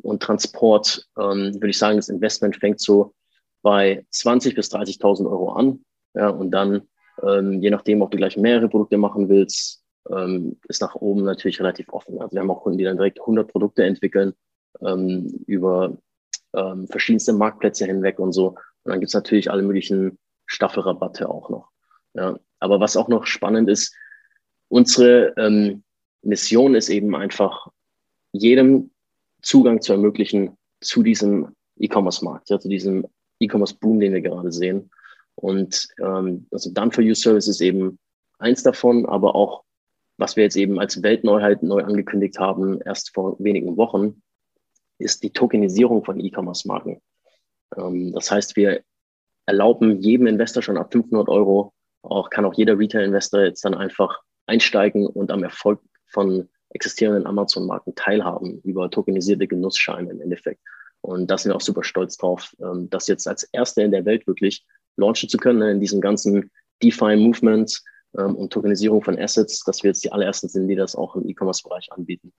und 0.02 0.22
Transport, 0.22 1.08
ähm, 1.18 1.54
würde 1.56 1.70
ich 1.70 1.78
sagen, 1.78 1.98
das 1.98 2.10
Investment 2.10 2.58
fängt 2.58 2.80
so 2.80 3.13
bei 3.65 4.06
20.000 4.12 4.54
bis 4.54 4.71
30.000 4.71 5.25
Euro 5.25 5.54
an. 5.54 5.84
Ja, 6.13 6.30
und 6.30 6.51
dann, 6.51 6.84
ähm, 7.28 7.63
je 7.63 7.71
nachdem, 7.71 8.04
ob 8.04 8.12
du 8.12 8.17
gleich 8.17 8.38
mehrere 8.38 8.69
Produkte 8.69 8.97
machen 8.97 9.28
willst, 9.28 9.84
ähm, 10.12 10.60
ist 10.67 10.84
nach 10.84 10.93
oben 10.93 11.23
natürlich 11.23 11.60
relativ 11.60 11.89
offen. 11.89 12.21
Also 12.21 12.36
wir 12.36 12.41
haben 12.41 12.51
auch 12.51 12.62
Kunden, 12.62 12.78
die 12.78 12.84
dann 12.84 12.97
direkt 12.97 13.19
100 13.19 13.51
Produkte 13.51 13.84
entwickeln 13.84 14.34
ähm, 14.86 15.43
über 15.47 15.97
ähm, 16.54 16.88
verschiedenste 16.88 17.34
Marktplätze 17.34 17.88
hinweg 17.88 18.19
und 18.19 18.34
so. 18.34 18.49
Und 18.49 18.91
dann 18.91 18.99
gibt's 18.99 19.15
natürlich 19.15 19.49
alle 19.49 19.63
möglichen 19.63 20.19
Staffelrabatte 20.45 21.28
auch 21.28 21.49
noch. 21.49 21.69
Ja. 22.13 22.38
Aber 22.60 22.80
was 22.80 22.95
auch 22.95 23.08
noch 23.08 23.25
spannend 23.25 23.67
ist, 23.67 23.95
unsere 24.67 25.34
ähm, 25.38 25.84
Mission 26.21 26.75
ist 26.75 26.89
eben 26.89 27.15
einfach, 27.15 27.69
jedem 28.32 28.91
Zugang 29.41 29.82
zu 29.82 29.93
ermöglichen 29.93 30.56
zu 30.82 31.01
diesem 31.01 31.56
E-Commerce-Markt, 31.78 32.51
ja, 32.51 32.60
zu 32.60 32.69
diesem 32.69 33.08
E-Commerce-Boom, 33.39 34.00
den 34.00 34.13
wir 34.13 34.21
gerade 34.21 34.52
sehen. 34.52 34.89
Und 35.36 35.88
ähm, 36.02 36.48
also 36.52 36.71
Done-for-You-Service 36.71 37.48
ist 37.48 37.62
eben 37.62 38.00
eins 38.39 38.63
davon, 38.63 39.06
aber 39.06 39.36
auch, 39.36 39.63
was 40.17 40.36
wir 40.36 40.43
jetzt 40.43 40.56
eben 40.56 40.80
als 40.80 41.04
Weltneuheit 41.04 41.62
neu 41.62 41.84
angekündigt 41.84 42.39
haben, 42.39 42.82
erst 42.82 43.13
vor 43.13 43.36
wenigen 43.39 43.76
Wochen, 43.78 44.21
ist 44.98 45.24
die 45.24 45.32
Tokenisierung 45.32 46.06
von 46.06 46.19
E-Commerce-Marken. 46.19 47.02
Ähm, 47.78 48.13
das 48.13 48.32
heißt, 48.32 48.56
wir 48.56 48.82
erlauben 49.45 50.00
jedem 50.02 50.28
Investor 50.28 50.63
schon 50.63 50.78
ab 50.78 50.91
500 50.91 51.30
Euro, 51.30 51.74
auch 52.02 52.30
kann 52.30 52.45
auch 52.45 52.54
jeder 52.54 52.78
Retail-Investor 52.78 53.41
jetzt 53.41 53.65
dann 53.65 53.74
einfach 53.74 54.21
einsteigen 54.48 55.06
und 55.06 55.32
am 55.32 55.43
Erfolg 55.43 55.82
von 56.08 56.50
existierenden 56.69 57.26
Amazon-Marken 57.26 57.95
teilhaben 57.95 58.60
über 58.62 58.89
tokenisierte 58.89 59.48
Genussscheine 59.48 60.12
im 60.12 60.21
Endeffekt. 60.21 60.62
Und 61.06 61.30
da 61.30 61.38
sind 61.38 61.52
wir 61.52 61.56
auch 61.56 61.62
super 61.62 61.84
stolz 61.84 62.18
drauf, 62.18 62.56
ähm, 62.60 62.89
das 62.89 63.08
jetzt 63.08 63.28
als 63.28 63.44
Erste 63.52 63.84
in 63.84 63.91
der 63.91 64.06
Welt 64.06 64.26
wirklich 64.28 64.65
launchen 64.98 65.30
zu 65.30 65.38
können, 65.38 65.60
ne, 65.60 65.72
in 65.72 65.80
diesem 65.80 66.02
ganzen 66.02 66.50
DeFi-Movement 66.82 67.82
ähm, 68.18 68.36
und 68.36 68.52
Tokenisierung 68.52 69.04
von 69.04 69.18
Assets, 69.20 69.63
dass 69.63 69.84
wir 69.84 69.89
jetzt 69.89 70.04
die 70.04 70.12
allerersten 70.12 70.50
sind, 70.50 70.68
die 70.68 70.76
das 70.76 70.96
auch 70.96 71.15
im 71.15 71.28
E-Commerce-Bereich 71.28 71.91
anbieten. 71.91 72.34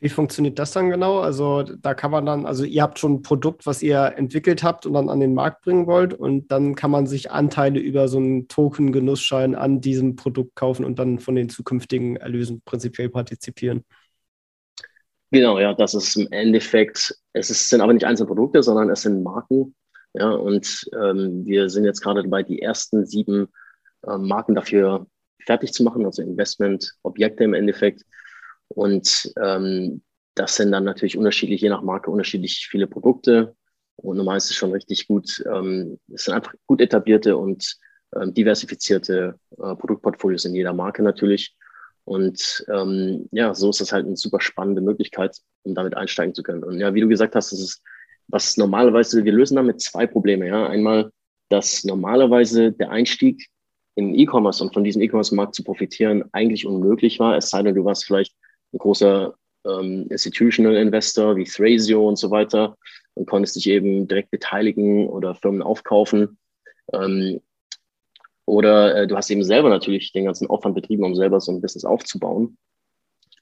Wie 0.00 0.10
funktioniert 0.10 0.58
das 0.58 0.72
dann 0.72 0.90
genau? 0.90 1.20
Also 1.20 1.62
da 1.62 1.94
kann 1.94 2.10
man 2.10 2.26
dann, 2.26 2.44
also 2.44 2.64
ihr 2.64 2.82
habt 2.82 2.98
schon 2.98 3.14
ein 3.14 3.22
Produkt, 3.22 3.64
was 3.64 3.82
ihr 3.82 4.12
entwickelt 4.16 4.62
habt 4.62 4.84
und 4.84 4.92
dann 4.92 5.08
an 5.08 5.20
den 5.20 5.32
Markt 5.32 5.62
bringen 5.62 5.86
wollt 5.86 6.12
und 6.12 6.52
dann 6.52 6.74
kann 6.74 6.90
man 6.90 7.06
sich 7.06 7.30
Anteile 7.30 7.80
über 7.80 8.06
so 8.08 8.18
einen 8.18 8.46
Token-Genussschein 8.48 9.54
an 9.54 9.80
diesem 9.80 10.14
Produkt 10.14 10.56
kaufen 10.56 10.84
und 10.84 10.98
dann 10.98 11.20
von 11.20 11.36
den 11.36 11.48
zukünftigen 11.48 12.16
Erlösen 12.16 12.60
prinzipiell 12.66 13.08
partizipieren. 13.08 13.82
Genau, 15.30 15.58
ja, 15.58 15.72
das 15.72 15.94
ist 15.94 16.16
im 16.16 16.30
Endeffekt, 16.30 17.16
es 17.34 17.50
ist, 17.50 17.68
sind 17.68 17.80
aber 17.80 17.92
nicht 17.92 18.06
einzelne 18.06 18.28
Produkte, 18.28 18.62
sondern 18.62 18.88
es 18.90 19.02
sind 19.02 19.22
Marken. 19.22 19.74
Ja, 20.14 20.30
und 20.30 20.88
ähm, 20.94 21.44
wir 21.44 21.68
sind 21.68 21.84
jetzt 21.84 22.00
gerade 22.00 22.22
dabei, 22.22 22.44
die 22.44 22.62
ersten 22.62 23.04
sieben 23.04 23.48
äh, 24.06 24.16
Marken 24.16 24.54
dafür 24.54 25.06
fertig 25.44 25.72
zu 25.72 25.82
machen, 25.82 26.06
also 26.06 26.22
Investment-Objekte 26.22 27.44
im 27.44 27.54
Endeffekt. 27.54 28.02
Und 28.68 29.32
ähm, 29.42 30.02
das 30.36 30.56
sind 30.56 30.72
dann 30.72 30.84
natürlich 30.84 31.18
unterschiedlich, 31.18 31.60
je 31.60 31.68
nach 31.68 31.82
Marke, 31.82 32.10
unterschiedlich 32.10 32.68
viele 32.70 32.86
Produkte. 32.86 33.56
Und 33.96 34.16
normal 34.16 34.36
ist 34.36 34.50
es 34.50 34.56
schon 34.56 34.72
richtig 34.72 35.08
gut. 35.08 35.44
Ähm, 35.52 35.98
es 36.12 36.24
sind 36.24 36.34
einfach 36.34 36.54
gut 36.66 36.80
etablierte 36.80 37.36
und 37.36 37.76
ähm, 38.14 38.32
diversifizierte 38.32 39.38
äh, 39.50 39.74
Produktportfolios 39.74 40.44
in 40.44 40.54
jeder 40.54 40.72
Marke 40.72 41.02
natürlich. 41.02 41.56
Und 42.04 42.64
ähm, 42.72 43.28
ja, 43.32 43.54
so 43.54 43.70
ist 43.70 43.80
das 43.80 43.92
halt 43.92 44.06
eine 44.06 44.16
super 44.16 44.40
spannende 44.40 44.82
Möglichkeit, 44.82 45.38
um 45.62 45.74
damit 45.74 45.96
einsteigen 45.96 46.34
zu 46.34 46.42
können. 46.42 46.62
Und 46.62 46.78
ja, 46.78 46.94
wie 46.94 47.00
du 47.00 47.08
gesagt 47.08 47.34
hast, 47.34 47.52
das 47.52 47.60
ist 47.60 47.82
was 48.28 48.56
normalerweise, 48.56 49.24
wir 49.24 49.32
lösen 49.32 49.56
damit 49.56 49.80
zwei 49.80 50.06
Probleme. 50.06 50.46
Ja. 50.46 50.66
Einmal, 50.66 51.10
dass 51.48 51.84
normalerweise 51.84 52.72
der 52.72 52.90
Einstieg 52.90 53.48
im 53.96 54.14
E-Commerce 54.14 54.62
und 54.62 54.74
von 54.74 54.84
diesem 54.84 55.02
E-Commerce-Markt 55.02 55.54
zu 55.54 55.62
profitieren 55.62 56.24
eigentlich 56.32 56.66
unmöglich 56.66 57.20
war, 57.20 57.36
es 57.36 57.50
sei 57.50 57.62
denn, 57.62 57.74
du 57.74 57.84
warst 57.84 58.04
vielleicht 58.04 58.34
ein 58.72 58.78
großer 58.78 59.34
ähm, 59.66 60.06
Institutional 60.10 60.76
Investor 60.76 61.36
wie 61.36 61.44
Thrasio 61.44 62.08
und 62.08 62.16
so 62.16 62.30
weiter 62.30 62.76
und 63.14 63.26
konntest 63.26 63.56
dich 63.56 63.68
eben 63.68 64.08
direkt 64.08 64.30
beteiligen 64.30 65.08
oder 65.08 65.34
Firmen 65.34 65.62
aufkaufen. 65.62 66.38
Ähm, 66.92 67.40
oder 68.46 68.94
äh, 68.96 69.06
du 69.06 69.16
hast 69.16 69.30
eben 69.30 69.44
selber 69.44 69.68
natürlich 69.68 70.12
den 70.12 70.26
ganzen 70.26 70.48
Aufwand 70.48 70.74
betrieben, 70.74 71.04
um 71.04 71.14
selber 71.14 71.40
so 71.40 71.52
ein 71.52 71.60
Business 71.60 71.84
aufzubauen. 71.84 72.58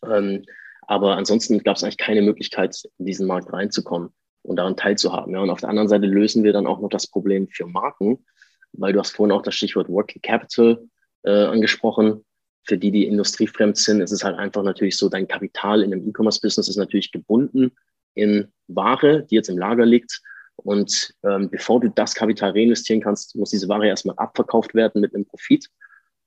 Ähm, 0.04 0.44
aber 0.82 1.16
ansonsten 1.16 1.62
gab 1.62 1.76
es 1.76 1.84
eigentlich 1.84 1.98
keine 1.98 2.22
Möglichkeit, 2.22 2.76
in 2.98 3.06
diesen 3.06 3.26
Markt 3.26 3.52
reinzukommen 3.52 4.10
und 4.42 4.56
daran 4.56 4.76
teilzuhaben. 4.76 5.34
Ja. 5.34 5.40
Und 5.40 5.50
auf 5.50 5.60
der 5.60 5.68
anderen 5.68 5.88
Seite 5.88 6.06
lösen 6.06 6.44
wir 6.44 6.52
dann 6.52 6.66
auch 6.66 6.80
noch 6.80 6.88
das 6.88 7.06
Problem 7.06 7.48
für 7.48 7.66
Marken, 7.66 8.24
weil 8.72 8.92
du 8.92 8.98
hast 8.98 9.16
vorhin 9.16 9.32
auch 9.32 9.42
das 9.42 9.54
Stichwort 9.54 9.88
Working 9.88 10.22
Capital 10.22 10.82
äh, 11.22 11.44
angesprochen. 11.44 12.24
Für 12.64 12.78
die, 12.78 12.92
die 12.92 13.06
industriefremd 13.06 13.76
sind, 13.76 14.00
ist 14.00 14.12
es 14.12 14.22
halt 14.22 14.38
einfach 14.38 14.62
natürlich 14.62 14.96
so, 14.96 15.08
dein 15.08 15.26
Kapital 15.26 15.82
in 15.82 15.92
einem 15.92 16.08
E-Commerce-Business 16.08 16.68
ist 16.68 16.76
natürlich 16.76 17.10
gebunden 17.10 17.72
in 18.14 18.52
Ware, 18.68 19.24
die 19.24 19.34
jetzt 19.34 19.48
im 19.48 19.58
Lager 19.58 19.86
liegt. 19.86 20.20
Und 20.56 21.14
ähm, 21.24 21.50
bevor 21.50 21.80
du 21.80 21.88
das 21.88 22.14
Kapital 22.14 22.50
reinvestieren 22.50 23.02
kannst, 23.02 23.34
muss 23.36 23.50
diese 23.50 23.68
Ware 23.68 23.86
erstmal 23.86 24.16
abverkauft 24.16 24.74
werden 24.74 25.00
mit 25.00 25.14
einem 25.14 25.24
Profit, 25.24 25.68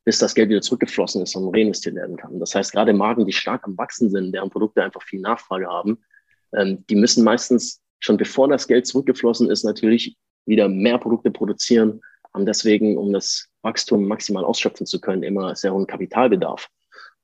bis 0.03 0.19
das 0.19 0.35
Geld 0.35 0.49
wieder 0.49 0.61
zurückgeflossen 0.61 1.21
ist 1.21 1.35
und 1.35 1.55
reinvestiert 1.55 1.95
werden 1.95 2.17
kann. 2.17 2.39
Das 2.39 2.53
heißt, 2.53 2.71
gerade 2.71 2.93
Marken, 2.93 3.25
die 3.25 3.33
stark 3.33 3.63
am 3.63 3.77
Wachsen 3.77 4.09
sind, 4.09 4.33
deren 4.33 4.49
Produkte 4.49 4.83
einfach 4.83 5.01
viel 5.01 5.21
Nachfrage 5.21 5.67
haben, 5.67 5.99
ähm, 6.53 6.85
die 6.89 6.95
müssen 6.95 7.23
meistens 7.23 7.81
schon 7.99 8.17
bevor 8.17 8.47
das 8.47 8.67
Geld 8.67 8.85
zurückgeflossen 8.88 9.49
ist, 9.49 9.63
natürlich 9.63 10.17
wieder 10.45 10.69
mehr 10.69 10.97
Produkte 10.97 11.31
produzieren, 11.31 12.01
haben 12.33 12.45
deswegen, 12.45 12.97
um 12.97 13.13
das 13.13 13.47
Wachstum 13.61 14.07
maximal 14.07 14.43
ausschöpfen 14.43 14.85
zu 14.85 14.99
können, 14.99 15.23
immer 15.23 15.55
sehr 15.55 15.73
hohen 15.73 15.88
Kapitalbedarf. 15.88 16.67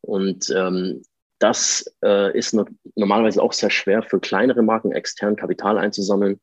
Und 0.02 0.52
ähm, 0.56 1.04
das 1.38 1.86
äh, 2.04 2.36
ist 2.38 2.54
no 2.54 2.66
normalerweise 2.96 3.42
auch 3.42 3.54
sehr 3.54 3.70
schwer 3.70 4.04
für 4.04 4.20
kleinere 4.20 4.64
Marken 4.64 4.92
extern 4.92 5.36
Kapital 5.36 5.78
einzusammeln. 5.78 6.40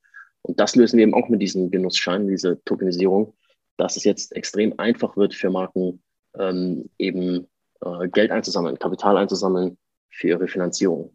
Und 0.48 0.58
das 0.58 0.74
lösen 0.74 0.96
wir 0.96 1.02
eben 1.02 1.14
auch 1.14 1.28
mit 1.28 1.42
diesen 1.42 1.70
Genussscheinen, 1.70 2.26
diese 2.26 2.62
Tokenisierung, 2.64 3.34
dass 3.76 3.98
es 3.98 4.04
jetzt 4.04 4.34
extrem 4.34 4.78
einfach 4.78 5.16
wird 5.16 5.34
für 5.34 5.50
Marken, 5.50 6.02
ähm, 6.38 6.88
eben 6.96 7.46
äh, 7.82 8.08
Geld 8.08 8.30
einzusammeln, 8.30 8.78
Kapital 8.78 9.18
einzusammeln 9.18 9.76
für 10.10 10.28
ihre 10.28 10.48
Finanzierung. 10.48 11.14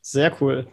Sehr 0.00 0.34
cool. 0.40 0.66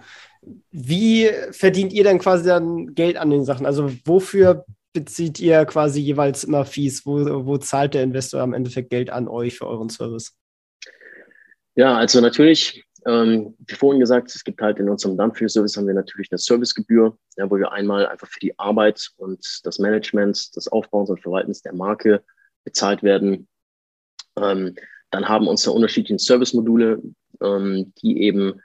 Wie 0.72 1.30
verdient 1.52 1.92
ihr 1.92 2.06
denn 2.06 2.20
quasi 2.20 2.46
dann 2.46 2.96
Geld 2.96 3.18
an 3.18 3.30
den 3.30 3.44
Sachen? 3.44 3.66
Also 3.66 3.92
wofür 4.06 4.66
bezieht 4.94 5.40
ihr 5.42 5.66
quasi 5.66 6.00
jeweils 6.00 6.46
immer 6.46 6.64
Fees? 6.64 7.06
Wo, 7.06 7.46
wo 7.46 7.58
zahlt 7.58 7.94
der 7.94 8.04
Investor 8.04 8.42
am 8.42 8.54
Endeffekt 8.54 8.90
Geld 8.90 9.10
an 9.10 9.28
euch 9.28 9.58
für 9.58 9.68
euren 9.68 9.90
Service? 9.90 10.38
Ja, 11.76 11.98
also 11.98 12.22
natürlich, 12.22 12.86
ähm, 13.06 13.56
wie 13.60 13.76
vorhin 13.76 14.00
gesagt, 14.00 14.34
es 14.34 14.44
gibt 14.44 14.62
halt 14.62 14.80
in 14.80 14.90
unserem 14.90 15.18
Dunfield-Service 15.18 15.78
haben 15.78 15.88
wir 15.88 15.94
natürlich 15.94 16.32
eine 16.32 16.38
Servicegebühr, 16.38 17.18
ja, 17.38 17.50
wo 17.50 17.58
wir 17.58 17.72
einmal 17.72 18.08
einfach 18.08 18.28
für 18.28 18.40
die 18.40 18.58
Arbeit 18.58 19.12
und 19.18 19.62
das 19.64 19.80
Management, 19.80 20.56
das 20.56 20.68
Aufbauens 20.68 21.10
und 21.10 21.22
Verwaltens 21.22 21.62
der 21.62 21.74
Marke 21.74 22.24
bezahlt 22.64 23.04
werden. 23.04 23.48
Ähm, 24.38 24.76
dann 25.12 25.28
haben 25.28 25.48
unsere 25.48 25.76
unterschiedlichen 25.76 26.20
Service-Module, 26.20 27.02
ähm, 27.42 27.94
die 28.02 28.22
eben 28.22 28.62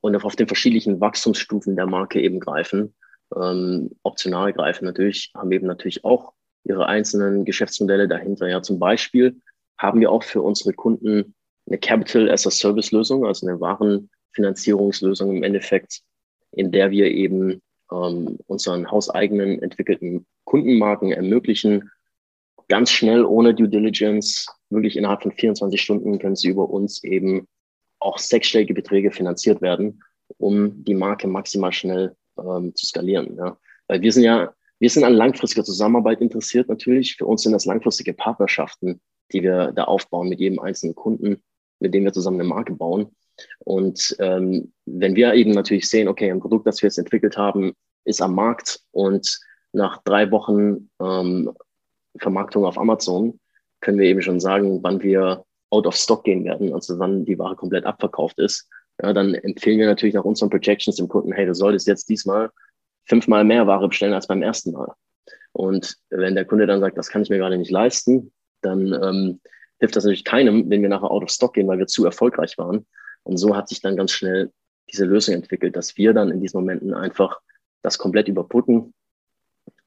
und 0.00 0.16
auf 0.24 0.36
den 0.36 0.46
verschiedenen 0.46 1.00
Wachstumsstufen 1.00 1.76
der 1.76 1.86
Marke 1.86 2.20
eben 2.20 2.40
greifen, 2.40 2.94
ähm, 3.36 3.90
optional 4.02 4.52
greifen 4.52 4.84
natürlich, 4.84 5.32
haben 5.34 5.52
eben 5.52 5.66
natürlich 5.66 6.04
auch 6.04 6.32
ihre 6.64 6.86
einzelnen 6.86 7.44
Geschäftsmodelle 7.44 8.08
dahinter. 8.08 8.48
Ja, 8.48 8.62
zum 8.62 8.78
Beispiel 8.78 9.40
haben 9.78 10.00
wir 10.00 10.10
auch 10.10 10.22
für 10.22 10.42
unsere 10.42 10.72
Kunden 10.72 11.34
eine 11.66 11.78
Capital 11.78 12.30
as 12.30 12.46
a 12.46 12.50
Service 12.50 12.92
Lösung, 12.92 13.24
also 13.24 13.46
eine 13.46 13.60
Warenfinanzierungslösung 13.60 15.36
im 15.36 15.42
Endeffekt, 15.42 16.02
in 16.52 16.72
der 16.72 16.90
wir 16.90 17.10
eben 17.10 17.62
ähm, 17.90 18.38
unseren 18.46 18.90
hauseigenen 18.90 19.62
entwickelten 19.62 20.26
Kundenmarken 20.44 21.12
ermöglichen, 21.12 21.90
ganz 22.68 22.90
schnell 22.90 23.24
ohne 23.24 23.54
Due 23.54 23.68
Diligence, 23.68 24.46
wirklich 24.70 24.96
innerhalb 24.96 25.22
von 25.22 25.32
24 25.32 25.80
Stunden 25.80 26.18
können 26.18 26.36
sie 26.36 26.48
über 26.48 26.70
uns 26.70 27.04
eben 27.04 27.46
auch 27.98 28.18
sechsstellige 28.18 28.74
Beträge 28.74 29.10
finanziert 29.10 29.60
werden, 29.60 30.02
um 30.38 30.84
die 30.84 30.94
Marke 30.94 31.28
maximal 31.28 31.72
schnell 31.72 32.16
ähm, 32.38 32.74
zu 32.74 32.86
skalieren. 32.86 33.36
Ja. 33.36 33.58
Weil 33.86 34.00
wir 34.00 34.12
sind 34.12 34.24
ja, 34.24 34.52
wir 34.78 34.90
sind 34.90 35.04
an 35.04 35.14
langfristiger 35.14 35.64
Zusammenarbeit 35.64 36.20
interessiert 36.20 36.68
natürlich. 36.68 37.16
Für 37.16 37.26
uns 37.26 37.42
sind 37.42 37.52
das 37.52 37.66
langfristige 37.66 38.14
Partnerschaften, 38.14 39.00
die 39.32 39.42
wir 39.42 39.72
da 39.72 39.84
aufbauen 39.84 40.28
mit 40.28 40.40
jedem 40.40 40.58
einzelnen 40.58 40.94
Kunden, 40.94 41.42
mit 41.82 41.92
dem 41.92 42.04
wir 42.04 42.12
zusammen 42.12 42.40
eine 42.40 42.48
Marke 42.48 42.72
bauen. 42.72 43.14
Und 43.58 44.16
ähm, 44.18 44.72
wenn 44.86 45.16
wir 45.16 45.34
eben 45.34 45.52
natürlich 45.52 45.88
sehen, 45.88 46.08
okay, 46.08 46.30
ein 46.30 46.40
Produkt, 46.40 46.66
das 46.66 46.82
wir 46.82 46.86
jetzt 46.86 46.98
entwickelt 46.98 47.36
haben, 47.36 47.72
ist 48.04 48.22
am 48.22 48.34
Markt 48.34 48.80
und 48.92 49.38
nach 49.72 50.02
drei 50.04 50.30
Wochen 50.30 50.90
ähm, 51.00 51.52
Vermarktung 52.18 52.64
auf 52.64 52.78
Amazon 52.78 53.38
können 53.80 53.98
wir 53.98 54.06
eben 54.06 54.22
schon 54.22 54.40
sagen, 54.40 54.82
wann 54.82 55.02
wir 55.02 55.44
out 55.70 55.86
of 55.86 55.96
stock 55.96 56.24
gehen 56.24 56.44
werden, 56.44 56.74
also 56.74 56.98
wann 56.98 57.24
die 57.24 57.38
Ware 57.38 57.56
komplett 57.56 57.84
abverkauft 57.84 58.38
ist, 58.38 58.68
ja, 59.02 59.12
dann 59.12 59.34
empfehlen 59.34 59.78
wir 59.78 59.86
natürlich 59.86 60.14
nach 60.14 60.24
unseren 60.24 60.50
Projections 60.50 60.96
dem 60.96 61.08
Kunden, 61.08 61.32
hey, 61.32 61.46
du 61.46 61.54
solltest 61.54 61.86
jetzt 61.86 62.08
diesmal 62.08 62.50
fünfmal 63.06 63.44
mehr 63.44 63.66
Ware 63.66 63.88
bestellen 63.88 64.12
als 64.12 64.26
beim 64.26 64.42
ersten 64.42 64.72
Mal. 64.72 64.92
Und 65.52 65.96
wenn 66.10 66.34
der 66.34 66.44
Kunde 66.44 66.66
dann 66.66 66.80
sagt, 66.80 66.98
das 66.98 67.08
kann 67.08 67.22
ich 67.22 67.30
mir 67.30 67.38
gerade 67.38 67.58
nicht 67.58 67.70
leisten, 67.70 68.32
dann 68.60 68.92
ähm, 68.92 69.40
hilft 69.82 69.96
das 69.96 70.04
natürlich 70.04 70.24
keinem, 70.24 70.70
wenn 70.70 70.80
wir 70.80 70.88
nachher 70.88 71.10
out 71.10 71.24
of 71.24 71.30
stock 71.30 71.54
gehen, 71.54 71.66
weil 71.66 71.78
wir 71.78 71.88
zu 71.88 72.04
erfolgreich 72.04 72.56
waren. 72.56 72.86
Und 73.24 73.36
so 73.36 73.56
hat 73.56 73.68
sich 73.68 73.80
dann 73.80 73.96
ganz 73.96 74.12
schnell 74.12 74.52
diese 74.92 75.04
Lösung 75.04 75.34
entwickelt, 75.34 75.74
dass 75.74 75.96
wir 75.96 76.12
dann 76.12 76.30
in 76.30 76.40
diesen 76.40 76.60
Momenten 76.60 76.94
einfach 76.94 77.40
das 77.82 77.98
komplett 77.98 78.28
überbrücken 78.28 78.94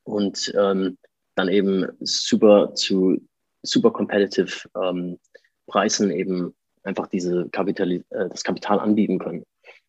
und 0.03 0.53
ähm, 0.59 0.97
dann 1.35 1.47
eben 1.47 1.87
super 2.01 2.73
zu 2.75 3.21
super 3.63 3.91
competitive 3.91 4.67
ähm, 4.75 5.17
Preisen 5.65 6.11
eben 6.11 6.53
einfach 6.83 7.07
diese 7.07 7.47
Kapital, 7.49 7.93
äh, 7.93 8.03
das 8.09 8.43
Kapital 8.43 8.81
anbieten 8.81 9.17
können. 9.17 9.45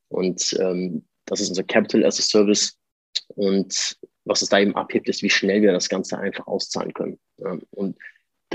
Und 0.09 0.57
ähm, 0.61 1.05
das 1.25 1.41
ist 1.41 1.49
unser 1.49 1.65
Capital 1.65 2.05
as 2.05 2.21
a 2.21 2.23
Service. 2.23 2.79
Und 3.35 3.99
was 4.25 4.43
es 4.43 4.51
da 4.51 4.61
eben 4.61 4.77
abhebt, 4.77 5.09
ist, 5.09 5.25
wie 5.25 5.31
schnell 5.31 5.63
wir 5.63 5.73
das 5.73 5.89
Ganze 5.89 6.17
einfach 6.17 6.47
auszahlen 6.47 6.95
können. 6.95 7.19
Ja, 7.39 7.59
und 7.71 7.97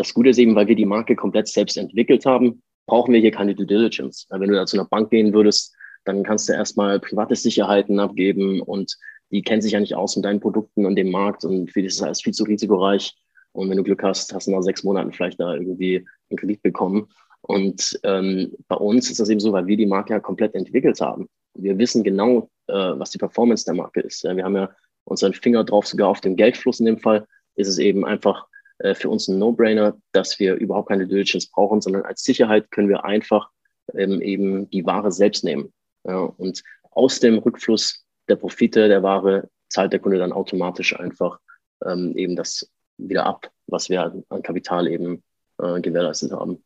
das 0.02 0.14
Gute 0.14 0.30
ist 0.30 0.38
eben, 0.38 0.56
weil 0.56 0.68
wir 0.68 0.76
die 0.76 0.86
Marke 0.86 1.16
komplett 1.16 1.48
selbst 1.48 1.78
entwickelt 1.78 2.26
haben, 2.26 2.62
brauchen 2.88 3.14
wir 3.14 3.22
hier 3.22 3.32
keine 3.32 3.56
Due 3.56 3.66
Diligence. 3.66 4.28
Wenn 4.30 4.50
du 4.50 4.56
da 4.56 4.66
zu 4.66 4.78
einer 4.78 4.88
Bank 4.88 5.10
gehen 5.10 5.34
würdest, 5.34 5.76
dann 6.06 6.24
kannst 6.24 6.50
du 6.50 6.54
erstmal 6.54 7.00
private 7.00 7.36
Sicherheiten 7.36 8.00
abgeben 8.00 8.62
und 8.62 8.98
die 9.30 9.44
kennen 9.44 9.62
sich 9.62 9.74
ja 9.74 9.80
nicht 9.80 9.96
aus 9.96 10.16
mit 10.16 10.26
deinen 10.26 10.40
Produkten 10.40 10.86
und 10.86 10.96
dem 10.96 11.12
Markt 11.12 11.46
und 11.46 11.72
für 11.72 11.84
das 11.84 11.94
ist 11.94 12.02
alles 12.02 12.22
viel 12.22 12.34
zu 12.34 12.44
risikoreich. 12.44 13.16
Und 13.54 13.70
wenn 13.70 13.78
du 13.78 13.84
Glück 13.84 14.04
hast, 14.04 14.34
hast 14.34 14.48
du 14.48 14.52
nach 14.52 14.62
sechs 14.62 14.84
Monaten 14.84 15.12
vielleicht 15.12 15.40
da 15.40 15.54
irgendwie 15.54 16.06
einen 16.30 16.38
Kredit 16.38 16.62
bekommen. 16.62 17.08
Und 17.42 18.00
ähm, 18.04 18.54
bei 18.68 18.76
uns 18.76 19.10
ist 19.10 19.20
das 19.20 19.30
eben 19.30 19.40
so, 19.40 19.52
weil 19.52 19.68
wir 19.68 19.78
die 19.78 19.86
Marke 19.86 20.14
ja 20.14 20.20
komplett 20.20 20.56
entwickelt 20.56 21.02
haben. 21.02 21.28
Wir 21.54 21.78
wissen 21.78 22.04
genau, 22.04 22.50
äh, 22.68 22.74
was 22.74 23.12
die 23.12 23.18
Performance 23.18 23.66
der 23.66 23.74
Marke 23.74 24.02
ist. 24.02 24.24
Ja, 24.24 24.36
wir 24.36 24.44
haben 24.44 24.56
ja 24.56 24.70
unseren 25.06 25.34
Finger 25.34 25.64
drauf, 25.64 25.88
sogar 25.88 26.10
auf 26.10 26.22
dem 26.22 26.36
Geldfluss 26.36 26.80
in 26.80 26.86
dem 26.86 26.98
Fall, 26.98 27.26
ist 27.56 27.68
es 27.68 27.78
eben 27.78 28.06
einfach 28.06 28.48
äh, 28.84 28.96
für 28.96 29.10
uns 29.10 29.28
ein 29.28 29.40
No-Brainer, 29.40 29.98
dass 30.12 30.40
wir 30.40 30.56
überhaupt 30.56 30.90
keine 30.90 31.08
Diligence 31.08 31.48
brauchen, 31.48 31.82
sondern 31.82 32.04
als 32.04 32.24
Sicherheit 32.24 32.72
können 32.72 32.90
wir 32.90 33.06
einfach 33.06 33.50
ähm, 33.94 34.22
eben 34.22 34.70
die 34.70 34.86
Ware 34.86 35.12
selbst 35.12 35.44
nehmen. 35.44 35.74
Ja, 36.04 36.18
und 36.18 36.64
aus 36.92 37.20
dem 37.20 37.38
Rückfluss 37.38 38.04
der 38.28 38.36
Profite 38.36 38.88
der 38.88 39.04
Ware 39.04 39.50
zahlt 39.70 39.94
der 39.94 40.00
Kunde 40.00 40.18
dann 40.18 40.34
automatisch 40.34 40.98
einfach 41.00 41.40
ähm, 41.86 42.16
eben 42.16 42.36
das 42.36 42.70
wieder 42.98 43.26
ab, 43.26 43.52
was 43.68 43.90
wir 43.90 44.24
an 44.30 44.44
Kapital 44.44 44.88
eben 44.88 45.24
äh, 45.60 45.80
gewährleistet 45.80 46.32
haben. 46.32 46.64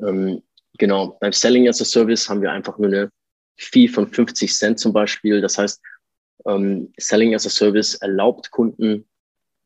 Ähm, 0.00 0.42
genau, 0.78 1.18
beim 1.20 1.32
Selling 1.32 1.68
as 1.68 1.80
a 1.80 1.84
Service 1.84 2.28
haben 2.28 2.42
wir 2.42 2.52
einfach 2.52 2.78
nur 2.78 2.88
eine 2.88 3.10
Fee 3.56 3.88
von 3.88 4.08
50 4.08 4.54
Cent 4.54 4.78
zum 4.78 4.92
Beispiel. 4.92 5.40
Das 5.40 5.58
heißt, 5.58 5.80
ähm, 6.46 6.92
Selling 6.98 7.34
as 7.34 7.46
a 7.46 7.50
Service 7.50 7.94
erlaubt 7.94 8.50
Kunden 8.50 9.06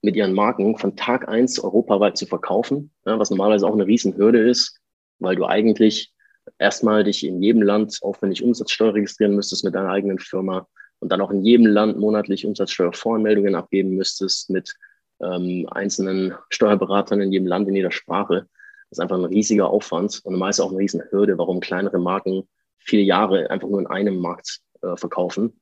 mit 0.05 0.17
ihren 0.17 0.35
Marken 0.35 0.77
von 0.77 0.97
Tag 0.97 1.29
eins 1.29 1.59
europaweit 1.59 2.19
zu 2.19 2.27
verkaufen, 2.27 2.91
ja, 3.07 3.19
was 3.19 3.31
normalerweise 3.31 3.67
auch 3.67 3.73
eine 3.73 3.87
Riesenhürde 3.87 4.39
ist, 4.39 4.79
weil 5.19 5.35
du 5.35 5.47
eigentlich 5.47 6.13
erstmal 6.59 7.05
dich 7.05 7.25
in 7.25 7.43
jedem 7.43 7.63
Land 7.63 7.99
aufwendig 8.03 8.45
Umsatzsteuer 8.45 8.93
registrieren 8.95 9.35
müsstest 9.35 9.65
mit 9.65 9.75
deiner 9.75 9.89
eigenen 9.89 10.19
Firma 10.19 10.69
und 10.99 11.11
dann 11.11 11.23
auch 11.23 11.31
in 11.31 11.43
jedem 11.43 11.67
Land 11.67 11.99
monatlich 11.99 12.45
Umsatzsteuervoranmeldungen 12.45 13.55
abgeben 13.55 13.97
müsstest 13.97 14.51
mit 14.51 14.75
ähm, 15.23 15.67
einzelnen 15.71 16.35
Steuerberatern 16.51 17.23
in 17.23 17.33
jedem 17.33 17.47
Land, 17.47 17.67
in 17.69 17.75
jeder 17.75 17.91
Sprache. 17.91 18.47
Das 18.91 18.99
ist 18.99 19.01
einfach 19.01 19.17
ein 19.17 19.25
riesiger 19.25 19.71
Aufwand 19.71 20.21
und 20.25 20.39
meist 20.39 20.61
auch 20.61 20.69
eine 20.69 20.79
riesen 20.79 21.03
Hürde, 21.11 21.39
warum 21.39 21.61
kleinere 21.61 21.99
Marken 21.99 22.47
viele 22.77 23.03
Jahre 23.03 23.51
einfach 23.51 23.69
nur 23.69 23.81
in 23.81 23.87
einem 23.87 24.19
Markt 24.19 24.61
äh, 24.83 24.97
verkaufen. 24.97 25.59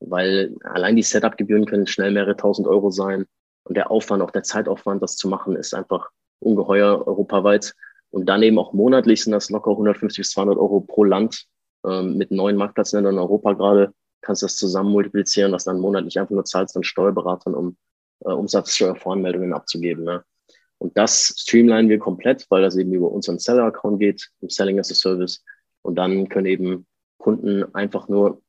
weil 0.00 0.56
allein 0.64 0.96
die 0.96 1.02
Setup-Gebühren 1.02 1.66
können 1.66 1.86
schnell 1.86 2.10
mehrere 2.10 2.36
tausend 2.36 2.66
Euro 2.66 2.90
sein 2.90 3.26
und 3.64 3.76
der 3.76 3.90
Aufwand, 3.90 4.22
auch 4.22 4.30
der 4.30 4.42
Zeitaufwand, 4.42 5.02
das 5.02 5.16
zu 5.16 5.28
machen, 5.28 5.56
ist 5.56 5.74
einfach 5.74 6.10
ungeheuer 6.40 7.06
europaweit. 7.06 7.74
Und 8.10 8.26
dann 8.26 8.42
eben 8.42 8.58
auch 8.58 8.72
monatlich 8.72 9.22
sind 9.22 9.32
das 9.32 9.50
locker 9.50 9.70
150 9.70 10.18
bis 10.18 10.30
200 10.32 10.58
Euro 10.58 10.80
pro 10.80 11.04
Land 11.04 11.46
ähm, 11.84 12.16
mit 12.16 12.30
neuen 12.30 12.56
Marktplatzländern 12.56 13.14
in 13.14 13.20
Europa 13.20 13.52
gerade. 13.52 13.94
Kannst 14.20 14.42
das 14.42 14.56
zusammen 14.56 14.90
multiplizieren, 14.90 15.52
was 15.52 15.64
dann 15.64 15.80
monatlich 15.80 16.18
einfach 16.18 16.34
nur 16.34 16.44
zahlst 16.44 16.76
an 16.76 16.84
Steuerberatern, 16.84 17.54
um 17.54 17.76
äh, 18.24 18.32
Umsatzsteuervoranmeldungen 18.32 19.52
abzugeben. 19.52 20.04
Ne? 20.04 20.24
Und 20.78 20.96
das 20.98 21.34
streamlinen 21.38 21.88
wir 21.88 21.98
komplett, 21.98 22.46
weil 22.50 22.62
das 22.62 22.76
eben 22.76 22.92
über 22.92 23.10
unseren 23.10 23.38
Seller-Account 23.38 24.00
geht, 24.00 24.28
im 24.40 24.50
Selling 24.50 24.78
as 24.78 24.90
a 24.90 24.94
Service. 24.94 25.44
Und 25.82 25.94
dann 25.96 26.28
können 26.28 26.46
eben 26.46 26.86
Kunden 27.18 27.64
einfach 27.74 28.08
nur 28.08 28.42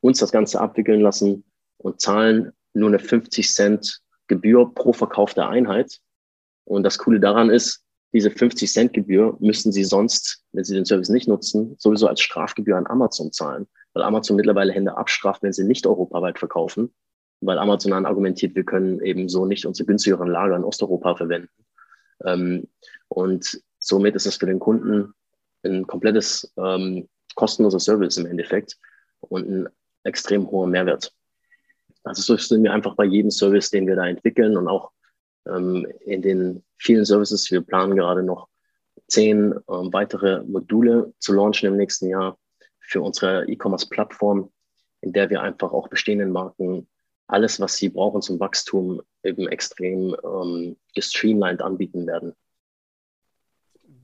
uns 0.00 0.18
das 0.18 0.32
Ganze 0.32 0.60
abwickeln 0.60 1.00
lassen 1.00 1.44
und 1.78 2.00
zahlen 2.00 2.52
nur 2.74 2.88
eine 2.88 2.98
50 2.98 3.52
Cent 3.52 4.00
Gebühr 4.30 4.72
pro 4.74 4.94
verkaufte 4.94 5.46
Einheit. 5.46 5.98
Und 6.64 6.84
das 6.84 6.96
Coole 6.98 7.20
daran 7.20 7.50
ist, 7.50 7.82
diese 8.12 8.30
50 8.30 8.72
Cent 8.72 8.92
Gebühr 8.92 9.36
müssen 9.40 9.72
Sie 9.72 9.84
sonst, 9.84 10.44
wenn 10.52 10.64
Sie 10.64 10.74
den 10.74 10.86
Service 10.86 11.10
nicht 11.10 11.28
nutzen, 11.28 11.74
sowieso 11.78 12.06
als 12.06 12.20
Strafgebühr 12.20 12.76
an 12.76 12.86
Amazon 12.86 13.32
zahlen, 13.32 13.66
weil 13.92 14.04
Amazon 14.04 14.36
mittlerweile 14.36 14.72
Hände 14.72 14.96
abstraft, 14.96 15.42
wenn 15.42 15.52
sie 15.52 15.64
nicht 15.64 15.86
europaweit 15.86 16.38
verkaufen, 16.38 16.94
weil 17.40 17.58
Amazon 17.58 17.90
dann 17.90 18.06
argumentiert, 18.06 18.54
wir 18.54 18.64
können 18.64 19.00
eben 19.00 19.28
so 19.28 19.46
nicht 19.46 19.66
unsere 19.66 19.86
günstigeren 19.86 20.28
Lager 20.28 20.56
in 20.56 20.64
Osteuropa 20.64 21.16
verwenden. 21.16 21.50
Ähm, 22.24 22.68
und 23.08 23.60
somit 23.78 24.14
ist 24.14 24.26
es 24.26 24.36
für 24.36 24.46
den 24.46 24.60
Kunden 24.60 25.12
ein 25.64 25.86
komplettes 25.86 26.52
ähm, 26.56 27.08
kostenloser 27.34 27.80
Service 27.80 28.16
im 28.16 28.26
Endeffekt 28.26 28.78
und 29.20 29.48
ein 29.48 29.68
extrem 30.04 30.50
hoher 30.50 30.66
Mehrwert. 30.66 31.12
Also 32.04 32.22
so 32.22 32.36
sind 32.36 32.62
wir 32.64 32.72
einfach 32.72 32.94
bei 32.94 33.04
jedem 33.04 33.30
Service, 33.30 33.70
den 33.70 33.86
wir 33.86 33.96
da 33.96 34.06
entwickeln 34.06 34.56
und 34.56 34.68
auch 34.68 34.90
ähm, 35.46 35.86
in 36.00 36.22
den 36.22 36.64
vielen 36.78 37.04
Services. 37.04 37.50
Wir 37.50 37.60
planen 37.60 37.96
gerade 37.96 38.22
noch 38.22 38.48
zehn 39.08 39.52
ähm, 39.68 39.92
weitere 39.92 40.42
Module 40.44 41.12
zu 41.18 41.32
launchen 41.32 41.68
im 41.68 41.76
nächsten 41.76 42.08
Jahr 42.08 42.38
für 42.80 43.02
unsere 43.02 43.46
E-Commerce-Plattform, 43.48 44.50
in 45.02 45.12
der 45.12 45.30
wir 45.30 45.42
einfach 45.42 45.72
auch 45.72 45.88
bestehenden 45.88 46.32
Marken 46.32 46.88
alles, 47.26 47.60
was 47.60 47.76
sie 47.76 47.90
brauchen 47.90 48.22
zum 48.22 48.40
Wachstum, 48.40 49.02
eben 49.22 49.46
extrem 49.48 50.16
ähm, 50.24 50.76
gestreamlined 50.94 51.62
anbieten 51.62 52.06
werden. 52.06 52.34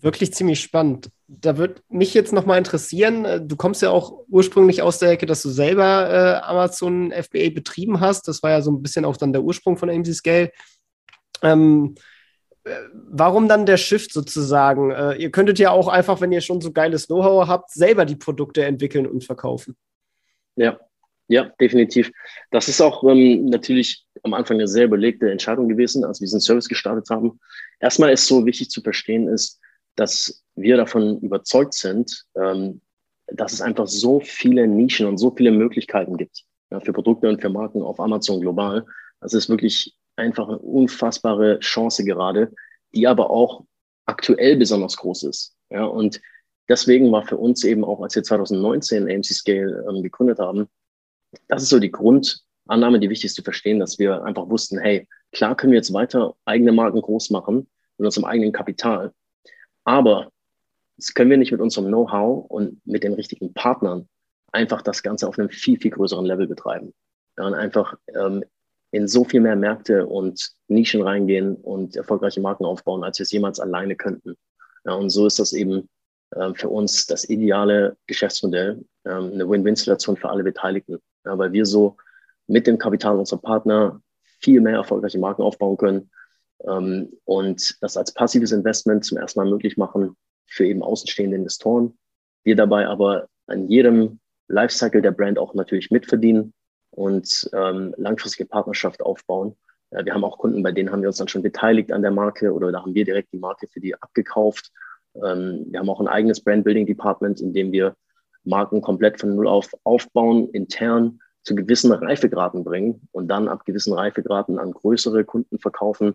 Wirklich 0.01 0.35
ziemlich 0.35 0.61
spannend. 0.61 1.11
Da 1.27 1.57
würde 1.57 1.81
mich 1.89 2.15
jetzt 2.15 2.33
nochmal 2.33 2.59
interessieren, 2.59 3.25
äh, 3.25 3.41
du 3.41 3.57
kommst 3.57 3.83
ja 3.83 3.91
auch 3.91 4.25
ursprünglich 4.29 4.83
aus 4.83 4.99
der 4.99 5.11
Ecke, 5.11 5.27
dass 5.27 5.43
du 5.43 5.49
selber 5.49 6.11
äh, 6.11 6.47
Amazon 6.47 7.13
FBA 7.13 7.51
betrieben 7.51 8.01
hast. 8.01 8.29
Das 8.29 8.43
war 8.43 8.51
ja 8.51 8.63
so 8.63 8.71
ein 8.71 8.83
bisschen 8.83 9.05
auch 9.05 9.17
dann 9.17 9.33
der 9.33 9.43
Ursprung 9.43 9.77
von 9.77 9.91
AMC 9.91 10.15
Scale. 10.15 10.53
Ähm, 11.43 11.95
äh, 12.65 12.75
warum 12.93 13.49
dann 13.49 13.67
der 13.67 13.77
Shift 13.77 14.13
sozusagen? 14.13 14.91
Äh, 14.91 15.15
ihr 15.17 15.31
könntet 15.31 15.59
ja 15.59 15.71
auch 15.71 15.89
einfach, 15.89 16.21
wenn 16.21 16.33
ihr 16.33 16.41
schon 16.41 16.61
so 16.61 16.73
geiles 16.73 17.07
Know-how 17.07 17.47
habt, 17.47 17.71
selber 17.71 18.05
die 18.05 18.17
Produkte 18.17 18.65
entwickeln 18.65 19.07
und 19.07 19.25
verkaufen. 19.25 19.77
Ja, 20.57 20.79
ja, 21.29 21.51
definitiv. 21.61 22.13
Das 22.51 22.69
ist 22.69 22.81
auch 22.81 23.03
ähm, 23.05 23.47
natürlich 23.47 24.05
am 24.23 24.35
Anfang 24.35 24.59
eine 24.59 24.69
sehr 24.69 24.85
überlegte 24.85 25.31
Entscheidung 25.31 25.69
gewesen, 25.69 26.05
als 26.05 26.21
wir 26.21 26.27
diesen 26.27 26.41
Service 26.41 26.69
gestartet 26.69 27.09
haben. 27.11 27.41
Erstmal 27.81 28.13
ist 28.13 28.27
so 28.27 28.47
wichtig 28.47 28.71
zu 28.71 28.81
verstehen 28.81 29.29
ist, 29.29 29.61
dass 29.97 30.45
wir 30.55 30.77
davon 30.77 31.19
überzeugt 31.21 31.75
sind, 31.75 32.25
ähm, 32.35 32.81
dass 33.27 33.53
es 33.53 33.61
einfach 33.61 33.89
so 33.89 34.21
viele 34.21 34.67
Nischen 34.67 35.07
und 35.07 35.19
so 35.19 35.31
viele 35.35 35.51
Möglichkeiten 35.51 36.17
gibt 36.17 36.45
ja, 36.71 36.81
für 36.81 36.93
Produkte 36.93 37.29
und 37.29 37.41
für 37.41 37.49
Marken 37.49 37.83
auf 37.83 38.01
Amazon 38.01 38.41
global. 38.41 38.87
Das 39.21 39.35
ist 39.35 39.49
wirklich 39.49 39.97
einfach 40.17 40.49
eine 40.49 40.59
unfassbare 40.59 41.59
Chance 41.61 42.05
gerade, 42.05 42.53
die 42.95 43.07
aber 43.07 43.31
auch 43.31 43.65
aktuell 44.07 44.57
besonders 44.57 44.97
groß 44.97 45.25
ist. 45.25 45.57
Ja, 45.71 45.85
und 45.85 46.21
deswegen 46.69 47.11
war 47.11 47.27
für 47.27 47.37
uns 47.37 47.65
eben 47.65 47.85
auch, 47.85 48.01
als 48.01 48.15
wir 48.15 48.23
2019 48.23 49.11
AMC 49.11 49.25
Scale 49.27 49.85
ähm, 49.89 50.03
gegründet 50.03 50.39
haben, 50.39 50.69
das 51.49 51.63
ist 51.63 51.71
so 51.71 51.81
die 51.81 51.91
Grundannahme, 51.91 53.01
die 53.01 53.11
wichtig 53.11 53.27
ist 53.27 53.35
zu 53.35 53.43
verstehen, 53.43 53.81
dass 53.81 53.99
wir 53.99 54.23
einfach 54.25 54.49
wussten, 54.49 54.79
hey, 54.79 55.09
klar 55.33 55.57
können 55.57 55.73
wir 55.73 55.79
jetzt 55.79 55.93
weiter 55.93 56.35
eigene 56.45 56.73
Marken 56.73 57.03
groß 57.03 57.31
machen 57.31 57.69
mit 57.99 58.07
unserem 58.07 58.25
eigenen 58.25 58.53
Kapital, 58.53 59.13
aber 59.87 60.31
das 60.97 61.15
können 61.15 61.31
wir 61.31 61.39
nicht 61.39 61.53
mit 61.53 61.61
unserem 61.61 61.87
Know-how 61.87 62.51
und 62.51 62.85
mit 62.87 63.05
den 63.05 63.15
richtigen 63.15 63.55
Partnern 63.55 64.09
einfach 64.53 64.83
das 64.83 65.03
Ganze 65.03 65.29
auf 65.29 65.39
einem 65.39 65.49
viel, 65.49 65.79
viel 65.79 65.93
größeren 65.93 66.27
Level 66.27 66.47
betreiben. 66.47 66.93
Und 67.37 67.55
einfach 67.55 67.95
ähm, 68.15 68.45
in 68.91 69.07
so 69.07 69.25
viel 69.25 69.41
mehr 69.41 69.57
Märkte 69.57 70.07
und 70.07 70.53
Nischen 70.69 71.03
reingehen 71.03 71.55
und 71.55 71.97
erfolgreiche 71.97 72.41
Marken 72.41 72.65
aufbauen, 72.65 73.05
als 73.05 73.19
wir 73.19 73.25
es 73.25 73.33
jemals 73.33 73.61
alleine 73.61 73.95
könnten. 73.95 74.37
Ja, 74.85 74.95
und 74.95 75.11
so 75.11 75.27
ist 75.27 75.39
das 75.39 75.53
eben 75.53 75.89
äh, 76.31 76.53
für 76.55 76.69
uns 76.69 77.07
das 77.07 77.29
ideale 77.29 77.97
Geschäftsmodell, 78.07 78.85
äh, 79.05 79.11
eine 79.11 79.49
Win-Win-Situation 79.49 80.17
für 80.17 80.31
alle 80.31 80.43
Beteiligten, 80.43 80.99
ja, 81.25 81.37
weil 81.39 81.53
wir 81.53 81.67
so 81.67 81.97
mit 82.49 82.67
dem 82.67 82.79
Kapital 82.79 83.19
unserer 83.19 83.41
Partner 83.41 84.01
viel 84.41 84.61
mehr 84.61 84.77
erfolgreiche 84.77 85.19
Marken 85.19 85.43
aufbauen 85.43 85.77
können 85.77 86.11
ähm, 86.65 87.13
und 87.25 87.77
das 87.83 87.97
als 87.97 88.13
passives 88.13 88.53
Investment 88.53 89.05
zum 89.05 89.19
ersten 89.19 89.41
Mal 89.41 89.51
möglich 89.51 89.77
machen 89.77 90.17
für 90.47 90.67
eben 90.67 90.83
außenstehende 90.83 91.37
Investoren. 91.37 91.97
Wir 92.45 92.57
dabei 92.57 92.87
aber 92.87 93.29
an 93.47 93.69
jedem 93.69 94.21
Lifecycle 94.49 95.03
der 95.03 95.11
Brand 95.11 95.39
auch 95.39 95.55
natürlich 95.55 95.91
mitverdienen 95.91 96.55
und 96.91 97.51
ähm, 97.53 97.95
langfristige 97.97 98.49
Partnerschaft 98.49 99.03
aufbauen. 99.03 99.57
Äh, 99.91 100.05
wir 100.05 100.15
haben 100.15 100.25
auch 100.25 100.39
Kunden, 100.39 100.63
bei 100.63 100.73
denen 100.73 100.91
haben 100.91 101.03
wir 101.03 101.09
uns 101.09 101.19
dann 101.19 101.29
schon 101.29 101.43
beteiligt 101.43 101.93
an 101.93 102.03
der 102.03 102.11
Marke 102.11 102.53
oder 102.53 102.73
da 102.73 102.83
haben 102.83 102.95
wir 102.95 103.05
direkt 103.05 103.33
die 103.33 103.39
Marke 103.39 103.69
für 103.69 103.81
die 103.81 104.01
abgekauft. 104.01 104.71
Ähm, 105.15 105.67
wir 105.71 105.81
haben 105.81 105.91
auch 105.91 106.01
ein 106.01 106.09
eigenes 106.09 106.43
Brand-Building-Department, 106.43 107.41
in 107.41 107.53
dem 107.53 107.73
wir 107.73 107.97
Marken 108.45 108.81
komplett 108.81 109.21
von 109.21 109.35
Null 109.35 109.49
auf 109.49 109.71
aufbauen, 109.83 110.49
intern 110.51 111.21
zu 111.43 111.55
gewissen 111.55 111.93
Reifegraden 111.93 112.65
bringen 112.65 113.09
und 113.13 113.29
dann 113.29 113.49
ab 113.49 113.65
gewissen 113.65 113.93
Reifegraden 113.93 114.59
an 114.59 114.73
größere 114.73 115.25
Kunden 115.25 115.59
verkaufen 115.59 116.15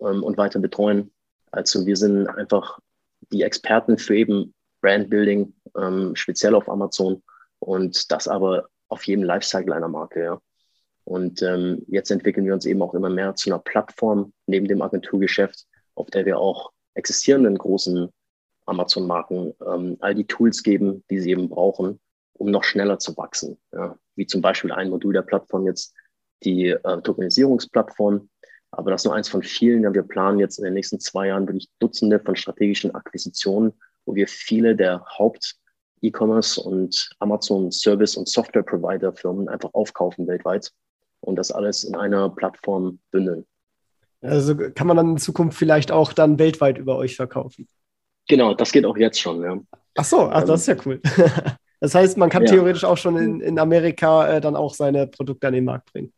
ähm, 0.00 0.22
und 0.22 0.36
weiter 0.36 0.60
betreuen. 0.60 1.10
Also 1.50 1.86
wir 1.86 1.96
sind 1.96 2.26
einfach 2.28 2.78
die 3.32 3.42
Experten 3.42 3.98
für 3.98 4.16
eben 4.16 4.54
Brand-Building, 4.80 5.52
ähm, 5.76 6.16
speziell 6.16 6.54
auf 6.54 6.68
Amazon 6.68 7.22
und 7.58 8.10
das 8.10 8.28
aber 8.28 8.68
auf 8.88 9.04
jedem 9.06 9.24
Lifecycle 9.24 9.72
einer 9.72 9.88
Marke, 9.88 10.24
ja. 10.24 10.40
Und 11.04 11.42
ähm, 11.42 11.84
jetzt 11.88 12.10
entwickeln 12.10 12.46
wir 12.46 12.54
uns 12.54 12.66
eben 12.66 12.82
auch 12.82 12.94
immer 12.94 13.10
mehr 13.10 13.34
zu 13.34 13.50
einer 13.50 13.58
Plattform 13.58 14.32
neben 14.46 14.68
dem 14.68 14.82
Agenturgeschäft, 14.82 15.66
auf 15.94 16.08
der 16.10 16.24
wir 16.24 16.38
auch 16.38 16.70
existierenden 16.94 17.58
großen 17.58 18.10
Amazon-Marken 18.66 19.54
ähm, 19.66 19.96
all 20.00 20.14
die 20.14 20.26
Tools 20.26 20.62
geben, 20.62 21.02
die 21.10 21.18
sie 21.18 21.30
eben 21.30 21.48
brauchen, 21.48 21.98
um 22.34 22.50
noch 22.50 22.64
schneller 22.64 22.98
zu 22.98 23.16
wachsen. 23.16 23.58
Ja. 23.72 23.98
Wie 24.14 24.26
zum 24.26 24.40
Beispiel 24.40 24.72
ein 24.72 24.90
Modul 24.90 25.12
der 25.12 25.22
Plattform 25.22 25.66
jetzt 25.66 25.94
die 26.44 26.68
äh, 26.68 27.02
Tokenisierungsplattform. 27.02 28.28
Aber 28.72 28.90
das 28.90 29.02
ist 29.02 29.06
nur 29.06 29.14
eins 29.14 29.28
von 29.28 29.42
vielen. 29.42 29.82
Ja, 29.82 29.92
wir 29.92 30.02
planen 30.02 30.38
jetzt 30.38 30.58
in 30.58 30.64
den 30.64 30.74
nächsten 30.74 31.00
zwei 31.00 31.28
Jahren 31.28 31.46
wirklich 31.46 31.68
Dutzende 31.80 32.20
von 32.20 32.36
strategischen 32.36 32.94
Akquisitionen, 32.94 33.72
wo 34.06 34.14
wir 34.14 34.28
viele 34.28 34.76
der 34.76 35.04
Haupt- 35.18 35.56
E-Commerce 36.02 36.60
und 36.60 37.10
Amazon 37.18 37.70
Service 37.70 38.16
und 38.16 38.28
Software 38.28 38.62
Provider 38.62 39.12
Firmen 39.12 39.48
einfach 39.48 39.70
aufkaufen 39.74 40.26
weltweit 40.26 40.70
und 41.20 41.36
das 41.36 41.50
alles 41.50 41.84
in 41.84 41.94
einer 41.94 42.30
Plattform 42.30 42.98
bündeln. 43.10 43.46
Also 44.22 44.54
kann 44.56 44.86
man 44.86 44.96
dann 44.96 45.10
in 45.12 45.18
Zukunft 45.18 45.58
vielleicht 45.58 45.92
auch 45.92 46.12
dann 46.12 46.38
weltweit 46.38 46.78
über 46.78 46.96
euch 46.96 47.16
verkaufen? 47.16 47.68
Genau, 48.28 48.54
das 48.54 48.72
geht 48.72 48.84
auch 48.84 48.96
jetzt 48.96 49.20
schon, 49.20 49.42
ja. 49.42 49.58
Ach 49.96 50.04
so, 50.04 50.28
ach, 50.30 50.44
das 50.44 50.60
ist 50.60 50.66
ja 50.66 50.76
cool. 50.84 51.00
das 51.80 51.94
heißt, 51.94 52.16
man 52.16 52.30
kann 52.30 52.44
ja. 52.44 52.52
theoretisch 52.52 52.84
auch 52.84 52.98
schon 52.98 53.16
in, 53.16 53.40
in 53.40 53.58
Amerika 53.58 54.28
äh, 54.28 54.40
dann 54.40 54.56
auch 54.56 54.74
seine 54.74 55.06
Produkte 55.06 55.48
an 55.48 55.54
den 55.54 55.64
Markt 55.64 55.92
bringen. 55.92 56.12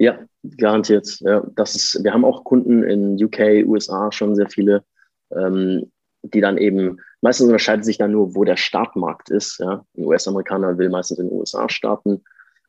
Ja, 0.00 0.18
garantiert. 0.56 1.20
Ja, 1.20 1.44
das 1.56 1.74
ist, 1.74 2.02
wir 2.02 2.14
haben 2.14 2.24
auch 2.24 2.42
Kunden 2.44 2.82
in 2.82 3.22
UK, 3.22 3.66
USA 3.66 4.10
schon 4.10 4.34
sehr 4.34 4.48
viele, 4.48 4.82
ähm, 5.30 5.92
die 6.22 6.40
dann 6.40 6.56
eben, 6.56 6.98
meistens 7.20 7.48
unterscheidet 7.48 7.84
sich 7.84 7.98
dann 7.98 8.12
nur, 8.12 8.34
wo 8.34 8.44
der 8.44 8.56
Startmarkt 8.56 9.28
ist. 9.28 9.58
Ja. 9.58 9.84
Ein 9.98 10.06
US-Amerikaner 10.06 10.78
will 10.78 10.88
meistens 10.88 11.18
in 11.18 11.28
den 11.28 11.38
USA 11.38 11.68
starten. 11.68 12.24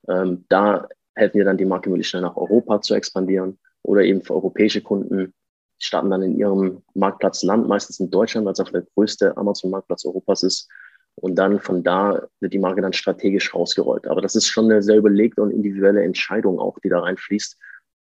Ähm, 0.10 0.44
da 0.50 0.90
helfen 1.16 1.38
wir 1.38 1.46
dann 1.46 1.58
die 1.58 1.64
Marke 1.64 1.90
möglichst 1.90 2.10
schnell 2.10 2.24
nach 2.24 2.36
Europa 2.36 2.82
zu 2.82 2.96
expandieren 2.96 3.58
oder 3.82 4.04
eben 4.04 4.22
für 4.22 4.36
europäische 4.36 4.82
Kunden 4.82 5.34
die 5.82 5.86
starten 5.86 6.12
dann 6.12 6.22
in 6.22 6.38
ihrem 6.38 6.84
Marktplatzland, 6.94 7.68
meistens 7.68 8.00
in 8.00 8.12
Deutschland, 8.12 8.46
weil 8.46 8.54
es 8.54 8.60
auch 8.60 8.70
der 8.70 8.86
größte 8.94 9.36
Amazon-Marktplatz 9.36 10.06
Europas 10.06 10.44
ist. 10.44 10.70
Und 11.22 11.36
dann 11.36 11.60
von 11.60 11.84
da 11.84 12.28
wird 12.40 12.54
die 12.54 12.60
Marke 12.60 12.82
dann 12.82 12.94
strategisch 12.94 13.54
rausgerollt. 13.54 14.08
Aber 14.08 14.22
das 14.22 14.36
ist 14.36 14.48
schon 14.48 14.66
eine 14.66 14.82
sehr 14.82 14.98
überlegte 14.98 15.42
und 15.42 15.52
individuelle 15.52 16.04
Entscheidung 16.04 16.60
auch, 16.60 16.80
die 16.80 16.90
da 16.90 17.00
reinfließt, 17.00 17.58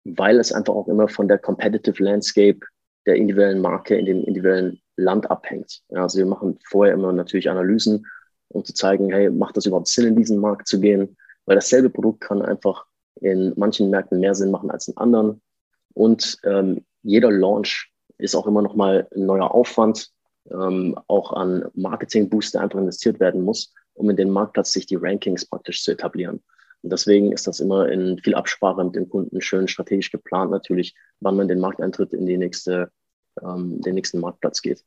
weil 0.06 0.40
es 0.40 0.52
einfach 0.52 0.74
auch 0.74 0.88
immer 0.88 1.08
von 1.08 1.28
der 1.28 1.38
Competitive 1.38 2.04
Landscape 2.04 2.60
der 3.06 3.16
individuellen 3.16 3.62
Marke 3.62 3.96
in 3.96 4.06
dem 4.06 4.24
individuellen 4.24 4.80
Land 4.98 5.30
abhängt. 5.30 5.82
Ja, 5.90 6.04
also 6.04 6.18
wir 6.18 6.26
machen 6.26 6.58
vorher 6.68 6.94
immer 6.94 7.14
natürlich 7.14 7.50
Analysen, 7.50 8.08
um 8.50 8.66
zu 8.66 8.74
zeigen, 8.74 9.12
hey, 9.12 9.30
macht 9.30 9.56
das 9.56 9.68
überhaupt 9.68 9.88
Sinn, 9.88 10.08
in 10.08 10.16
diesen 10.16 10.40
Markt 10.40 10.68
zu 10.68 10.80
gehen? 10.80 11.16
weil 11.46 11.56
dasselbe 11.56 11.90
Produkt 11.90 12.22
kann 12.22 12.42
einfach 12.42 12.86
in 13.22 13.54
manchen 13.56 13.90
Märkten 13.90 14.20
mehr 14.20 14.36
Sinn 14.36 14.52
machen 14.52 14.72
als 14.72 14.88
in 14.88 14.98
anderen. 14.98 15.42
Und 15.94 16.38
ähm, 16.44 16.84
jeder 17.04 17.32
Launch 17.32 17.92
ist 18.18 18.36
auch 18.36 18.48
immer 18.48 18.62
noch 18.62 18.76
mal 18.76 19.08
ein 19.16 19.26
neuer 19.26 19.52
Aufwand, 19.52 20.10
ähm, 20.52 20.98
auch 21.08 21.34
an 21.34 21.66
Marketing-Boost, 21.74 22.54
der 22.54 22.62
einfach 22.62 22.80
investiert 22.80 23.20
werden 23.20 23.42
muss, 23.42 23.74
um 23.94 24.10
in 24.10 24.16
den 24.16 24.30
Marktplatz 24.30 24.72
sich 24.72 24.86
die 24.86 24.96
Rankings 24.96 25.46
praktisch 25.46 25.84
zu 25.84 25.92
etablieren. 25.92 26.44
Und 26.82 26.92
deswegen 26.92 27.32
ist 27.32 27.48
das 27.48 27.60
immer 27.60 27.90
in 27.90 28.20
viel 28.20 28.36
Absprache 28.36 28.84
mit 28.84 28.96
dem 28.96 29.10
Kunden 29.10 29.42
schön 29.42 29.68
strategisch 29.68 30.12
geplant, 30.12 30.52
natürlich, 30.52 30.96
wann 31.20 31.36
man 31.36 31.48
den 31.48 31.60
Markteintritt 31.60 32.14
in 32.14 32.26
die 32.26 32.38
nächste, 32.38 32.92
ähm, 33.42 33.82
den 33.82 33.96
nächsten 33.96 34.20
Marktplatz 34.20 34.62
geht. 34.62 34.84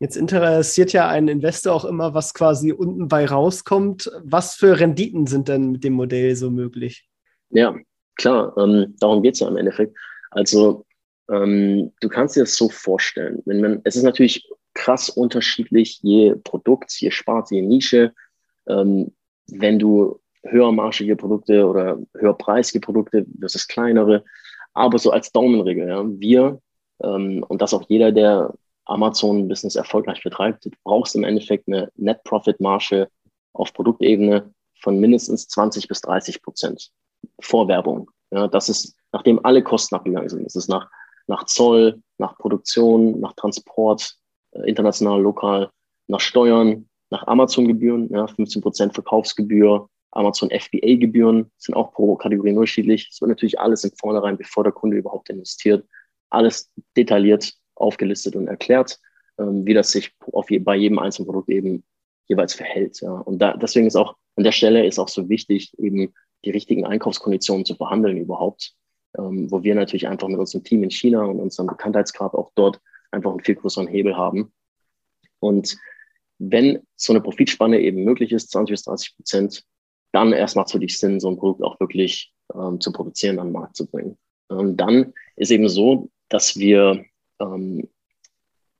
Jetzt 0.00 0.16
interessiert 0.16 0.92
ja 0.92 1.08
einen 1.08 1.28
Investor 1.28 1.72
auch 1.74 1.84
immer, 1.84 2.14
was 2.14 2.32
quasi 2.32 2.72
unten 2.72 3.08
bei 3.08 3.26
rauskommt. 3.26 4.10
Was 4.22 4.54
für 4.54 4.78
Renditen 4.78 5.26
sind 5.26 5.48
denn 5.48 5.72
mit 5.72 5.82
dem 5.82 5.94
Modell 5.94 6.36
so 6.36 6.50
möglich? 6.50 7.08
Ja, 7.50 7.76
klar, 8.16 8.56
ähm, 8.56 8.94
darum 9.00 9.22
geht 9.22 9.34
es 9.34 9.40
ja 9.40 9.48
im 9.48 9.56
Endeffekt. 9.56 9.96
Also 10.30 10.84
ähm, 11.30 11.92
du 12.00 12.08
kannst 12.08 12.36
dir 12.36 12.40
das 12.40 12.56
so 12.56 12.68
vorstellen. 12.68 13.42
Wenn 13.44 13.60
man, 13.60 13.80
es 13.84 13.96
ist 13.96 14.02
natürlich 14.02 14.48
krass 14.74 15.10
unterschiedlich, 15.10 16.00
je 16.02 16.34
Produkt, 16.36 16.92
je 17.00 17.10
Sparte, 17.10 17.56
je 17.56 17.62
Nische. 17.62 18.12
Ähm, 18.66 19.12
wenn 19.48 19.78
du 19.78 20.20
höhermarschige 20.44 21.16
Produkte 21.16 21.66
oder 21.66 21.98
höherpreisige 22.16 22.80
Produkte 22.80 23.26
versus 23.40 23.66
kleinere, 23.66 24.24
aber 24.74 24.98
so 24.98 25.10
als 25.10 25.32
Daumenregel, 25.32 25.88
ja, 25.88 26.04
wir 26.06 26.60
ähm, 27.02 27.44
und 27.48 27.62
das 27.62 27.74
auch 27.74 27.84
jeder, 27.88 28.12
der 28.12 28.54
Amazon-Business 28.84 29.76
erfolgreich 29.76 30.22
betreibt, 30.22 30.64
du 30.64 30.70
brauchst 30.84 31.14
im 31.14 31.24
Endeffekt 31.24 31.68
eine 31.68 31.90
Net-Profit-Marge 31.96 33.08
auf 33.52 33.72
Produktebene 33.72 34.52
von 34.80 34.98
mindestens 34.98 35.48
20 35.48 35.88
bis 35.88 36.00
30 36.00 36.42
Prozent 36.42 36.90
vor 37.40 37.68
Werbung. 37.68 38.10
Ja, 38.30 38.48
das 38.48 38.68
ist, 38.68 38.96
nachdem 39.12 39.44
alle 39.44 39.62
Kosten 39.62 39.94
abgegangen 39.94 40.28
sind. 40.28 40.44
Das 40.44 40.56
ist 40.56 40.68
nach, 40.68 40.88
nach 41.28 41.44
Zoll, 41.44 42.02
nach 42.18 42.36
Produktion, 42.36 43.20
nach 43.20 43.34
Transport, 43.34 44.16
äh, 44.52 44.68
international, 44.68 45.20
lokal, 45.22 45.70
nach 46.08 46.20
Steuern, 46.20 46.88
nach 47.10 47.26
Amazon-Gebühren, 47.26 48.08
ja, 48.10 48.26
15 48.26 48.60
Prozent 48.60 48.94
Verkaufsgebühr, 48.94 49.88
Amazon 50.10 50.50
FBA-Gebühren 50.50 51.50
sind 51.58 51.74
auch 51.74 51.92
pro 51.92 52.16
Kategorie 52.16 52.52
unterschiedlich. 52.52 53.08
Es 53.12 53.20
wird 53.20 53.28
natürlich 53.28 53.60
alles 53.60 53.84
im 53.84 53.92
Vornherein, 53.92 54.36
bevor 54.36 54.64
der 54.64 54.72
Kunde 54.72 54.96
überhaupt 54.96 55.28
investiert, 55.30 55.86
alles 56.30 56.70
detailliert 56.96 57.54
aufgelistet 57.74 58.34
und 58.34 58.48
erklärt, 58.48 58.98
ähm, 59.38 59.66
wie 59.66 59.74
das 59.74 59.92
sich 59.92 60.12
auf 60.32 60.50
je, 60.50 60.58
bei 60.58 60.76
jedem 60.76 60.98
einzelnen 60.98 61.26
Produkt 61.26 61.50
eben 61.50 61.84
jeweils 62.26 62.54
verhält. 62.54 63.00
Ja. 63.00 63.12
Und 63.12 63.38
da, 63.38 63.56
deswegen 63.56 63.86
ist 63.86 63.96
auch 63.96 64.16
an 64.36 64.44
der 64.44 64.52
Stelle 64.52 64.86
ist 64.86 64.98
auch 64.98 65.08
so 65.08 65.28
wichtig, 65.28 65.76
eben 65.78 66.14
die 66.44 66.50
richtigen 66.50 66.86
Einkaufskonditionen 66.86 67.64
zu 67.64 67.74
verhandeln 67.74 68.16
überhaupt, 68.16 68.74
ähm, 69.18 69.50
wo 69.50 69.62
wir 69.62 69.74
natürlich 69.74 70.08
einfach 70.08 70.28
mit 70.28 70.38
unserem 70.38 70.64
Team 70.64 70.84
in 70.84 70.90
China 70.90 71.24
und 71.24 71.40
unserem 71.40 71.66
Bekanntheitsgrad 71.66 72.34
auch 72.34 72.52
dort 72.54 72.80
einfach 73.10 73.30
einen 73.30 73.44
viel 73.44 73.56
größeren 73.56 73.88
Hebel 73.88 74.16
haben. 74.16 74.52
Und 75.40 75.76
wenn 76.38 76.80
so 76.96 77.12
eine 77.12 77.20
Profitspanne 77.20 77.80
eben 77.80 78.04
möglich 78.04 78.32
ist, 78.32 78.50
20 78.50 78.72
bis 78.72 78.82
30 78.84 79.16
Prozent, 79.16 79.64
dann 80.12 80.32
erst 80.32 80.56
macht 80.56 80.68
es 80.68 80.72
für 80.72 80.78
dich 80.78 80.96
Sinn, 80.98 81.20
so 81.20 81.28
ein 81.28 81.36
Produkt 81.36 81.62
auch 81.62 81.78
wirklich 81.80 82.32
ähm, 82.54 82.80
zu 82.80 82.92
produzieren, 82.92 83.38
an 83.38 83.48
den 83.48 83.52
Markt 83.52 83.76
zu 83.76 83.86
bringen. 83.86 84.16
Und 84.48 84.76
dann 84.78 85.12
ist 85.36 85.50
eben 85.50 85.68
so, 85.68 86.08
dass 86.28 86.56
wir 86.56 87.04
ähm, 87.40 87.88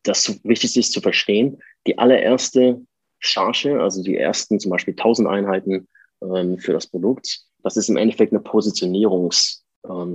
das 0.05 0.41
Wichtigste 0.45 0.81
ist 0.81 0.93
zu 0.93 1.01
verstehen, 1.01 1.61
die 1.87 1.99
allererste 1.99 2.81
Charge, 3.19 3.83
also 3.83 4.03
die 4.03 4.17
ersten 4.17 4.61
zum 4.61 4.71
Beispiel 4.71 4.95
1000 4.95 5.29
Einheiten 5.29 5.89
ähm, 6.23 6.59
für 6.59 6.73
das 6.73 6.87
Produkt, 6.87 7.41
das 7.63 7.77
ist 7.77 7.89
im 7.89 7.97
Endeffekt 7.97 8.33
eine 8.33 8.41
Positionierungscharge. 8.41 9.68
Ähm, 9.89 10.15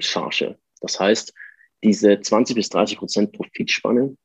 das 0.82 1.00
heißt, 1.00 1.34
diese 1.84 2.20
20 2.20 2.56
bis 2.56 2.70
30 2.70 2.98
Prozent 2.98 3.32
Profitspanne, 3.34 4.16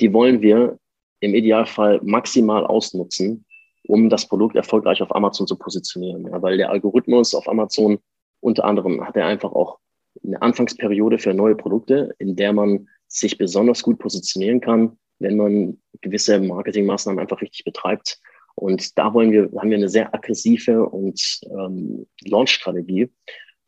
die 0.00 0.12
wollen 0.12 0.42
wir 0.42 0.78
im 1.20 1.34
Idealfall 1.34 2.00
maximal 2.02 2.64
ausnutzen, 2.64 3.44
um 3.86 4.08
das 4.08 4.28
Produkt 4.28 4.56
erfolgreich 4.56 5.02
auf 5.02 5.14
Amazon 5.14 5.46
zu 5.46 5.56
positionieren. 5.56 6.26
Ja, 6.26 6.40
weil 6.40 6.56
der 6.56 6.70
Algorithmus 6.70 7.34
auf 7.34 7.48
Amazon 7.48 7.98
unter 8.40 8.64
anderem 8.64 9.06
hat 9.06 9.16
er 9.16 9.26
einfach 9.26 9.52
auch 9.52 9.78
eine 10.24 10.40
Anfangsperiode 10.40 11.18
für 11.18 11.34
neue 11.34 11.54
Produkte, 11.54 12.14
in 12.18 12.36
der 12.36 12.52
man 12.52 12.88
sich 13.06 13.38
besonders 13.38 13.82
gut 13.82 13.98
positionieren 13.98 14.60
kann, 14.60 14.98
wenn 15.18 15.36
man 15.36 15.80
gewisse 16.00 16.40
Marketingmaßnahmen 16.40 17.20
einfach 17.20 17.40
richtig 17.42 17.64
betreibt. 17.64 18.18
Und 18.54 18.98
da 18.98 19.12
wollen 19.14 19.32
wir, 19.32 19.50
haben 19.58 19.70
wir 19.70 19.76
eine 19.76 19.88
sehr 19.88 20.14
aggressive 20.14 20.86
und 20.86 21.40
ähm, 21.50 22.06
Launch-Strategie. 22.24 23.10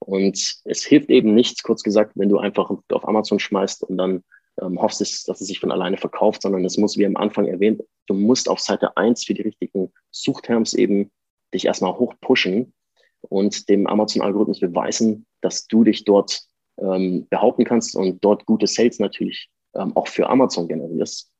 Und 0.02 0.60
es 0.64 0.84
hilft 0.84 1.10
eben 1.10 1.34
nichts, 1.34 1.62
kurz 1.62 1.82
gesagt, 1.82 2.12
wenn 2.16 2.28
du 2.28 2.38
einfach 2.38 2.70
auf 2.70 3.08
Amazon 3.08 3.38
schmeißt 3.38 3.84
und 3.84 3.96
dann 3.96 4.24
ähm, 4.60 4.80
hoffst, 4.80 5.00
dass 5.00 5.40
es 5.40 5.46
sich 5.46 5.60
von 5.60 5.72
alleine 5.72 5.96
verkauft, 5.96 6.42
sondern 6.42 6.64
es 6.64 6.76
muss, 6.76 6.96
wie 6.96 7.06
am 7.06 7.16
Anfang 7.16 7.46
erwähnt, 7.46 7.82
du 8.06 8.14
musst 8.14 8.48
auf 8.48 8.60
Seite 8.60 8.96
eins 8.96 9.24
für 9.24 9.34
die 9.34 9.42
richtigen 9.42 9.92
Suchterms 10.10 10.74
eben 10.74 11.10
dich 11.54 11.66
erstmal 11.66 11.96
hoch 11.98 12.14
pushen 12.20 12.72
und 13.20 13.68
dem 13.68 13.86
Amazon-Algorithmus 13.86 14.60
beweisen, 14.60 15.26
dass 15.40 15.66
du 15.66 15.84
dich 15.84 16.04
dort 16.04 16.40
ähm, 16.78 17.26
behaupten 17.30 17.64
kannst 17.64 17.94
und 17.94 18.24
dort 18.24 18.46
gute 18.46 18.66
Sales 18.66 18.98
natürlich 18.98 19.48
ähm, 19.74 19.96
auch 19.96 20.08
für 20.08 20.28
Amazon 20.28 20.68
generierst. 20.68 21.30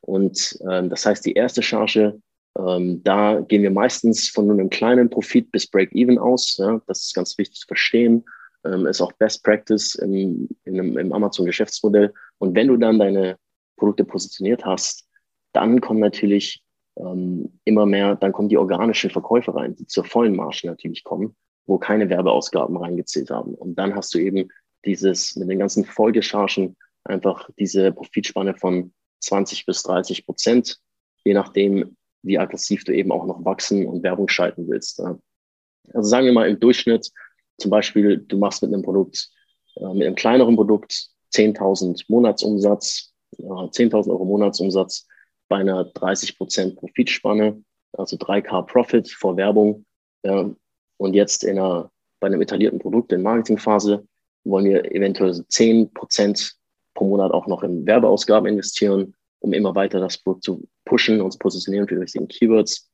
Und 0.00 0.58
ähm, 0.68 0.90
das 0.90 1.06
heißt, 1.06 1.24
die 1.24 1.32
erste 1.32 1.62
Charge, 1.62 2.20
ähm, 2.58 3.02
da 3.02 3.40
gehen 3.40 3.62
wir 3.62 3.70
meistens 3.70 4.28
von 4.28 4.50
einem 4.50 4.70
kleinen 4.70 5.08
Profit 5.08 5.50
bis 5.52 5.66
Break-Even 5.66 6.18
aus. 6.18 6.56
Ja? 6.58 6.80
Das 6.86 7.02
ist 7.02 7.14
ganz 7.14 7.38
wichtig 7.38 7.60
zu 7.60 7.66
verstehen. 7.66 8.24
Ähm, 8.64 8.86
ist 8.86 9.00
auch 9.00 9.12
Best 9.12 9.42
Practice 9.42 9.94
im, 9.96 10.48
im, 10.64 10.98
im 10.98 11.12
Amazon-Geschäftsmodell. 11.12 12.12
Und 12.38 12.54
wenn 12.54 12.68
du 12.68 12.76
dann 12.76 12.98
deine 12.98 13.36
Produkte 13.76 14.04
positioniert 14.04 14.64
hast, 14.64 15.08
dann 15.52 15.80
kommen 15.80 16.00
natürlich 16.00 16.62
ähm, 16.96 17.58
immer 17.64 17.86
mehr, 17.86 18.16
dann 18.16 18.32
kommen 18.32 18.48
die 18.48 18.58
organischen 18.58 19.10
Verkäufe 19.10 19.54
rein, 19.54 19.74
die 19.74 19.86
zur 19.86 20.04
vollen 20.04 20.36
Marge 20.36 20.66
natürlich 20.66 21.04
kommen, 21.04 21.34
wo 21.66 21.78
keine 21.78 22.08
Werbeausgaben 22.08 22.76
reingezählt 22.76 23.30
haben. 23.30 23.54
Und 23.54 23.76
dann 23.76 23.94
hast 23.94 24.14
du 24.14 24.18
eben 24.18 24.48
dieses 24.84 25.36
mit 25.36 25.48
den 25.48 25.58
ganzen 25.58 25.84
Folgechargen 25.84 26.76
einfach 27.04 27.48
diese 27.58 27.92
Profitspanne 27.92 28.54
von 28.54 28.92
20 29.20 29.66
bis 29.66 29.82
30 29.82 30.26
Prozent, 30.26 30.78
je 31.24 31.34
nachdem, 31.34 31.96
wie 32.22 32.38
aggressiv 32.38 32.84
du 32.84 32.94
eben 32.94 33.12
auch 33.12 33.26
noch 33.26 33.44
wachsen 33.44 33.86
und 33.86 34.02
Werbung 34.02 34.28
schalten 34.28 34.68
willst. 34.68 35.00
Also 35.00 36.08
sagen 36.08 36.26
wir 36.26 36.32
mal 36.32 36.48
im 36.48 36.60
Durchschnitt, 36.60 37.10
zum 37.58 37.70
Beispiel, 37.70 38.18
du 38.18 38.38
machst 38.38 38.62
mit 38.62 38.72
einem 38.72 38.82
Produkt, 38.82 39.30
äh, 39.76 39.94
mit 39.94 40.06
einem 40.06 40.16
kleineren 40.16 40.56
Produkt 40.56 41.08
10.000 41.34 42.04
Monatsumsatz, 42.08 43.12
10.000 43.38 44.10
Euro 44.10 44.24
Monatsumsatz 44.24 45.06
bei 45.48 45.56
einer 45.56 45.84
30 45.84 46.36
Prozent 46.36 46.76
Profitspanne, 46.76 47.62
also 47.94 48.16
3K 48.16 48.62
Profit 48.62 49.10
vor 49.10 49.36
Werbung. 49.38 49.86
Und 50.22 51.14
jetzt 51.14 51.42
in 51.44 51.58
einer, 51.58 51.90
bei 52.20 52.26
einem 52.26 52.42
etablierten 52.42 52.78
Produkt 52.78 53.10
in 53.12 53.22
Marketingphase 53.22 54.06
wollen 54.44 54.66
wir 54.66 54.92
eventuell 54.92 55.46
10 55.48 55.94
Prozent 55.94 56.56
pro 56.94 57.06
Monat 57.06 57.32
auch 57.32 57.46
noch 57.46 57.62
in 57.62 57.86
Werbeausgaben 57.86 58.48
investieren, 58.48 59.14
um 59.42 59.52
immer 59.52 59.74
weiter 59.74 60.00
das 60.00 60.18
Produkt 60.18 60.44
zu 60.44 60.68
pushen 60.84 61.20
und 61.20 61.32
zu 61.32 61.38
positionieren 61.38 61.88
für 61.88 61.96
die 61.96 62.00
richtigen 62.00 62.28
Keywords. 62.28 62.88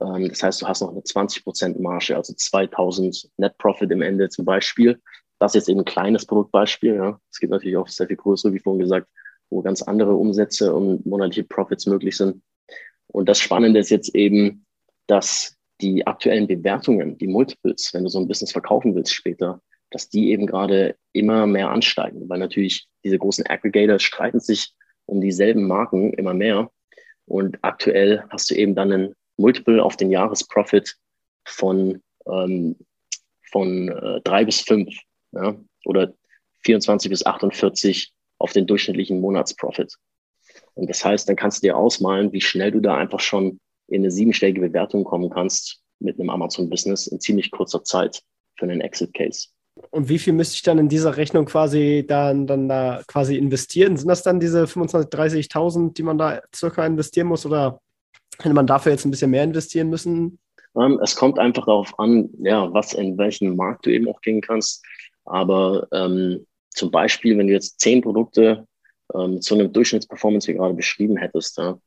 Ähm, 0.00 0.28
das 0.28 0.42
heißt, 0.42 0.62
du 0.62 0.66
hast 0.66 0.82
noch 0.82 0.90
eine 0.90 1.02
20 1.02 1.44
Prozent 1.44 1.80
Marge, 1.80 2.16
also 2.16 2.34
2000 2.34 3.30
Net 3.36 3.56
Profit 3.58 3.90
im 3.90 4.02
Ende 4.02 4.28
zum 4.28 4.44
Beispiel. 4.44 5.00
Das 5.38 5.52
ist 5.52 5.62
jetzt 5.62 5.68
eben 5.68 5.80
ein 5.80 5.84
kleines 5.84 6.26
Produktbeispiel. 6.26 6.94
Ja. 6.96 7.20
Es 7.30 7.38
gibt 7.38 7.52
natürlich 7.52 7.76
auch 7.76 7.88
sehr 7.88 8.06
viel 8.06 8.16
größere, 8.16 8.52
wie 8.52 8.58
vorhin 8.58 8.80
gesagt, 8.80 9.08
wo 9.50 9.62
ganz 9.62 9.82
andere 9.82 10.14
Umsätze 10.14 10.74
und 10.74 11.06
monatliche 11.06 11.44
Profits 11.44 11.86
möglich 11.86 12.16
sind. 12.16 12.42
Und 13.06 13.28
das 13.28 13.38
Spannende 13.38 13.78
ist 13.78 13.90
jetzt 13.90 14.14
eben, 14.14 14.66
dass 15.06 15.56
die 15.80 16.06
aktuellen 16.06 16.46
Bewertungen, 16.46 17.18
die 17.18 17.26
Multiples, 17.26 17.90
wenn 17.92 18.04
du 18.04 18.08
so 18.08 18.18
ein 18.18 18.28
Business 18.28 18.52
verkaufen 18.52 18.94
willst 18.94 19.14
später, 19.14 19.60
dass 19.90 20.08
die 20.08 20.30
eben 20.30 20.46
gerade 20.46 20.96
immer 21.12 21.46
mehr 21.46 21.70
ansteigen, 21.70 22.28
weil 22.28 22.38
natürlich 22.38 22.88
diese 23.04 23.18
großen 23.18 23.46
Aggregators 23.46 24.02
streiten 24.02 24.40
sich 24.40 24.74
um 25.06 25.20
dieselben 25.20 25.66
Marken 25.66 26.12
immer 26.14 26.34
mehr. 26.34 26.70
Und 27.26 27.58
aktuell 27.62 28.24
hast 28.30 28.50
du 28.50 28.54
eben 28.54 28.74
dann 28.74 28.92
einen 28.92 29.14
Multiple 29.36 29.82
auf 29.82 29.96
den 29.96 30.10
Jahresprofit 30.10 30.96
von, 31.46 32.02
ähm, 32.26 32.76
von 33.50 33.88
äh, 33.88 34.20
drei 34.22 34.44
bis 34.44 34.60
fünf 34.60 34.94
ja, 35.32 35.56
oder 35.84 36.14
24 36.64 37.10
bis 37.10 37.24
48 37.24 38.12
auf 38.38 38.52
den 38.52 38.66
durchschnittlichen 38.66 39.20
Monatsprofit. 39.20 39.94
Und 40.74 40.88
das 40.90 41.04
heißt, 41.04 41.28
dann 41.28 41.36
kannst 41.36 41.62
du 41.62 41.68
dir 41.68 41.76
ausmalen, 41.76 42.32
wie 42.32 42.40
schnell 42.40 42.72
du 42.72 42.80
da 42.80 42.96
einfach 42.96 43.20
schon 43.20 43.60
in 43.88 44.02
eine 44.02 44.10
siebenstellige 44.10 44.60
Bewertung 44.60 45.04
kommen 45.04 45.30
kannst 45.30 45.82
mit 46.00 46.18
einem 46.18 46.30
Amazon-Business 46.30 47.06
in 47.06 47.20
ziemlich 47.20 47.50
kurzer 47.50 47.84
Zeit 47.84 48.22
für 48.56 48.64
einen 48.64 48.80
Exit-Case. 48.80 49.48
Und 49.90 50.08
wie 50.08 50.18
viel 50.18 50.32
müsste 50.32 50.54
ich 50.54 50.62
dann 50.62 50.78
in 50.78 50.88
dieser 50.88 51.16
Rechnung 51.16 51.46
quasi 51.46 52.04
dann, 52.06 52.46
dann 52.46 52.68
da 52.68 53.02
quasi 53.06 53.36
investieren? 53.36 53.96
Sind 53.96 54.08
das 54.08 54.22
dann 54.22 54.38
diese 54.38 54.64
25.000, 54.64 55.10
30.000, 55.10 55.94
die 55.94 56.02
man 56.02 56.18
da 56.18 56.40
circa 56.54 56.86
investieren 56.86 57.26
muss 57.26 57.44
oder 57.44 57.80
hätte 58.38 58.54
man 58.54 58.66
dafür 58.66 58.92
jetzt 58.92 59.04
ein 59.04 59.10
bisschen 59.10 59.30
mehr 59.30 59.44
investieren 59.44 59.90
müssen? 59.90 60.38
Ähm, 60.76 61.00
es 61.02 61.16
kommt 61.16 61.38
einfach 61.38 61.66
darauf 61.66 61.98
an, 61.98 62.30
ja, 62.38 62.72
was 62.72 62.92
in 62.92 63.18
welchen 63.18 63.56
Markt 63.56 63.86
du 63.86 63.90
eben 63.90 64.08
auch 64.08 64.20
gehen 64.20 64.40
kannst. 64.40 64.84
Aber 65.24 65.86
ähm, 65.92 66.46
zum 66.70 66.90
Beispiel, 66.90 67.36
wenn 67.38 67.46
du 67.46 67.52
jetzt 67.52 67.80
zehn 67.80 68.00
Produkte 68.00 68.66
ähm, 69.14 69.40
zu 69.40 69.54
einem 69.54 69.72
Durchschnittsperformance, 69.72 70.48
wie 70.48 70.54
gerade 70.54 70.74
beschrieben 70.74 71.16
hättest, 71.16 71.58
ja, 71.58 71.78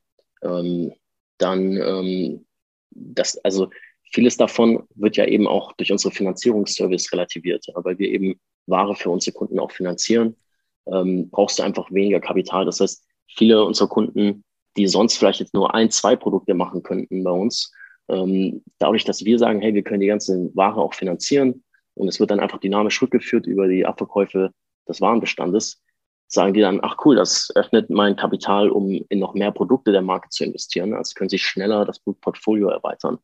ähm, 0.42 0.94
dann 1.38 1.78
ähm, 1.78 2.46
das, 2.92 3.38
also 3.44 3.70
vieles 4.12 4.38
davon 4.38 4.84
wird 4.96 5.18
ja 5.18 5.26
eben 5.26 5.48
auch 5.48 5.74
durch 5.74 5.92
unsere 5.92 6.14
Finanzierungsservice 6.14 7.12
relativiert, 7.12 7.66
weil 7.76 7.98
wir 8.00 8.10
eben 8.10 8.40
Ware 8.66 8.96
für 8.96 9.10
unsere 9.10 9.36
Kunden 9.36 9.60
auch 9.60 9.72
finanzieren, 9.72 10.36
ähm, 10.92 11.30
brauchst 11.30 11.60
du 11.60 11.64
einfach 11.64 11.92
weniger 11.92 12.20
Kapital. 12.20 12.66
Das 12.66 12.80
heißt, 12.80 13.06
viele 13.36 13.64
unserer 13.64 13.90
Kunden, 13.90 14.44
die 14.78 14.88
sonst 14.88 15.18
vielleicht 15.18 15.40
jetzt 15.40 15.54
nur 15.54 15.74
ein, 15.74 15.90
zwei 15.90 16.16
Produkte 16.16 16.54
machen 16.54 16.84
könnten 16.84 17.24
bei 17.24 17.32
uns, 17.32 17.74
ähm, 18.10 18.64
dadurch, 18.80 19.04
dass 19.04 19.26
wir 19.26 19.38
sagen, 19.38 19.62
hey, 19.62 19.74
wir 19.74 19.84
können 19.84 20.02
die 20.02 20.08
ganze 20.08 20.50
Ware 20.54 20.82
auch 20.82 20.94
finanzieren 20.94 21.64
und 21.96 22.08
es 22.08 22.20
wird 22.20 22.32
dann 22.32 22.40
einfach 22.40 22.60
dynamisch 22.60 23.02
rückgeführt 23.02 23.46
über 23.46 23.68
die 23.68 23.86
Abverkäufe 23.86 24.52
des 24.88 25.02
Warenbestandes, 25.02 25.82
sagen 26.28 26.54
die 26.54 26.62
dann, 26.62 26.80
ach 26.82 26.98
cool, 27.06 27.16
das 27.16 27.50
öffnet 27.56 27.90
mein 27.90 28.16
Kapital, 28.16 28.70
um 28.70 29.04
in 29.10 29.20
noch 29.20 29.34
mehr 29.34 29.52
Produkte 29.52 29.92
der 29.92 30.02
Marke 30.02 30.30
zu 30.30 30.44
investieren. 30.44 30.94
Also 30.94 31.14
können 31.16 31.30
sie 31.30 31.40
schneller 31.40 31.86
das 31.86 32.00
Portfolio 32.00 32.70
erweitern. 32.70 33.18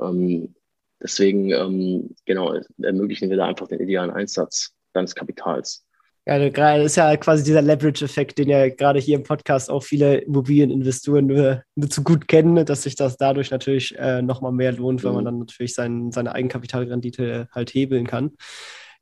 Ähm, 0.00 0.54
deswegen, 1.02 1.50
ähm, 1.50 2.14
genau, 2.24 2.54
ermöglichen 2.82 3.30
wir 3.30 3.36
da 3.36 3.46
einfach 3.46 3.68
den 3.68 3.80
idealen 3.80 4.10
Einsatz 4.10 4.72
deines 4.92 5.14
Kapitals. 5.14 5.84
Ja, 6.26 6.38
das 6.38 6.86
ist 6.86 6.96
ja 6.96 7.14
quasi 7.18 7.44
dieser 7.44 7.60
Leverage-Effekt, 7.60 8.38
den 8.38 8.48
ja 8.48 8.70
gerade 8.70 8.98
hier 8.98 9.16
im 9.16 9.24
Podcast 9.24 9.68
auch 9.68 9.82
viele 9.82 10.18
Immobilieninvestoren 10.22 11.26
nur, 11.26 11.62
nur 11.74 11.90
zu 11.90 12.02
gut 12.02 12.28
kennen, 12.28 12.64
dass 12.64 12.84
sich 12.84 12.96
das 12.96 13.18
dadurch 13.18 13.50
natürlich 13.50 13.94
äh, 13.98 14.22
nochmal 14.22 14.52
mehr 14.52 14.72
lohnt, 14.72 15.04
weil 15.04 15.12
man 15.12 15.24
mhm. 15.24 15.26
dann 15.26 15.38
natürlich 15.40 15.74
sein, 15.74 16.12
seine 16.12 16.34
Eigenkapitalrendite 16.34 17.48
halt 17.52 17.74
hebeln 17.74 18.06
kann. 18.06 18.32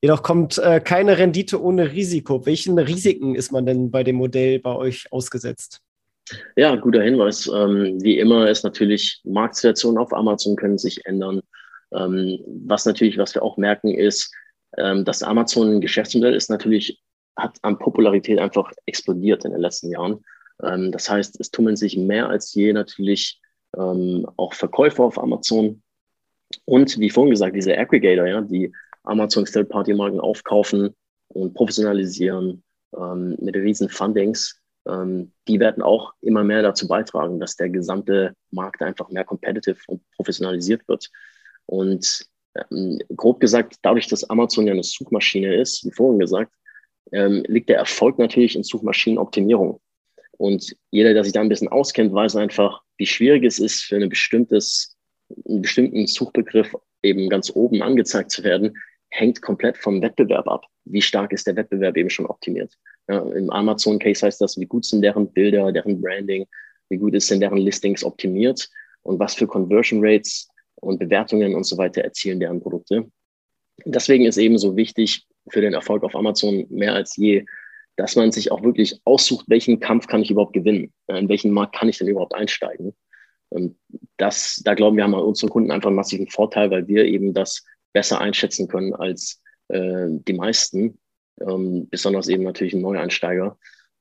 Jedoch 0.00 0.24
kommt 0.24 0.58
äh, 0.58 0.80
keine 0.80 1.16
Rendite 1.16 1.62
ohne 1.62 1.92
Risiko. 1.92 2.44
Welchen 2.44 2.76
Risiken 2.76 3.36
ist 3.36 3.52
man 3.52 3.66
denn 3.66 3.92
bei 3.92 4.02
dem 4.02 4.16
Modell 4.16 4.58
bei 4.58 4.74
euch 4.74 5.06
ausgesetzt? 5.12 5.80
Ja, 6.56 6.76
guter 6.76 7.02
Hinweis. 7.02 7.50
Ähm, 7.52 7.98
wie 8.02 8.18
immer 8.18 8.48
ist 8.48 8.64
natürlich 8.64 9.20
Marktsituationen 9.24 9.98
auf 9.98 10.12
Amazon 10.12 10.56
können 10.56 10.78
sich 10.78 11.04
ändern. 11.06 11.40
Ähm, 11.92 12.38
was 12.66 12.86
natürlich, 12.86 13.18
was 13.18 13.34
wir 13.34 13.42
auch 13.42 13.56
merken, 13.56 13.94
ist, 13.94 14.32
ähm, 14.78 15.04
das 15.04 15.22
Amazon 15.22 15.80
Geschäftsmodell 15.80 16.34
ist 16.34 16.50
natürlich, 16.50 17.02
hat 17.36 17.58
an 17.62 17.78
Popularität 17.78 18.38
einfach 18.38 18.70
explodiert 18.86 19.44
in 19.44 19.52
den 19.52 19.60
letzten 19.60 19.90
Jahren. 19.90 20.24
Ähm, 20.62 20.92
das 20.92 21.08
heißt, 21.10 21.40
es 21.40 21.50
tummeln 21.50 21.76
sich 21.76 21.96
mehr 21.96 22.28
als 22.28 22.54
je 22.54 22.72
natürlich 22.72 23.40
ähm, 23.76 24.26
auch 24.36 24.54
Verkäufer 24.54 25.04
auf 25.04 25.18
Amazon. 25.18 25.82
Und 26.64 26.98
wie 26.98 27.10
vorhin 27.10 27.30
gesagt, 27.30 27.56
diese 27.56 27.76
Aggregator, 27.76 28.26
ja, 28.26 28.40
die 28.40 28.72
Amazon 29.04 29.44
Third-Party-Marken 29.44 30.20
aufkaufen 30.20 30.94
und 31.28 31.54
professionalisieren 31.54 32.62
ähm, 32.96 33.36
mit 33.40 33.56
riesen 33.56 33.88
Fundings, 33.88 34.61
die 34.84 35.60
werden 35.60 35.82
auch 35.82 36.12
immer 36.20 36.42
mehr 36.42 36.62
dazu 36.62 36.88
beitragen, 36.88 37.38
dass 37.38 37.54
der 37.54 37.68
gesamte 37.68 38.34
Markt 38.50 38.82
einfach 38.82 39.10
mehr 39.10 39.24
competitive 39.24 39.78
und 39.86 40.02
professionalisiert 40.16 40.86
wird. 40.88 41.08
Und 41.66 42.26
ähm, 42.56 42.98
grob 43.14 43.40
gesagt, 43.40 43.76
dadurch, 43.82 44.08
dass 44.08 44.28
Amazon 44.28 44.66
ja 44.66 44.72
eine 44.72 44.82
Suchmaschine 44.82 45.54
ist, 45.54 45.84
wie 45.84 45.92
vorhin 45.92 46.18
gesagt, 46.18 46.52
ähm, 47.12 47.44
liegt 47.46 47.68
der 47.68 47.78
Erfolg 47.78 48.18
natürlich 48.18 48.56
in 48.56 48.64
Suchmaschinenoptimierung. 48.64 49.80
Und 50.38 50.76
jeder, 50.90 51.14
der 51.14 51.24
sich 51.24 51.32
da 51.32 51.40
ein 51.40 51.48
bisschen 51.48 51.68
auskennt, 51.68 52.12
weiß 52.12 52.36
einfach, 52.36 52.82
wie 52.96 53.06
schwierig 53.06 53.44
es 53.44 53.58
ist, 53.58 53.82
für 53.82 53.96
ein 53.96 54.08
bestimmtes, 54.08 54.96
einen 55.48 55.62
bestimmten 55.62 56.06
Suchbegriff 56.06 56.74
eben 57.02 57.28
ganz 57.28 57.54
oben 57.54 57.82
angezeigt 57.82 58.30
zu 58.30 58.42
werden, 58.42 58.76
hängt 59.12 59.42
komplett 59.42 59.76
vom 59.76 60.00
Wettbewerb 60.00 60.48
ab. 60.48 60.66
Wie 60.84 61.02
stark 61.02 61.32
ist 61.32 61.46
der 61.46 61.54
Wettbewerb 61.54 61.96
eben 61.96 62.10
schon 62.10 62.26
optimiert? 62.26 62.72
Ja, 63.08 63.20
Im 63.20 63.50
Amazon-Case 63.50 64.26
heißt 64.26 64.40
das, 64.40 64.58
wie 64.58 64.66
gut 64.66 64.84
sind 64.84 65.02
deren 65.02 65.30
Bilder, 65.32 65.70
deren 65.70 66.00
Branding, 66.00 66.46
wie 66.88 66.96
gut 66.96 67.14
ist 67.14 67.30
denn 67.30 67.40
deren 67.40 67.58
Listings 67.58 68.02
optimiert 68.04 68.68
und 69.02 69.18
was 69.18 69.34
für 69.34 69.46
Conversion 69.46 70.00
Rates 70.02 70.48
und 70.76 70.98
Bewertungen 70.98 71.54
und 71.54 71.64
so 71.64 71.76
weiter 71.76 72.02
erzielen 72.02 72.40
deren 72.40 72.60
Produkte. 72.60 73.10
Deswegen 73.84 74.24
ist 74.24 74.38
eben 74.38 74.58
so 74.58 74.76
wichtig 74.76 75.26
für 75.48 75.60
den 75.60 75.74
Erfolg 75.74 76.04
auf 76.04 76.16
Amazon 76.16 76.66
mehr 76.70 76.94
als 76.94 77.16
je, 77.16 77.44
dass 77.96 78.16
man 78.16 78.32
sich 78.32 78.50
auch 78.50 78.62
wirklich 78.62 78.98
aussucht, 79.04 79.44
welchen 79.48 79.78
Kampf 79.78 80.06
kann 80.06 80.22
ich 80.22 80.30
überhaupt 80.30 80.54
gewinnen? 80.54 80.92
In 81.08 81.28
welchen 81.28 81.50
Markt 81.50 81.76
kann 81.76 81.88
ich 81.88 81.98
denn 81.98 82.08
überhaupt 82.08 82.34
einsteigen? 82.34 82.94
Und 83.50 83.76
das, 84.16 84.62
da 84.64 84.72
glauben 84.74 84.96
wir, 84.96 85.04
haben 85.04 85.12
unsere 85.12 85.52
Kunden 85.52 85.70
einfach 85.70 85.88
einen 85.88 85.96
massiven 85.96 86.28
Vorteil, 86.28 86.70
weil 86.70 86.88
wir 86.88 87.04
eben 87.04 87.34
das 87.34 87.66
besser 87.92 88.20
einschätzen 88.20 88.68
können 88.68 88.94
als 88.94 89.40
äh, 89.68 90.06
die 90.08 90.32
meisten, 90.32 90.98
ähm, 91.40 91.88
besonders 91.90 92.28
eben 92.28 92.44
natürlich 92.44 92.74
ein 92.74 92.82
Neueinsteiger. 92.82 93.58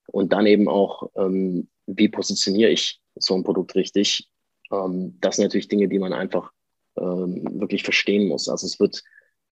Und 0.08 0.34
dann 0.34 0.46
eben 0.46 0.68
auch, 0.68 1.10
ähm, 1.16 1.70
wie 1.88 2.10
positioniere 2.10 2.72
ich 2.72 3.00
so 3.16 3.36
ein 3.36 3.44
Produkt 3.44 3.76
richtig? 3.76 4.28
Ähm, 4.72 5.18
das 5.22 5.36
sind 5.36 5.46
natürlich 5.46 5.68
Dinge, 5.68 5.88
die 5.88 6.00
man 6.00 6.14
einfach 6.14 6.52
ähm, 6.98 7.60
wirklich 7.60 7.84
verstehen 7.84 8.28
muss. 8.28 8.50
Also 8.50 8.66
es 8.66 8.80
wird 8.80 9.04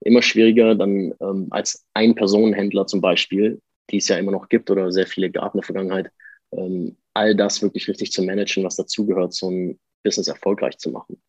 immer 0.02 0.22
schwieriger, 0.22 0.76
dann 0.76 1.14
ähm, 1.22 1.48
als 1.50 1.86
Ein-Personen-Händler 1.94 2.88
zum 2.88 3.02
Beispiel, 3.02 3.62
die 3.90 3.98
es 3.98 4.08
ja 4.08 4.18
immer 4.18 4.32
noch 4.32 4.50
gibt 4.50 4.70
oder 4.70 4.92
sehr 4.92 5.08
viele 5.08 5.32
gab 5.32 5.54
in 5.54 5.60
der 5.60 5.66
Vergangenheit, 5.66 6.12
ähm, 6.52 6.98
all 7.14 7.36
das 7.36 7.62
wirklich 7.62 7.88
richtig 7.88 8.12
zu 8.12 8.22
managen, 8.24 8.64
was 8.64 8.76
dazugehört, 8.76 9.34
so 9.34 9.50
ein 9.50 9.80
Business 10.04 10.28
erfolgreich 10.28 10.78
zu 10.78 10.92
machen. 10.92 11.22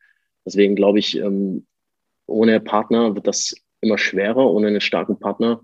Deswegen 0.44 0.76
glaube 0.76 0.98
ich, 0.98 1.16
ähm, 1.16 1.66
ohne 2.28 2.60
Partner 2.60 3.14
wird 3.14 3.26
das 3.26 3.54
immer 3.80 3.98
schwerer, 3.98 4.50
ohne 4.50 4.68
einen 4.68 4.80
starken 4.80 5.18
Partner. 5.18 5.60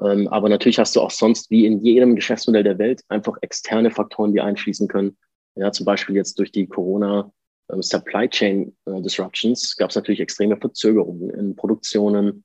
Ähm, 0.00 0.28
aber 0.28 0.48
natürlich 0.48 0.78
hast 0.78 0.94
du 0.96 1.00
auch 1.00 1.10
sonst, 1.10 1.50
wie 1.50 1.66
in 1.66 1.80
jedem 1.80 2.14
Geschäftsmodell 2.14 2.64
der 2.64 2.78
Welt, 2.78 3.02
einfach 3.08 3.36
externe 3.40 3.90
Faktoren, 3.90 4.32
die 4.32 4.40
einfließen 4.40 4.88
können. 4.88 5.16
Ja, 5.56 5.72
zum 5.72 5.86
Beispiel 5.86 6.14
jetzt 6.14 6.38
durch 6.38 6.52
die 6.52 6.66
Corona 6.66 7.32
ähm, 7.72 7.82
Supply 7.82 8.28
Chain 8.28 8.76
äh, 8.86 9.00
Disruptions 9.02 9.76
gab 9.76 9.90
es 9.90 9.96
natürlich 9.96 10.20
extreme 10.20 10.56
Verzögerungen 10.56 11.30
in 11.30 11.56
Produktionen, 11.56 12.44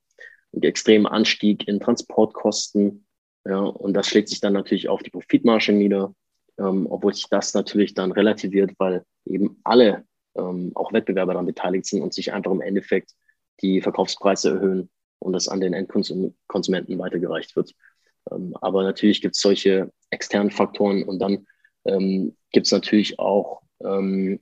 einen 0.54 0.64
extremen 0.64 1.06
Anstieg 1.06 1.68
in 1.68 1.80
Transportkosten. 1.80 3.06
Ja, 3.46 3.60
und 3.60 3.94
das 3.94 4.08
schlägt 4.08 4.30
sich 4.30 4.40
dann 4.40 4.54
natürlich 4.54 4.90
auf 4.90 5.04
die 5.04 5.10
Profitmarge 5.10 5.74
nieder, 5.74 6.14
ähm, 6.58 6.88
obwohl 6.90 7.14
sich 7.14 7.28
das 7.30 7.54
natürlich 7.54 7.94
dann 7.94 8.12
relativiert, 8.12 8.72
weil 8.78 9.04
eben 9.26 9.60
alle 9.64 10.06
ähm, 10.36 10.72
auch 10.76 10.94
Wettbewerber 10.94 11.34
daran 11.34 11.46
beteiligt 11.46 11.86
sind 11.86 12.02
und 12.02 12.14
sich 12.14 12.34
einfach 12.34 12.52
im 12.52 12.62
Endeffekt 12.62 13.12
die 13.64 13.82
Verkaufspreise 13.82 14.52
erhöhen 14.52 14.90
und 15.20 15.34
das 15.34 15.48
an 15.48 15.62
den 15.62 15.74
Endkonsumenten 15.74 17.00
weitergereicht 17.00 17.56
wird. 17.56 17.74
Ähm, 18.32 18.56
aber 18.62 18.84
natürlich 18.84 19.22
gibt 19.22 19.36
es 19.36 19.42
solche 19.42 19.92
externen 20.12 20.52
Faktoren 20.52 21.04
und 21.04 21.20
dann 21.20 21.48
ähm, 21.86 22.36
gibt 22.52 22.68
es 22.68 22.72
natürlich 22.72 23.20
auch 23.20 23.62
ähm, 23.84 24.40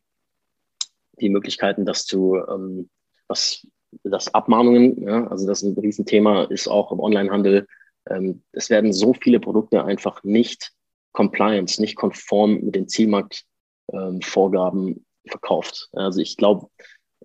die 1.20 1.30
Möglichkeiten, 1.30 1.86
dass 1.86 2.06
du 2.06 2.38
ähm, 2.38 2.90
was 3.28 3.66
das 4.04 4.34
Abmahnungen, 4.34 5.04
ja, 5.04 5.28
also 5.28 5.46
das 5.48 5.62
ist 5.62 5.70
ein 5.70 5.80
Riesenthema, 5.80 6.44
ist 6.44 6.68
auch 6.68 6.92
im 6.92 7.00
Onlinehandel. 7.00 7.68
Ähm, 8.10 8.44
es 8.52 8.70
werden 8.70 8.92
so 8.94 9.14
viele 9.14 9.40
Produkte 9.40 9.84
einfach 9.84 10.24
nicht 10.24 10.72
compliant, 11.12 11.80
nicht 11.80 11.96
konform 11.96 12.62
mit 12.62 12.76
den 12.76 12.88
Zielmarktvorgaben 12.88 14.88
ähm, 14.88 15.06
verkauft. 15.28 15.90
Also 15.94 16.22
ich 16.22 16.38
glaube, 16.38 16.68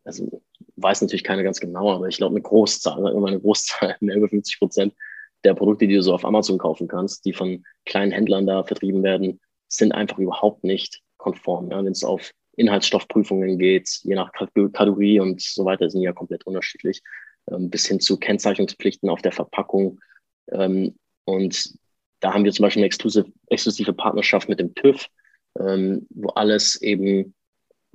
also 0.05 0.43
weiß 0.77 1.03
natürlich 1.03 1.25
keiner 1.25 1.43
ganz 1.43 1.61
genau, 1.61 1.93
aber 1.93 2.09
ich 2.09 2.17
glaube, 2.17 2.35
eine 2.35 2.43
Großzahl, 2.43 3.13
immer 3.13 3.29
eine 3.29 3.41
Großzahl, 3.41 3.97
mehr 4.01 4.17
über 4.17 4.29
50 4.29 4.59
Prozent 4.59 4.95
der 5.45 5.55
Produkte, 5.55 5.87
die 5.87 5.95
du 5.95 6.03
so 6.03 6.15
auf 6.15 6.25
Amazon 6.25 6.59
kaufen 6.59 6.89
kannst, 6.89 7.25
die 7.25 7.33
von 7.33 7.65
kleinen 7.85 8.13
Händlern 8.13 8.47
da 8.47 8.65
vertrieben 8.65 9.03
werden, 9.03 9.41
sind 9.69 9.93
einfach 9.93 10.19
überhaupt 10.19 10.65
nicht 10.65 11.03
konform. 11.19 11.71
Ja? 11.71 11.79
Wenn 11.79 11.93
es 11.93 12.05
auf 12.05 12.31
Inhaltsstoffprüfungen 12.57 13.59
geht, 13.59 14.01
je 14.03 14.15
nach 14.15 14.33
Kategorie 14.33 15.21
und 15.21 15.41
so 15.43 15.65
weiter, 15.65 15.89
sind 15.91 16.03
ja 16.03 16.13
komplett 16.13 16.47
unterschiedlich, 16.47 17.03
ähm, 17.51 17.71
bis 17.71 17.87
hin 17.87 18.01
zu 18.01 18.19
Kennzeichnungspflichten 18.19 19.09
auf 19.09 19.23
der 19.23 19.33
Verpackung. 19.33 20.01
Ähm, 20.51 20.97
und 21.25 21.75
da 22.21 22.33
haben 22.33 22.45
wir 22.45 22.53
zum 22.53 22.65
Beispiel 22.65 22.81
eine 22.81 22.87
exklusive, 22.87 23.93
Partnerschaft 23.93 24.49
mit 24.49 24.59
dem 24.59 24.75
TÜV, 24.75 25.07
ähm, 25.61 26.07
wo 26.11 26.29
alles 26.31 26.81
eben 26.81 27.35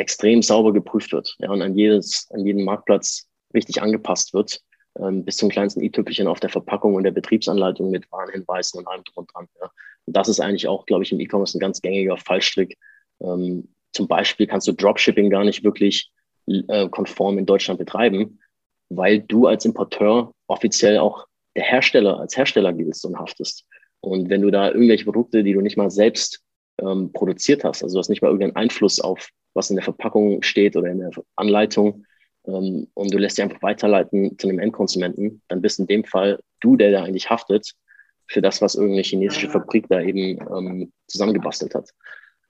extrem 0.01 0.41
sauber 0.41 0.73
geprüft 0.73 1.13
wird 1.13 1.35
ja, 1.39 1.49
und 1.49 1.61
an, 1.61 1.75
jedes, 1.75 2.27
an 2.31 2.45
jeden 2.45 2.65
Marktplatz 2.65 3.27
richtig 3.53 3.81
angepasst 3.81 4.33
wird, 4.33 4.59
ähm, 4.99 5.23
bis 5.23 5.37
zum 5.37 5.49
kleinsten 5.49 5.81
i-Tüpfelchen 5.81 6.27
auf 6.27 6.39
der 6.39 6.49
Verpackung 6.49 6.95
und 6.95 7.03
der 7.03 7.11
Betriebsanleitung 7.11 7.91
mit 7.91 8.11
Warnhinweisen 8.11 8.79
und 8.79 8.87
allem 8.87 9.03
drum 9.03 9.23
und 9.23 9.33
dran. 9.33 9.47
Ja. 9.61 9.71
Und 10.05 10.17
das 10.17 10.27
ist 10.27 10.39
eigentlich 10.39 10.67
auch, 10.67 10.85
glaube 10.85 11.03
ich, 11.03 11.11
im 11.11 11.19
E-Commerce 11.19 11.57
ein 11.57 11.61
ganz 11.61 11.81
gängiger 11.81 12.17
Fallstrick. 12.17 12.77
Ähm, 13.21 13.69
zum 13.93 14.07
Beispiel 14.07 14.47
kannst 14.47 14.67
du 14.67 14.73
Dropshipping 14.73 15.29
gar 15.29 15.43
nicht 15.43 15.63
wirklich 15.63 16.11
äh, 16.47 16.89
konform 16.89 17.37
in 17.37 17.45
Deutschland 17.45 17.77
betreiben, 17.77 18.39
weil 18.89 19.19
du 19.19 19.47
als 19.47 19.65
Importeur 19.65 20.33
offiziell 20.47 20.97
auch 20.97 21.27
der 21.55 21.63
Hersteller 21.63 22.19
als 22.19 22.35
Hersteller 22.35 22.73
giltst 22.73 23.05
und 23.05 23.19
haftest. 23.19 23.65
Und 23.99 24.29
wenn 24.29 24.41
du 24.41 24.49
da 24.49 24.71
irgendwelche 24.71 25.05
Produkte, 25.05 25.43
die 25.43 25.53
du 25.53 25.61
nicht 25.61 25.77
mal 25.77 25.91
selbst 25.91 26.41
ähm, 26.81 27.11
produziert 27.13 27.63
hast, 27.63 27.83
also 27.83 27.95
du 27.95 27.99
hast 27.99 28.09
nicht 28.09 28.21
mal 28.21 28.29
irgendeinen 28.29 28.55
Einfluss 28.55 28.99
auf 28.99 29.29
was 29.53 29.69
in 29.69 29.75
der 29.75 29.83
Verpackung 29.83 30.41
steht 30.43 30.75
oder 30.75 30.89
in 30.89 30.99
der 30.99 31.11
Anleitung, 31.35 32.05
ähm, 32.45 32.87
und 32.93 33.13
du 33.13 33.17
lässt 33.17 33.35
sie 33.35 33.43
einfach 33.43 33.61
weiterleiten 33.61 34.37
zu 34.37 34.47
einem 34.47 34.59
Endkonsumenten, 34.59 35.41
dann 35.47 35.61
bist 35.61 35.79
in 35.79 35.87
dem 35.87 36.03
Fall 36.03 36.39
du, 36.59 36.75
der 36.75 36.91
da 36.91 37.03
eigentlich 37.03 37.29
haftet 37.29 37.73
für 38.27 38.41
das, 38.41 38.61
was 38.61 38.75
irgendeine 38.75 39.03
chinesische 39.03 39.49
Fabrik 39.49 39.87
da 39.89 40.01
eben 40.01 40.39
ähm, 40.55 40.91
zusammengebastelt 41.07 41.75
hat. 41.75 41.89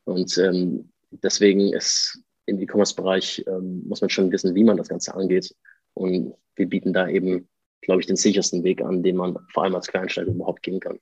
Und 0.03 0.37
ähm, 0.37 0.91
deswegen 1.11 1.73
ist 1.73 2.21
im 2.45 2.59
E-Commerce-Bereich, 2.59 3.43
ähm, 3.47 3.83
muss 3.87 4.01
man 4.01 4.09
schon 4.09 4.31
wissen, 4.31 4.55
wie 4.55 4.63
man 4.63 4.77
das 4.77 4.89
Ganze 4.89 5.13
angeht. 5.13 5.53
Und 5.93 6.35
wir 6.55 6.67
bieten 6.67 6.93
da 6.93 7.07
eben, 7.07 7.47
glaube 7.81 8.01
ich, 8.01 8.07
den 8.07 8.15
sichersten 8.15 8.63
Weg 8.63 8.81
an, 8.81 9.03
den 9.03 9.15
man 9.15 9.37
vor 9.51 9.63
allem 9.63 9.75
als 9.75 9.87
Kleinsteiger 9.87 10.31
überhaupt 10.31 10.63
gehen 10.63 10.79
kann. 10.79 10.99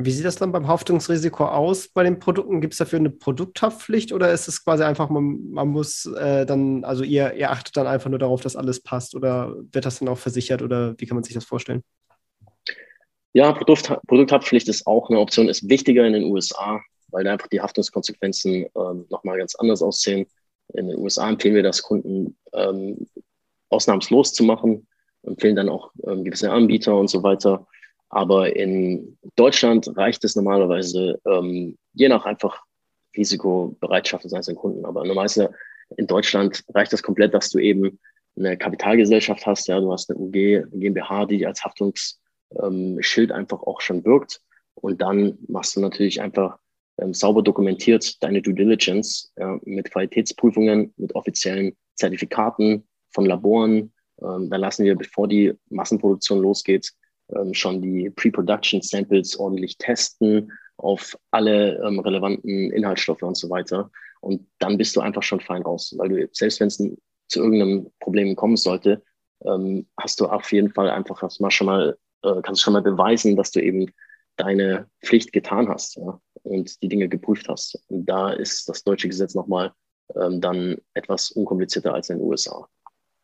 Wie 0.00 0.12
sieht 0.12 0.24
das 0.24 0.36
dann 0.36 0.52
beim 0.52 0.68
Haftungsrisiko 0.68 1.44
aus 1.44 1.88
bei 1.88 2.04
den 2.04 2.20
Produkten? 2.20 2.60
Gibt 2.60 2.74
es 2.74 2.78
dafür 2.78 3.00
eine 3.00 3.10
Produkthaftpflicht 3.10 4.12
oder 4.12 4.32
ist 4.32 4.46
es 4.46 4.62
quasi 4.62 4.84
einfach, 4.84 5.08
man, 5.10 5.50
man 5.50 5.66
muss 5.66 6.06
äh, 6.06 6.46
dann, 6.46 6.84
also 6.84 7.02
ihr, 7.02 7.34
ihr 7.34 7.50
achtet 7.50 7.76
dann 7.76 7.88
einfach 7.88 8.08
nur 8.08 8.20
darauf, 8.20 8.40
dass 8.40 8.54
alles 8.54 8.80
passt 8.80 9.16
oder 9.16 9.56
wird 9.72 9.84
das 9.84 9.98
dann 9.98 10.06
auch 10.06 10.18
versichert 10.18 10.62
oder 10.62 10.94
wie 10.98 11.06
kann 11.06 11.16
man 11.16 11.24
sich 11.24 11.34
das 11.34 11.44
vorstellen? 11.44 11.82
Ja, 13.32 13.50
Produkt, 13.50 13.92
Produkthaftpflicht 14.06 14.68
ist 14.68 14.86
auch 14.86 15.10
eine 15.10 15.18
Option, 15.18 15.48
ist 15.48 15.68
wichtiger 15.68 16.06
in 16.06 16.12
den 16.12 16.30
USA, 16.30 16.80
weil 17.08 17.24
da 17.24 17.32
einfach 17.32 17.48
die 17.48 17.60
Haftungskonsequenzen 17.60 18.66
ähm, 18.76 19.06
nochmal 19.10 19.38
ganz 19.38 19.56
anders 19.56 19.82
aussehen. 19.82 20.28
In 20.74 20.86
den 20.86 20.98
USA 20.98 21.28
empfehlen 21.28 21.56
wir 21.56 21.64
das 21.64 21.82
Kunden 21.82 22.36
ähm, 22.52 23.08
ausnahmslos 23.68 24.32
zu 24.32 24.44
machen, 24.44 24.86
empfehlen 25.24 25.56
dann 25.56 25.68
auch 25.68 25.90
ähm, 26.06 26.22
gewisse 26.22 26.52
Anbieter 26.52 26.96
und 26.96 27.10
so 27.10 27.24
weiter. 27.24 27.66
Aber 28.10 28.56
in 28.56 29.18
Deutschland 29.36 29.96
reicht 29.96 30.24
es 30.24 30.34
normalerweise, 30.34 31.20
ähm, 31.26 31.76
je 31.92 32.08
nach 32.08 32.24
einfach 32.24 32.62
Risikobereitschaft 33.16 34.24
des 34.24 34.32
einzelnen 34.32 34.56
Kunden. 34.56 34.84
Aber 34.84 35.00
normalerweise 35.04 35.50
in 35.96 36.06
Deutschland 36.06 36.64
reicht 36.74 36.92
das 36.92 37.02
komplett, 37.02 37.34
dass 37.34 37.50
du 37.50 37.58
eben 37.58 37.98
eine 38.36 38.56
Kapitalgesellschaft 38.56 39.46
hast. 39.46 39.68
Ja, 39.68 39.80
du 39.80 39.92
hast 39.92 40.10
eine 40.10 40.18
UG, 40.18 40.34
eine 40.36 40.68
GmbH, 40.72 41.26
die 41.26 41.46
als 41.46 41.64
Haftungsschild 41.64 43.30
ähm, 43.30 43.36
einfach 43.36 43.62
auch 43.62 43.80
schon 43.80 44.04
wirkt. 44.04 44.40
Und 44.74 45.02
dann 45.02 45.38
machst 45.48 45.76
du 45.76 45.80
natürlich 45.80 46.20
einfach 46.20 46.58
ähm, 46.98 47.14
sauber 47.14 47.42
dokumentiert 47.42 48.22
deine 48.22 48.42
Due 48.42 48.54
Diligence 48.54 49.32
ja, 49.36 49.58
mit 49.64 49.90
Qualitätsprüfungen, 49.90 50.92
mit 50.96 51.14
offiziellen 51.14 51.76
Zertifikaten 51.94 52.86
von 53.10 53.26
Laboren. 53.26 53.92
Ähm, 54.22 54.50
da 54.50 54.56
lassen 54.56 54.84
wir, 54.84 54.96
bevor 54.96 55.28
die 55.28 55.52
Massenproduktion 55.70 56.40
losgeht, 56.40 56.92
ähm, 57.34 57.54
schon 57.54 57.82
die 57.82 58.10
Pre-Production 58.10 58.82
Samples 58.82 59.36
ordentlich 59.38 59.76
testen 59.78 60.52
auf 60.76 61.18
alle 61.30 61.82
ähm, 61.84 61.98
relevanten 61.98 62.70
Inhaltsstoffe 62.70 63.22
und 63.22 63.36
so 63.36 63.50
weiter. 63.50 63.90
Und 64.20 64.46
dann 64.58 64.78
bist 64.78 64.96
du 64.96 65.00
einfach 65.00 65.22
schon 65.22 65.40
fein 65.40 65.62
raus, 65.62 65.94
weil 65.96 66.08
du 66.08 66.28
selbst 66.32 66.60
wenn 66.60 66.68
es 66.68 66.78
zu 67.28 67.42
irgendeinem 67.42 67.90
Problem 68.00 68.34
kommen 68.36 68.56
sollte, 68.56 69.02
ähm, 69.44 69.86
hast 69.98 70.20
du 70.20 70.26
auf 70.26 70.50
jeden 70.52 70.72
Fall 70.72 70.90
einfach 70.90 71.22
erstmal 71.22 71.50
schon 71.50 71.66
mal, 71.66 71.96
äh, 72.22 72.40
kannst 72.42 72.62
schon 72.62 72.72
mal 72.72 72.82
beweisen, 72.82 73.36
dass 73.36 73.50
du 73.50 73.62
eben 73.62 73.92
deine 74.36 74.88
Pflicht 75.04 75.32
getan 75.32 75.68
hast 75.68 75.96
ja, 75.96 76.20
und 76.42 76.80
die 76.82 76.88
Dinge 76.88 77.08
geprüft 77.08 77.48
hast. 77.48 77.80
Und 77.88 78.06
da 78.06 78.30
ist 78.30 78.68
das 78.68 78.82
deutsche 78.84 79.08
Gesetz 79.08 79.34
nochmal 79.34 79.72
ähm, 80.16 80.40
dann 80.40 80.76
etwas 80.94 81.30
unkomplizierter 81.30 81.92
als 81.92 82.08
in 82.08 82.18
den 82.18 82.26
USA. 82.26 82.68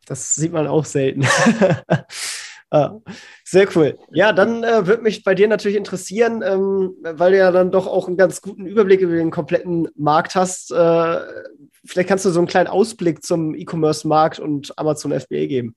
Das 0.05 0.35
sieht 0.35 0.53
man 0.53 0.67
auch 0.67 0.85
selten. 0.85 1.21
Ah, 2.71 2.99
sehr 3.43 3.67
cool. 3.75 3.97
Ja, 4.11 4.33
dann 4.33 4.63
äh, 4.63 4.87
würde 4.87 5.03
mich 5.03 5.23
bei 5.23 5.35
dir 5.35 5.47
natürlich 5.47 5.77
interessieren, 5.77 6.41
ähm, 6.43 6.95
weil 7.01 7.31
du 7.31 7.37
ja 7.37 7.51
dann 7.51 7.71
doch 7.71 7.85
auch 7.87 8.07
einen 8.07 8.17
ganz 8.17 8.41
guten 8.41 8.65
Überblick 8.65 9.01
über 9.01 9.15
den 9.15 9.31
kompletten 9.31 9.87
Markt 9.95 10.35
hast. 10.35 10.71
Äh, 10.71 11.19
vielleicht 11.85 12.09
kannst 12.09 12.25
du 12.25 12.31
so 12.31 12.39
einen 12.39 12.47
kleinen 12.47 12.67
Ausblick 12.67 13.23
zum 13.23 13.53
E-Commerce-Markt 13.53 14.39
und 14.39 14.77
Amazon 14.77 15.17
FBA 15.17 15.45
geben. 15.45 15.75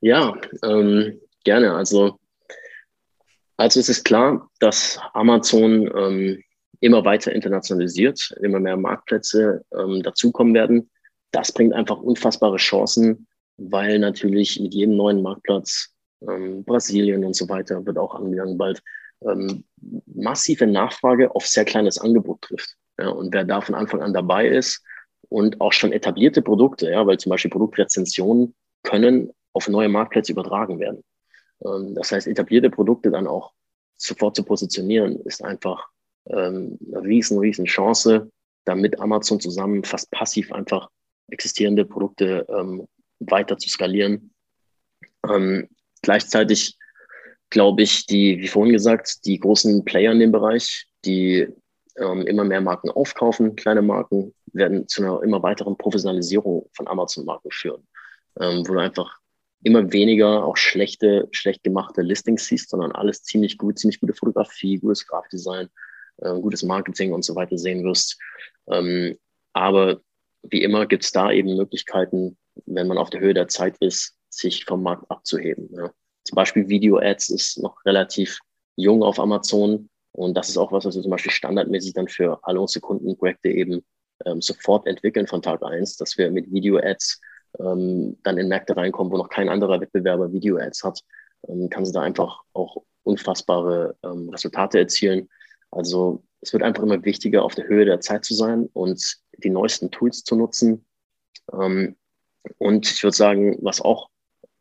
Ja, 0.00 0.36
ähm, 0.64 1.20
gerne. 1.44 1.74
Also, 1.74 2.18
also 3.56 3.78
es 3.78 3.88
ist 3.88 4.04
klar, 4.04 4.50
dass 4.58 4.98
Amazon 5.12 5.90
ähm, 5.96 6.42
immer 6.80 7.04
weiter 7.04 7.32
internationalisiert, 7.32 8.34
immer 8.42 8.58
mehr 8.58 8.76
Marktplätze 8.76 9.64
ähm, 9.72 10.02
dazukommen 10.02 10.54
werden. 10.54 10.90
Das 11.30 11.52
bringt 11.52 11.72
einfach 11.72 11.98
unfassbare 11.98 12.56
Chancen 12.56 13.26
weil 13.56 13.98
natürlich 13.98 14.60
mit 14.60 14.74
jedem 14.74 14.96
neuen 14.96 15.22
Marktplatz, 15.22 15.94
ähm, 16.28 16.64
Brasilien 16.64 17.24
und 17.24 17.34
so 17.34 17.48
weiter, 17.48 17.84
wird 17.86 17.98
auch 17.98 18.14
angegangen 18.14 18.58
bald, 18.58 18.82
ähm, 19.22 19.64
massive 20.06 20.66
Nachfrage 20.66 21.34
auf 21.34 21.46
sehr 21.46 21.64
kleines 21.64 21.98
Angebot 21.98 22.42
trifft. 22.42 22.76
Ja, 22.98 23.08
und 23.08 23.32
wer 23.32 23.44
da 23.44 23.60
von 23.60 23.74
Anfang 23.74 24.02
an 24.02 24.12
dabei 24.12 24.48
ist 24.48 24.82
und 25.28 25.60
auch 25.60 25.72
schon 25.72 25.92
etablierte 25.92 26.42
Produkte, 26.42 26.90
ja, 26.90 27.06
weil 27.06 27.18
zum 27.18 27.30
Beispiel 27.30 27.50
Produktrezensionen 27.50 28.54
können 28.82 29.32
auf 29.52 29.68
neue 29.68 29.88
Marktplätze 29.88 30.32
übertragen 30.32 30.78
werden. 30.78 31.02
Ähm, 31.64 31.94
das 31.94 32.12
heißt, 32.12 32.26
etablierte 32.26 32.70
Produkte 32.70 33.10
dann 33.10 33.26
auch 33.26 33.52
sofort 33.96 34.36
zu 34.36 34.44
positionieren, 34.44 35.20
ist 35.20 35.44
einfach 35.44 35.88
ähm, 36.26 36.78
eine 36.86 37.02
riesen, 37.02 37.38
riesen 37.38 37.64
Chance, 37.64 38.30
damit 38.64 39.00
Amazon 39.00 39.40
zusammen 39.40 39.84
fast 39.84 40.10
passiv 40.10 40.52
einfach 40.52 40.88
existierende 41.30 41.84
Produkte 41.84 42.46
ähm, 42.48 42.86
weiter 43.30 43.58
zu 43.58 43.68
skalieren. 43.68 44.32
Ähm, 45.28 45.68
gleichzeitig 46.02 46.76
glaube 47.50 47.82
ich, 47.82 48.06
die, 48.06 48.40
wie 48.40 48.48
vorhin 48.48 48.72
gesagt, 48.72 49.24
die 49.26 49.38
großen 49.38 49.84
Player 49.84 50.12
in 50.12 50.20
dem 50.20 50.32
Bereich, 50.32 50.86
die 51.04 51.48
ähm, 51.96 52.26
immer 52.26 52.44
mehr 52.44 52.60
Marken 52.60 52.90
aufkaufen, 52.90 53.56
kleine 53.56 53.82
Marken, 53.82 54.34
werden 54.52 54.88
zu 54.88 55.02
einer 55.02 55.22
immer 55.22 55.42
weiteren 55.42 55.76
Professionalisierung 55.76 56.68
von 56.72 56.88
Amazon-Marken 56.88 57.50
führen, 57.50 57.86
ähm, 58.40 58.66
wo 58.66 58.74
du 58.74 58.80
einfach 58.80 59.18
immer 59.62 59.92
weniger 59.92 60.44
auch 60.44 60.56
schlechte, 60.56 61.28
schlecht 61.30 61.62
gemachte 61.62 62.02
Listings 62.02 62.46
siehst, 62.46 62.70
sondern 62.70 62.92
alles 62.92 63.22
ziemlich 63.22 63.56
gut, 63.56 63.78
ziemlich 63.78 64.00
gute 64.00 64.14
Fotografie, 64.14 64.78
gutes 64.78 65.06
Grafikdesign, 65.06 65.68
äh, 66.18 66.34
gutes 66.40 66.62
Marketing 66.62 67.12
und 67.12 67.24
so 67.24 67.34
weiter 67.34 67.56
sehen 67.56 67.84
wirst. 67.84 68.18
Ähm, 68.68 69.16
aber 69.52 70.00
wie 70.50 70.62
immer 70.62 70.86
gibt 70.86 71.04
es 71.04 71.12
da 71.12 71.30
eben 71.30 71.56
Möglichkeiten, 71.56 72.36
wenn 72.66 72.86
man 72.86 72.98
auf 72.98 73.10
der 73.10 73.20
Höhe 73.20 73.34
der 73.34 73.48
Zeit 73.48 73.76
ist, 73.78 74.16
sich 74.28 74.64
vom 74.64 74.82
Markt 74.82 75.10
abzuheben. 75.10 75.68
Ja. 75.72 75.90
Zum 76.24 76.36
Beispiel 76.36 76.68
Video-Ads 76.68 77.30
ist 77.30 77.58
noch 77.58 77.84
relativ 77.84 78.38
jung 78.76 79.02
auf 79.02 79.18
Amazon 79.18 79.88
und 80.12 80.34
das 80.34 80.48
ist 80.48 80.56
auch 80.56 80.72
was, 80.72 80.84
was 80.84 80.94
wir 80.94 81.02
zum 81.02 81.10
Beispiel 81.10 81.32
standardmäßig 81.32 81.94
dann 81.94 82.08
für 82.08 82.38
alle 82.42 82.60
unsere 82.60 82.80
Kundenprojekte 82.80 83.48
eben 83.48 83.84
ähm, 84.24 84.40
sofort 84.40 84.86
entwickeln 84.86 85.26
von 85.26 85.42
Tag 85.42 85.62
eins, 85.62 85.96
dass 85.96 86.16
wir 86.18 86.30
mit 86.30 86.50
Video-Ads 86.52 87.20
ähm, 87.60 88.16
dann 88.22 88.38
in 88.38 88.48
Märkte 88.48 88.76
reinkommen, 88.76 89.12
wo 89.12 89.16
noch 89.16 89.28
kein 89.28 89.48
anderer 89.48 89.80
Wettbewerber 89.80 90.32
Video-Ads 90.32 90.84
hat, 90.84 91.00
ähm, 91.48 91.68
kann 91.68 91.84
sie 91.84 91.92
da 91.92 92.02
einfach 92.02 92.40
auch 92.52 92.82
unfassbare 93.02 93.96
ähm, 94.02 94.28
Resultate 94.30 94.78
erzielen. 94.78 95.28
Also 95.70 96.24
es 96.40 96.52
wird 96.52 96.62
einfach 96.62 96.82
immer 96.82 97.04
wichtiger, 97.04 97.42
auf 97.44 97.54
der 97.54 97.66
Höhe 97.66 97.84
der 97.84 98.00
Zeit 98.00 98.24
zu 98.24 98.34
sein 98.34 98.68
und 98.72 99.16
die 99.38 99.50
neuesten 99.50 99.90
Tools 99.90 100.24
zu 100.24 100.36
nutzen. 100.36 100.84
Ähm, 101.52 101.96
und 102.58 102.90
ich 102.90 103.02
würde 103.02 103.16
sagen, 103.16 103.58
was 103.62 103.80
auch 103.80 104.10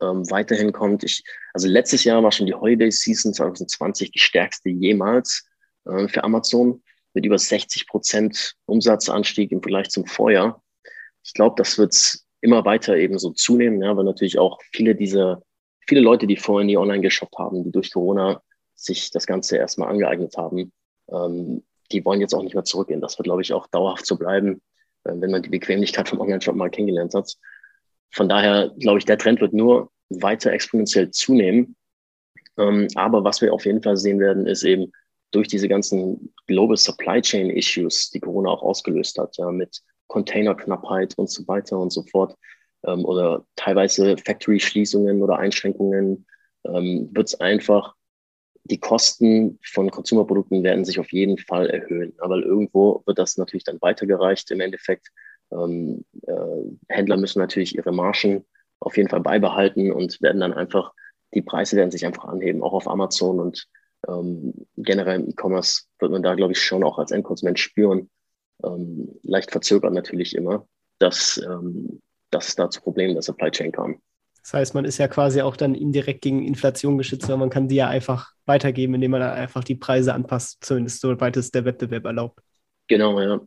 ähm, 0.01 0.29
weiterhin 0.29 0.71
kommt, 0.71 1.03
ich, 1.03 1.23
also 1.53 1.67
letztes 1.67 2.03
Jahr 2.03 2.23
war 2.23 2.31
schon 2.31 2.47
die 2.47 2.53
Holiday 2.53 2.91
Season 2.91 3.33
2020 3.33 4.11
die 4.11 4.19
stärkste 4.19 4.69
jemals 4.69 5.47
äh, 5.85 6.07
für 6.07 6.23
Amazon 6.23 6.81
mit 7.13 7.25
über 7.25 7.37
60 7.37 7.87
Prozent 7.87 8.55
Umsatzanstieg 8.65 9.51
im 9.51 9.61
Vergleich 9.61 9.89
zum 9.89 10.05
Vorjahr. 10.05 10.63
Ich 11.23 11.33
glaube, 11.33 11.55
das 11.57 11.77
wird 11.77 12.19
immer 12.41 12.65
weiter 12.65 12.97
eben 12.97 13.17
so 13.17 13.31
zunehmen, 13.31 13.81
ja, 13.81 13.95
weil 13.95 14.03
natürlich 14.03 14.37
auch 14.39 14.59
viele 14.71 14.95
dieser, 14.95 15.41
viele 15.87 16.01
Leute, 16.01 16.27
die 16.27 16.37
vorhin 16.37 16.67
die 16.67 16.77
online 16.77 17.01
geshoppt 17.01 17.37
haben, 17.37 17.63
die 17.63 17.71
durch 17.71 17.93
Corona 17.93 18.41
sich 18.75 19.11
das 19.11 19.25
Ganze 19.27 19.57
erstmal 19.57 19.89
angeeignet 19.89 20.35
haben, 20.35 20.73
ähm, 21.09 21.63
die 21.93 22.03
wollen 22.05 22.21
jetzt 22.21 22.33
auch 22.33 22.43
nicht 22.43 22.55
mehr 22.55 22.63
zurückgehen. 22.63 23.01
Das 23.01 23.17
wird, 23.17 23.25
glaube 23.25 23.41
ich, 23.41 23.53
auch 23.53 23.67
dauerhaft 23.67 24.05
so 24.05 24.17
bleiben, 24.17 24.61
äh, 25.03 25.13
wenn 25.15 25.31
man 25.31 25.43
die 25.43 25.49
Bequemlichkeit 25.49 26.09
vom 26.09 26.19
Online-Shop 26.19 26.55
mal 26.55 26.69
kennengelernt 26.69 27.13
hat. 27.13 27.35
Von 28.11 28.29
daher 28.29 28.71
glaube 28.79 28.99
ich, 28.99 29.05
der 29.05 29.17
Trend 29.17 29.41
wird 29.41 29.53
nur 29.53 29.91
weiter 30.09 30.51
exponentiell 30.51 31.11
zunehmen. 31.11 31.75
Ähm, 32.57 32.87
aber 32.95 33.23
was 33.23 33.41
wir 33.41 33.53
auf 33.53 33.65
jeden 33.65 33.81
Fall 33.81 33.97
sehen 33.97 34.19
werden, 34.19 34.45
ist 34.45 34.63
eben 34.63 34.91
durch 35.31 35.47
diese 35.47 35.67
ganzen 35.67 36.33
Global 36.47 36.77
Supply 36.77 37.21
Chain 37.21 37.49
Issues, 37.49 38.11
die 38.11 38.19
Corona 38.19 38.49
auch 38.49 38.61
ausgelöst 38.61 39.17
hat, 39.17 39.35
ja, 39.37 39.51
mit 39.51 39.81
Containerknappheit 40.07 41.17
und 41.17 41.29
so 41.29 41.47
weiter 41.47 41.79
und 41.79 41.91
so 41.91 42.03
fort, 42.03 42.35
ähm, 42.85 43.03
oder 43.05 43.45
teilweise 43.55 44.15
Factory-Schließungen 44.17 45.21
oder 45.23 45.37
Einschränkungen, 45.37 46.27
ähm, 46.65 47.09
wird 47.11 47.29
es 47.29 47.39
einfach, 47.39 47.95
die 48.65 48.79
Kosten 48.79 49.59
von 49.63 49.91
Konsumerprodukten 49.91 50.63
werden 50.63 50.85
sich 50.85 50.99
auf 50.99 51.11
jeden 51.11 51.37
Fall 51.37 51.69
erhöhen. 51.69 52.13
Aber 52.19 52.37
irgendwo 52.37 53.03
wird 53.05 53.19
das 53.19 53.37
natürlich 53.37 53.65
dann 53.65 53.81
weitergereicht 53.81 54.49
im 54.51 54.61
Endeffekt 54.61 55.09
ähm, 55.53 56.05
äh, 56.23 56.33
Händler 56.89 57.17
müssen 57.17 57.39
natürlich 57.39 57.75
ihre 57.75 57.91
Margen 57.91 58.45
auf 58.79 58.97
jeden 58.97 59.09
Fall 59.09 59.21
beibehalten 59.21 59.91
und 59.91 60.21
werden 60.21 60.41
dann 60.41 60.53
einfach, 60.53 60.93
die 61.33 61.41
Preise 61.41 61.75
werden 61.75 61.91
sich 61.91 62.05
einfach 62.05 62.25
anheben, 62.25 62.63
auch 62.63 62.73
auf 62.73 62.87
Amazon 62.87 63.39
und 63.39 63.67
ähm, 64.07 64.53
generell 64.75 65.21
im 65.21 65.29
E-Commerce 65.29 65.83
wird 65.99 66.11
man 66.11 66.23
da, 66.23 66.35
glaube 66.35 66.53
ich, 66.53 66.61
schon 66.61 66.83
auch 66.83 66.99
als 66.99 67.11
Endkonsument 67.11 67.59
spüren, 67.59 68.09
ähm, 68.63 69.09
leicht 69.23 69.51
verzögert 69.51 69.93
natürlich 69.93 70.35
immer, 70.35 70.67
dass, 70.99 71.37
ähm, 71.37 72.01
dass 72.29 72.49
es 72.49 72.55
da 72.55 72.69
zu 72.69 72.81
Problemen 72.81 73.13
der 73.13 73.23
Supply 73.23 73.51
Chain 73.51 73.71
kam. 73.71 74.01
Das 74.43 74.53
heißt, 74.53 74.75
man 74.75 74.83
ist 74.83 74.97
ja 74.97 75.07
quasi 75.07 75.41
auch 75.41 75.55
dann 75.55 75.73
indirekt 75.73 76.21
gegen 76.21 76.45
Inflation 76.45 76.97
geschützt, 76.97 77.29
weil 77.29 77.37
man 77.37 77.49
kann 77.49 77.69
die 77.69 77.77
ja 77.77 77.87
einfach 77.87 78.33
weitergeben, 78.45 78.93
indem 78.95 79.11
man 79.11 79.21
dann 79.21 79.31
einfach 79.31 79.63
die 79.63 79.75
Preise 79.75 80.13
anpasst, 80.13 80.57
zumindest 80.61 80.99
soweit 80.99 81.37
es 81.37 81.49
der 81.51 81.63
Wettbewerb 81.63 82.03
erlaubt. 82.05 82.39
Genau, 82.87 83.19
ja. 83.21 83.39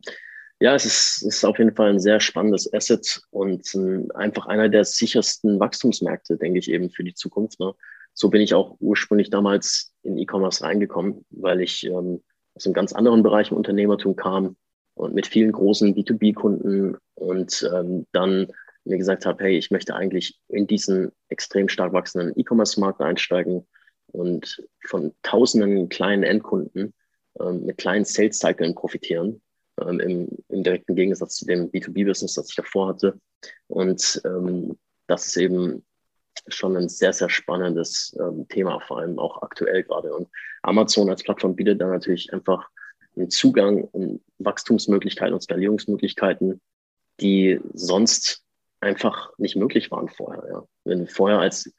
Ja, 0.59 0.73
es 0.73 0.85
ist, 0.85 1.21
ist 1.21 1.45
auf 1.45 1.59
jeden 1.59 1.75
Fall 1.75 1.91
ein 1.91 1.99
sehr 1.99 2.19
spannendes 2.19 2.73
Asset 2.73 3.21
und 3.29 3.71
ein, 3.75 4.09
einfach 4.11 4.47
einer 4.47 4.69
der 4.69 4.85
sichersten 4.85 5.59
Wachstumsmärkte, 5.59 6.35
denke 6.35 6.57
ich, 6.57 6.71
eben 6.71 6.89
für 6.89 7.03
die 7.03 7.13
Zukunft. 7.13 7.59
Ne? 7.59 7.75
So 8.15 8.29
bin 8.31 8.41
ich 8.41 8.55
auch 8.55 8.75
ursprünglich 8.79 9.29
damals 9.29 9.93
in 10.01 10.17
E-Commerce 10.17 10.63
reingekommen, 10.63 11.23
weil 11.29 11.61
ich 11.61 11.85
ähm, 11.85 12.23
aus 12.55 12.65
einem 12.65 12.73
ganz 12.73 12.91
anderen 12.91 13.21
Bereich 13.21 13.51
im 13.51 13.57
Unternehmertum 13.57 14.15
kam 14.15 14.57
und 14.95 15.13
mit 15.13 15.27
vielen 15.27 15.51
großen 15.51 15.93
B2B-Kunden 15.93 16.97
und 17.13 17.71
ähm, 17.71 18.07
dann 18.11 18.47
mir 18.87 18.97
gesagt 18.97 19.25
habe, 19.25 19.43
hey, 19.43 19.57
ich 19.57 19.71
möchte 19.71 19.95
eigentlich 19.95 20.39
in 20.49 20.67
diesen 20.67 21.11
extrem 21.29 21.69
stark 21.69 21.93
wachsenden 21.93 22.33
E-Commerce-Markt 22.37 23.01
einsteigen 23.01 23.67
und 24.07 24.63
von 24.85 25.13
tausenden 25.21 25.89
kleinen 25.89 26.23
Endkunden 26.23 26.93
ähm, 27.39 27.65
mit 27.65 27.77
kleinen 27.77 28.05
Sales-Cyclen 28.05 28.75
profitieren, 28.75 29.41
ähm, 29.81 29.99
im, 29.99 30.29
im, 30.49 30.63
direkten 30.63 30.95
Gegensatz 30.95 31.35
zu 31.35 31.45
dem 31.45 31.69
B2B-Business, 31.71 32.33
das 32.33 32.49
ich 32.49 32.55
davor 32.55 32.89
hatte. 32.89 33.19
Und 33.67 34.21
ähm, 34.25 34.77
das 35.07 35.27
ist 35.27 35.37
eben 35.37 35.85
schon 36.47 36.77
ein 36.77 36.89
sehr, 36.89 37.13
sehr 37.13 37.29
spannendes 37.29 38.15
ähm, 38.19 38.47
Thema, 38.47 38.79
vor 38.81 38.99
allem 38.99 39.19
auch 39.19 39.41
aktuell 39.41 39.83
gerade. 39.83 40.13
Und 40.13 40.29
Amazon 40.61 41.09
als 41.09 41.23
Plattform 41.23 41.55
bietet 41.55 41.81
da 41.81 41.87
natürlich 41.87 42.31
einfach 42.33 42.69
einen 43.15 43.29
Zugang 43.29 43.83
und 43.83 44.21
Wachstumsmöglichkeiten 44.37 45.33
und 45.33 45.41
Skalierungsmöglichkeiten, 45.41 46.61
die 47.19 47.59
sonst 47.73 48.43
einfach 48.87 49.31
nicht 49.37 49.55
möglich 49.55 49.91
waren 49.91 50.09
vorher. 50.09 50.43
Ja. 50.49 50.63
Wenn 50.83 50.99
du 50.99 51.07
vorher 51.07 51.39
als, 51.39 51.71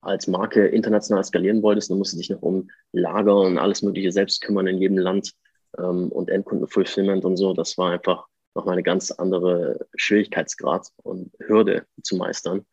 als 0.00 0.26
Marke 0.26 0.66
international 0.66 1.24
skalieren 1.24 1.62
wolltest, 1.62 1.90
dann 1.90 1.98
musst 1.98 2.12
du 2.12 2.16
dich 2.18 2.30
noch 2.30 2.42
um 2.42 2.70
Lager 2.92 3.40
und 3.40 3.58
alles 3.58 3.82
Mögliche 3.82 4.12
selbst 4.12 4.40
kümmern 4.42 4.66
in 4.66 4.78
jedem 4.78 4.98
Land 4.98 5.32
ähm, 5.78 6.10
und 6.10 6.30
Endkundenfulfillment 6.30 7.24
und 7.24 7.36
so. 7.36 7.52
Das 7.52 7.76
war 7.78 7.92
einfach 7.92 8.26
nochmal 8.54 8.74
eine 8.74 8.82
ganz 8.82 9.10
andere 9.10 9.86
Schwierigkeitsgrad 9.94 10.88
und 11.02 11.32
Hürde 11.46 11.86
zu 12.02 12.16
meistern. 12.16 12.66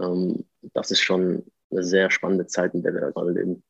Ähm, 0.00 0.46
das 0.72 0.90
ist 0.90 1.00
schon 1.00 1.44
eine 1.70 1.82
sehr 1.82 2.10
spannende 2.10 2.46
Zeit, 2.46 2.74
in 2.74 2.82
der 2.82 2.94
wir 2.94 3.12
gerade 3.12 3.32
leben. 3.32 3.62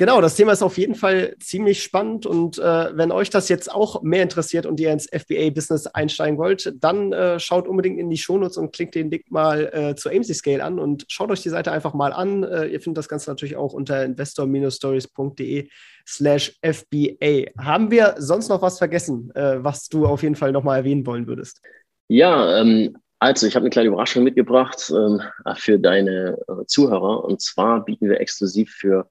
Genau, 0.00 0.22
das 0.22 0.34
Thema 0.34 0.52
ist 0.52 0.62
auf 0.62 0.78
jeden 0.78 0.94
Fall 0.94 1.36
ziemlich 1.40 1.82
spannend 1.82 2.24
und 2.24 2.56
äh, 2.56 2.96
wenn 2.96 3.12
euch 3.12 3.28
das 3.28 3.50
jetzt 3.50 3.70
auch 3.70 4.00
mehr 4.00 4.22
interessiert 4.22 4.64
und 4.64 4.80
ihr 4.80 4.90
ins 4.90 5.06
FBA-Business 5.06 5.88
einsteigen 5.88 6.38
wollt, 6.38 6.72
dann 6.80 7.12
äh, 7.12 7.38
schaut 7.38 7.68
unbedingt 7.68 7.98
in 7.98 8.08
die 8.08 8.16
Shownotes 8.16 8.56
und 8.56 8.72
klickt 8.72 8.94
den 8.94 9.10
Link 9.10 9.30
mal 9.30 9.66
äh, 9.74 9.94
zu 9.96 10.08
AMC 10.08 10.34
Scale 10.34 10.64
an 10.64 10.78
und 10.78 11.04
schaut 11.08 11.30
euch 11.30 11.42
die 11.42 11.50
Seite 11.50 11.70
einfach 11.70 11.92
mal 11.92 12.14
an. 12.14 12.44
Äh, 12.44 12.68
ihr 12.68 12.80
findet 12.80 12.96
das 12.96 13.10
Ganze 13.10 13.28
natürlich 13.28 13.56
auch 13.56 13.74
unter 13.74 14.02
investor-stories.de 14.02 15.68
slash 16.08 16.58
FBA. 16.62 17.50
Haben 17.62 17.90
wir 17.90 18.14
sonst 18.16 18.48
noch 18.48 18.62
was 18.62 18.78
vergessen, 18.78 19.30
äh, 19.34 19.62
was 19.62 19.90
du 19.90 20.06
auf 20.06 20.22
jeden 20.22 20.34
Fall 20.34 20.52
nochmal 20.52 20.78
erwähnen 20.78 21.04
wollen 21.04 21.26
würdest? 21.26 21.60
Ja, 22.08 22.58
ähm, 22.58 22.96
also 23.18 23.46
ich 23.46 23.54
habe 23.54 23.64
eine 23.64 23.70
kleine 23.70 23.88
Überraschung 23.88 24.24
mitgebracht 24.24 24.90
ähm, 24.96 25.20
für 25.56 25.78
deine 25.78 26.38
äh, 26.48 26.64
Zuhörer 26.64 27.22
und 27.22 27.42
zwar 27.42 27.84
bieten 27.84 28.08
wir 28.08 28.18
exklusiv 28.18 28.70
für 28.70 29.06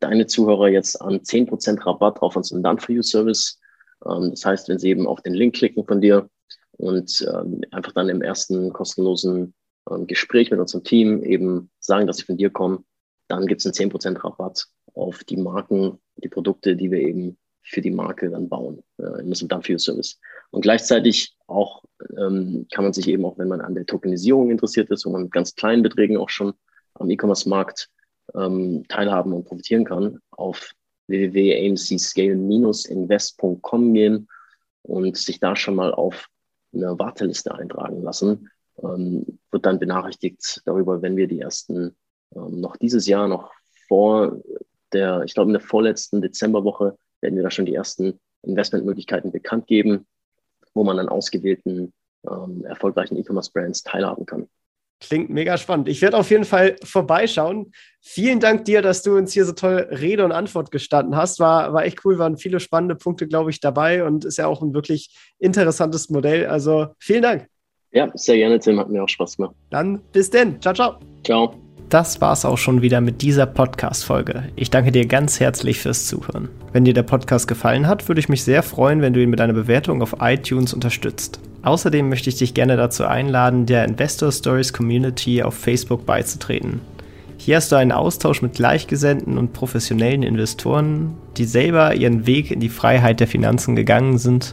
deine 0.00 0.26
Zuhörer 0.26 0.68
jetzt 0.68 1.00
an 1.00 1.20
10% 1.20 1.84
Rabatt 1.84 2.22
auf 2.22 2.36
unseren 2.36 2.62
Done-for-You-Service. 2.62 3.60
Ähm, 4.06 4.30
das 4.30 4.44
heißt, 4.44 4.68
wenn 4.68 4.78
sie 4.78 4.90
eben 4.90 5.06
auf 5.06 5.22
den 5.22 5.34
Link 5.34 5.54
klicken 5.54 5.84
von 5.84 6.00
dir 6.00 6.28
und 6.72 7.26
ähm, 7.32 7.62
einfach 7.70 7.92
dann 7.92 8.08
im 8.08 8.22
ersten 8.22 8.72
kostenlosen 8.72 9.54
ähm, 9.90 10.06
Gespräch 10.06 10.50
mit 10.50 10.60
unserem 10.60 10.84
Team 10.84 11.22
eben 11.22 11.70
sagen, 11.78 12.06
dass 12.06 12.18
sie 12.18 12.24
von 12.24 12.36
dir 12.36 12.50
kommen, 12.50 12.84
dann 13.28 13.46
gibt 13.46 13.64
es 13.64 13.66
einen 13.66 13.90
10% 13.90 14.22
Rabatt 14.22 14.66
auf 14.94 15.24
die 15.24 15.36
Marken, 15.36 15.98
die 16.16 16.28
Produkte, 16.28 16.76
die 16.76 16.90
wir 16.90 17.00
eben 17.00 17.38
für 17.62 17.80
die 17.80 17.90
Marke 17.90 18.28
dann 18.28 18.48
bauen 18.48 18.82
äh, 18.98 19.20
in 19.20 19.28
unserem 19.28 19.48
Done-for-You-Service. 19.48 20.18
Und 20.50 20.62
gleichzeitig 20.62 21.36
auch 21.46 21.84
ähm, 22.18 22.66
kann 22.72 22.84
man 22.84 22.92
sich 22.92 23.08
eben 23.08 23.24
auch, 23.24 23.38
wenn 23.38 23.48
man 23.48 23.60
an 23.60 23.74
der 23.74 23.86
Tokenisierung 23.86 24.50
interessiert 24.50 24.90
ist, 24.90 25.06
wo 25.06 25.10
man 25.10 25.22
mit 25.22 25.32
ganz 25.32 25.54
kleinen 25.54 25.82
Beträgen 25.82 26.16
auch 26.16 26.28
schon 26.28 26.52
am 26.94 27.08
E-Commerce-Markt 27.08 27.88
ähm, 28.34 28.84
teilhaben 28.88 29.32
und 29.32 29.44
profitieren 29.44 29.84
kann, 29.84 30.18
auf 30.30 30.72
www.amcscale-invest.com 31.08 33.94
gehen 33.94 34.28
und 34.82 35.16
sich 35.16 35.40
da 35.40 35.56
schon 35.56 35.74
mal 35.74 35.92
auf 35.92 36.28
eine 36.72 36.96
Warteliste 36.98 37.54
eintragen 37.54 38.02
lassen. 38.02 38.50
Ähm, 38.82 39.38
wird 39.50 39.66
dann 39.66 39.78
benachrichtigt 39.78 40.62
darüber, 40.64 41.02
wenn 41.02 41.16
wir 41.16 41.28
die 41.28 41.40
ersten 41.40 41.94
ähm, 42.34 42.60
noch 42.60 42.76
dieses 42.76 43.06
Jahr, 43.06 43.28
noch 43.28 43.52
vor 43.88 44.40
der, 44.92 45.22
ich 45.24 45.34
glaube 45.34 45.50
in 45.50 45.54
der 45.54 45.60
vorletzten 45.60 46.22
Dezemberwoche, 46.22 46.96
werden 47.20 47.36
wir 47.36 47.42
da 47.42 47.50
schon 47.50 47.66
die 47.66 47.74
ersten 47.74 48.18
Investmentmöglichkeiten 48.42 49.32
bekannt 49.32 49.66
geben, 49.66 50.06
wo 50.74 50.84
man 50.84 50.98
an 50.98 51.08
ausgewählten 51.08 51.92
ähm, 52.28 52.64
erfolgreichen 52.64 53.16
E-Commerce-Brands 53.16 53.82
teilhaben 53.82 54.26
kann. 54.26 54.48
Klingt 55.02 55.30
mega 55.30 55.58
spannend. 55.58 55.88
Ich 55.88 56.00
werde 56.00 56.16
auf 56.16 56.30
jeden 56.30 56.44
Fall 56.44 56.76
vorbeischauen. 56.84 57.72
Vielen 58.00 58.38
Dank 58.38 58.64
dir, 58.66 58.82
dass 58.82 59.02
du 59.02 59.16
uns 59.16 59.32
hier 59.32 59.44
so 59.44 59.52
toll 59.52 59.88
Rede 59.90 60.24
und 60.24 60.30
Antwort 60.30 60.70
gestanden 60.70 61.16
hast. 61.16 61.40
War, 61.40 61.72
war 61.72 61.84
echt 61.84 62.04
cool, 62.04 62.18
waren 62.18 62.36
viele 62.36 62.60
spannende 62.60 62.94
Punkte, 62.94 63.26
glaube 63.26 63.50
ich, 63.50 63.58
dabei 63.58 64.04
und 64.04 64.24
ist 64.24 64.38
ja 64.38 64.46
auch 64.46 64.62
ein 64.62 64.74
wirklich 64.74 65.12
interessantes 65.40 66.08
Modell. 66.08 66.46
Also 66.46 66.88
vielen 67.00 67.22
Dank. 67.22 67.48
Ja, 67.90 68.10
sehr 68.14 68.36
gerne, 68.36 68.60
Tim. 68.60 68.78
Hat 68.78 68.90
mir 68.90 69.02
auch 69.02 69.08
Spaß 69.08 69.36
gemacht. 69.36 69.56
Dann 69.70 70.00
bis 70.12 70.30
denn. 70.30 70.60
Ciao, 70.62 70.72
ciao. 70.72 70.94
Ciao. 71.24 71.54
Das 71.88 72.20
war's 72.20 72.44
auch 72.44 72.56
schon 72.56 72.80
wieder 72.80 73.00
mit 73.00 73.22
dieser 73.22 73.44
Podcast-Folge. 73.44 74.44
Ich 74.56 74.70
danke 74.70 74.92
dir 74.92 75.04
ganz 75.06 75.40
herzlich 75.40 75.80
fürs 75.80 76.06
Zuhören. 76.06 76.48
Wenn 76.72 76.84
dir 76.84 76.94
der 76.94 77.02
Podcast 77.02 77.48
gefallen 77.48 77.88
hat, 77.88 78.08
würde 78.08 78.20
ich 78.20 78.28
mich 78.28 78.44
sehr 78.44 78.62
freuen, 78.62 79.02
wenn 79.02 79.12
du 79.12 79.20
ihn 79.20 79.30
mit 79.30 79.40
einer 79.40 79.52
Bewertung 79.52 80.00
auf 80.00 80.16
iTunes 80.20 80.72
unterstützt. 80.72 81.40
Außerdem 81.62 82.08
möchte 82.08 82.28
ich 82.28 82.36
dich 82.36 82.54
gerne 82.54 82.76
dazu 82.76 83.04
einladen, 83.04 83.66
der 83.66 83.84
Investor 83.84 84.32
Stories 84.32 84.72
Community 84.72 85.42
auf 85.42 85.54
Facebook 85.54 86.04
beizutreten. 86.06 86.80
Hier 87.44 87.56
hast 87.56 87.72
du 87.72 87.76
einen 87.76 87.90
Austausch 87.90 88.40
mit 88.40 88.54
Gleichgesinnten 88.54 89.36
und 89.36 89.52
professionellen 89.52 90.22
Investoren, 90.22 91.14
die 91.36 91.44
selber 91.44 91.94
ihren 91.94 92.24
Weg 92.26 92.52
in 92.52 92.60
die 92.60 92.68
Freiheit 92.68 93.18
der 93.18 93.26
Finanzen 93.26 93.74
gegangen 93.74 94.18
sind 94.18 94.52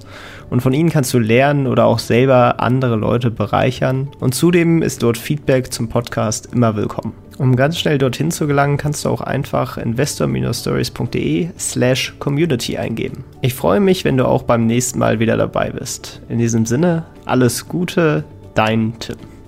und 0.49 0.61
von 0.61 0.73
ihnen 0.73 0.89
kannst 0.89 1.13
du 1.13 1.19
lernen 1.19 1.67
oder 1.67 1.85
auch 1.85 1.99
selber 1.99 2.59
andere 2.59 2.95
Leute 2.95 3.29
bereichern 3.29 4.09
und 4.19 4.33
zudem 4.33 4.81
ist 4.81 5.03
dort 5.03 5.19
Feedback 5.19 5.71
zum 5.71 5.87
Podcast 5.87 6.49
immer 6.51 6.75
willkommen. 6.75 7.13
Um 7.39 7.55
ganz 7.55 7.79
schnell 7.79 7.97
dorthin 7.97 8.31
zu 8.31 8.47
gelangen, 8.47 8.75
kannst 8.75 9.05
du 9.05 9.09
auch 9.09 9.21
einfach 9.21 9.77
investor-stories.de 9.77 11.47
slash 11.57 12.13
community 12.19 12.77
eingeben. 12.77 13.23
Ich 13.41 13.53
freue 13.53 13.79
mich, 13.79 14.03
wenn 14.03 14.17
du 14.17 14.27
auch 14.27 14.43
beim 14.43 14.65
nächsten 14.65 14.99
Mal 14.99 15.19
wieder 15.21 15.37
dabei 15.37 15.71
bist. 15.71 16.21
In 16.27 16.37
diesem 16.37 16.65
Sinne, 16.65 17.05
alles 17.23 17.69
Gute, 17.69 18.25
dein 18.55 18.99
Tim. 18.99 19.38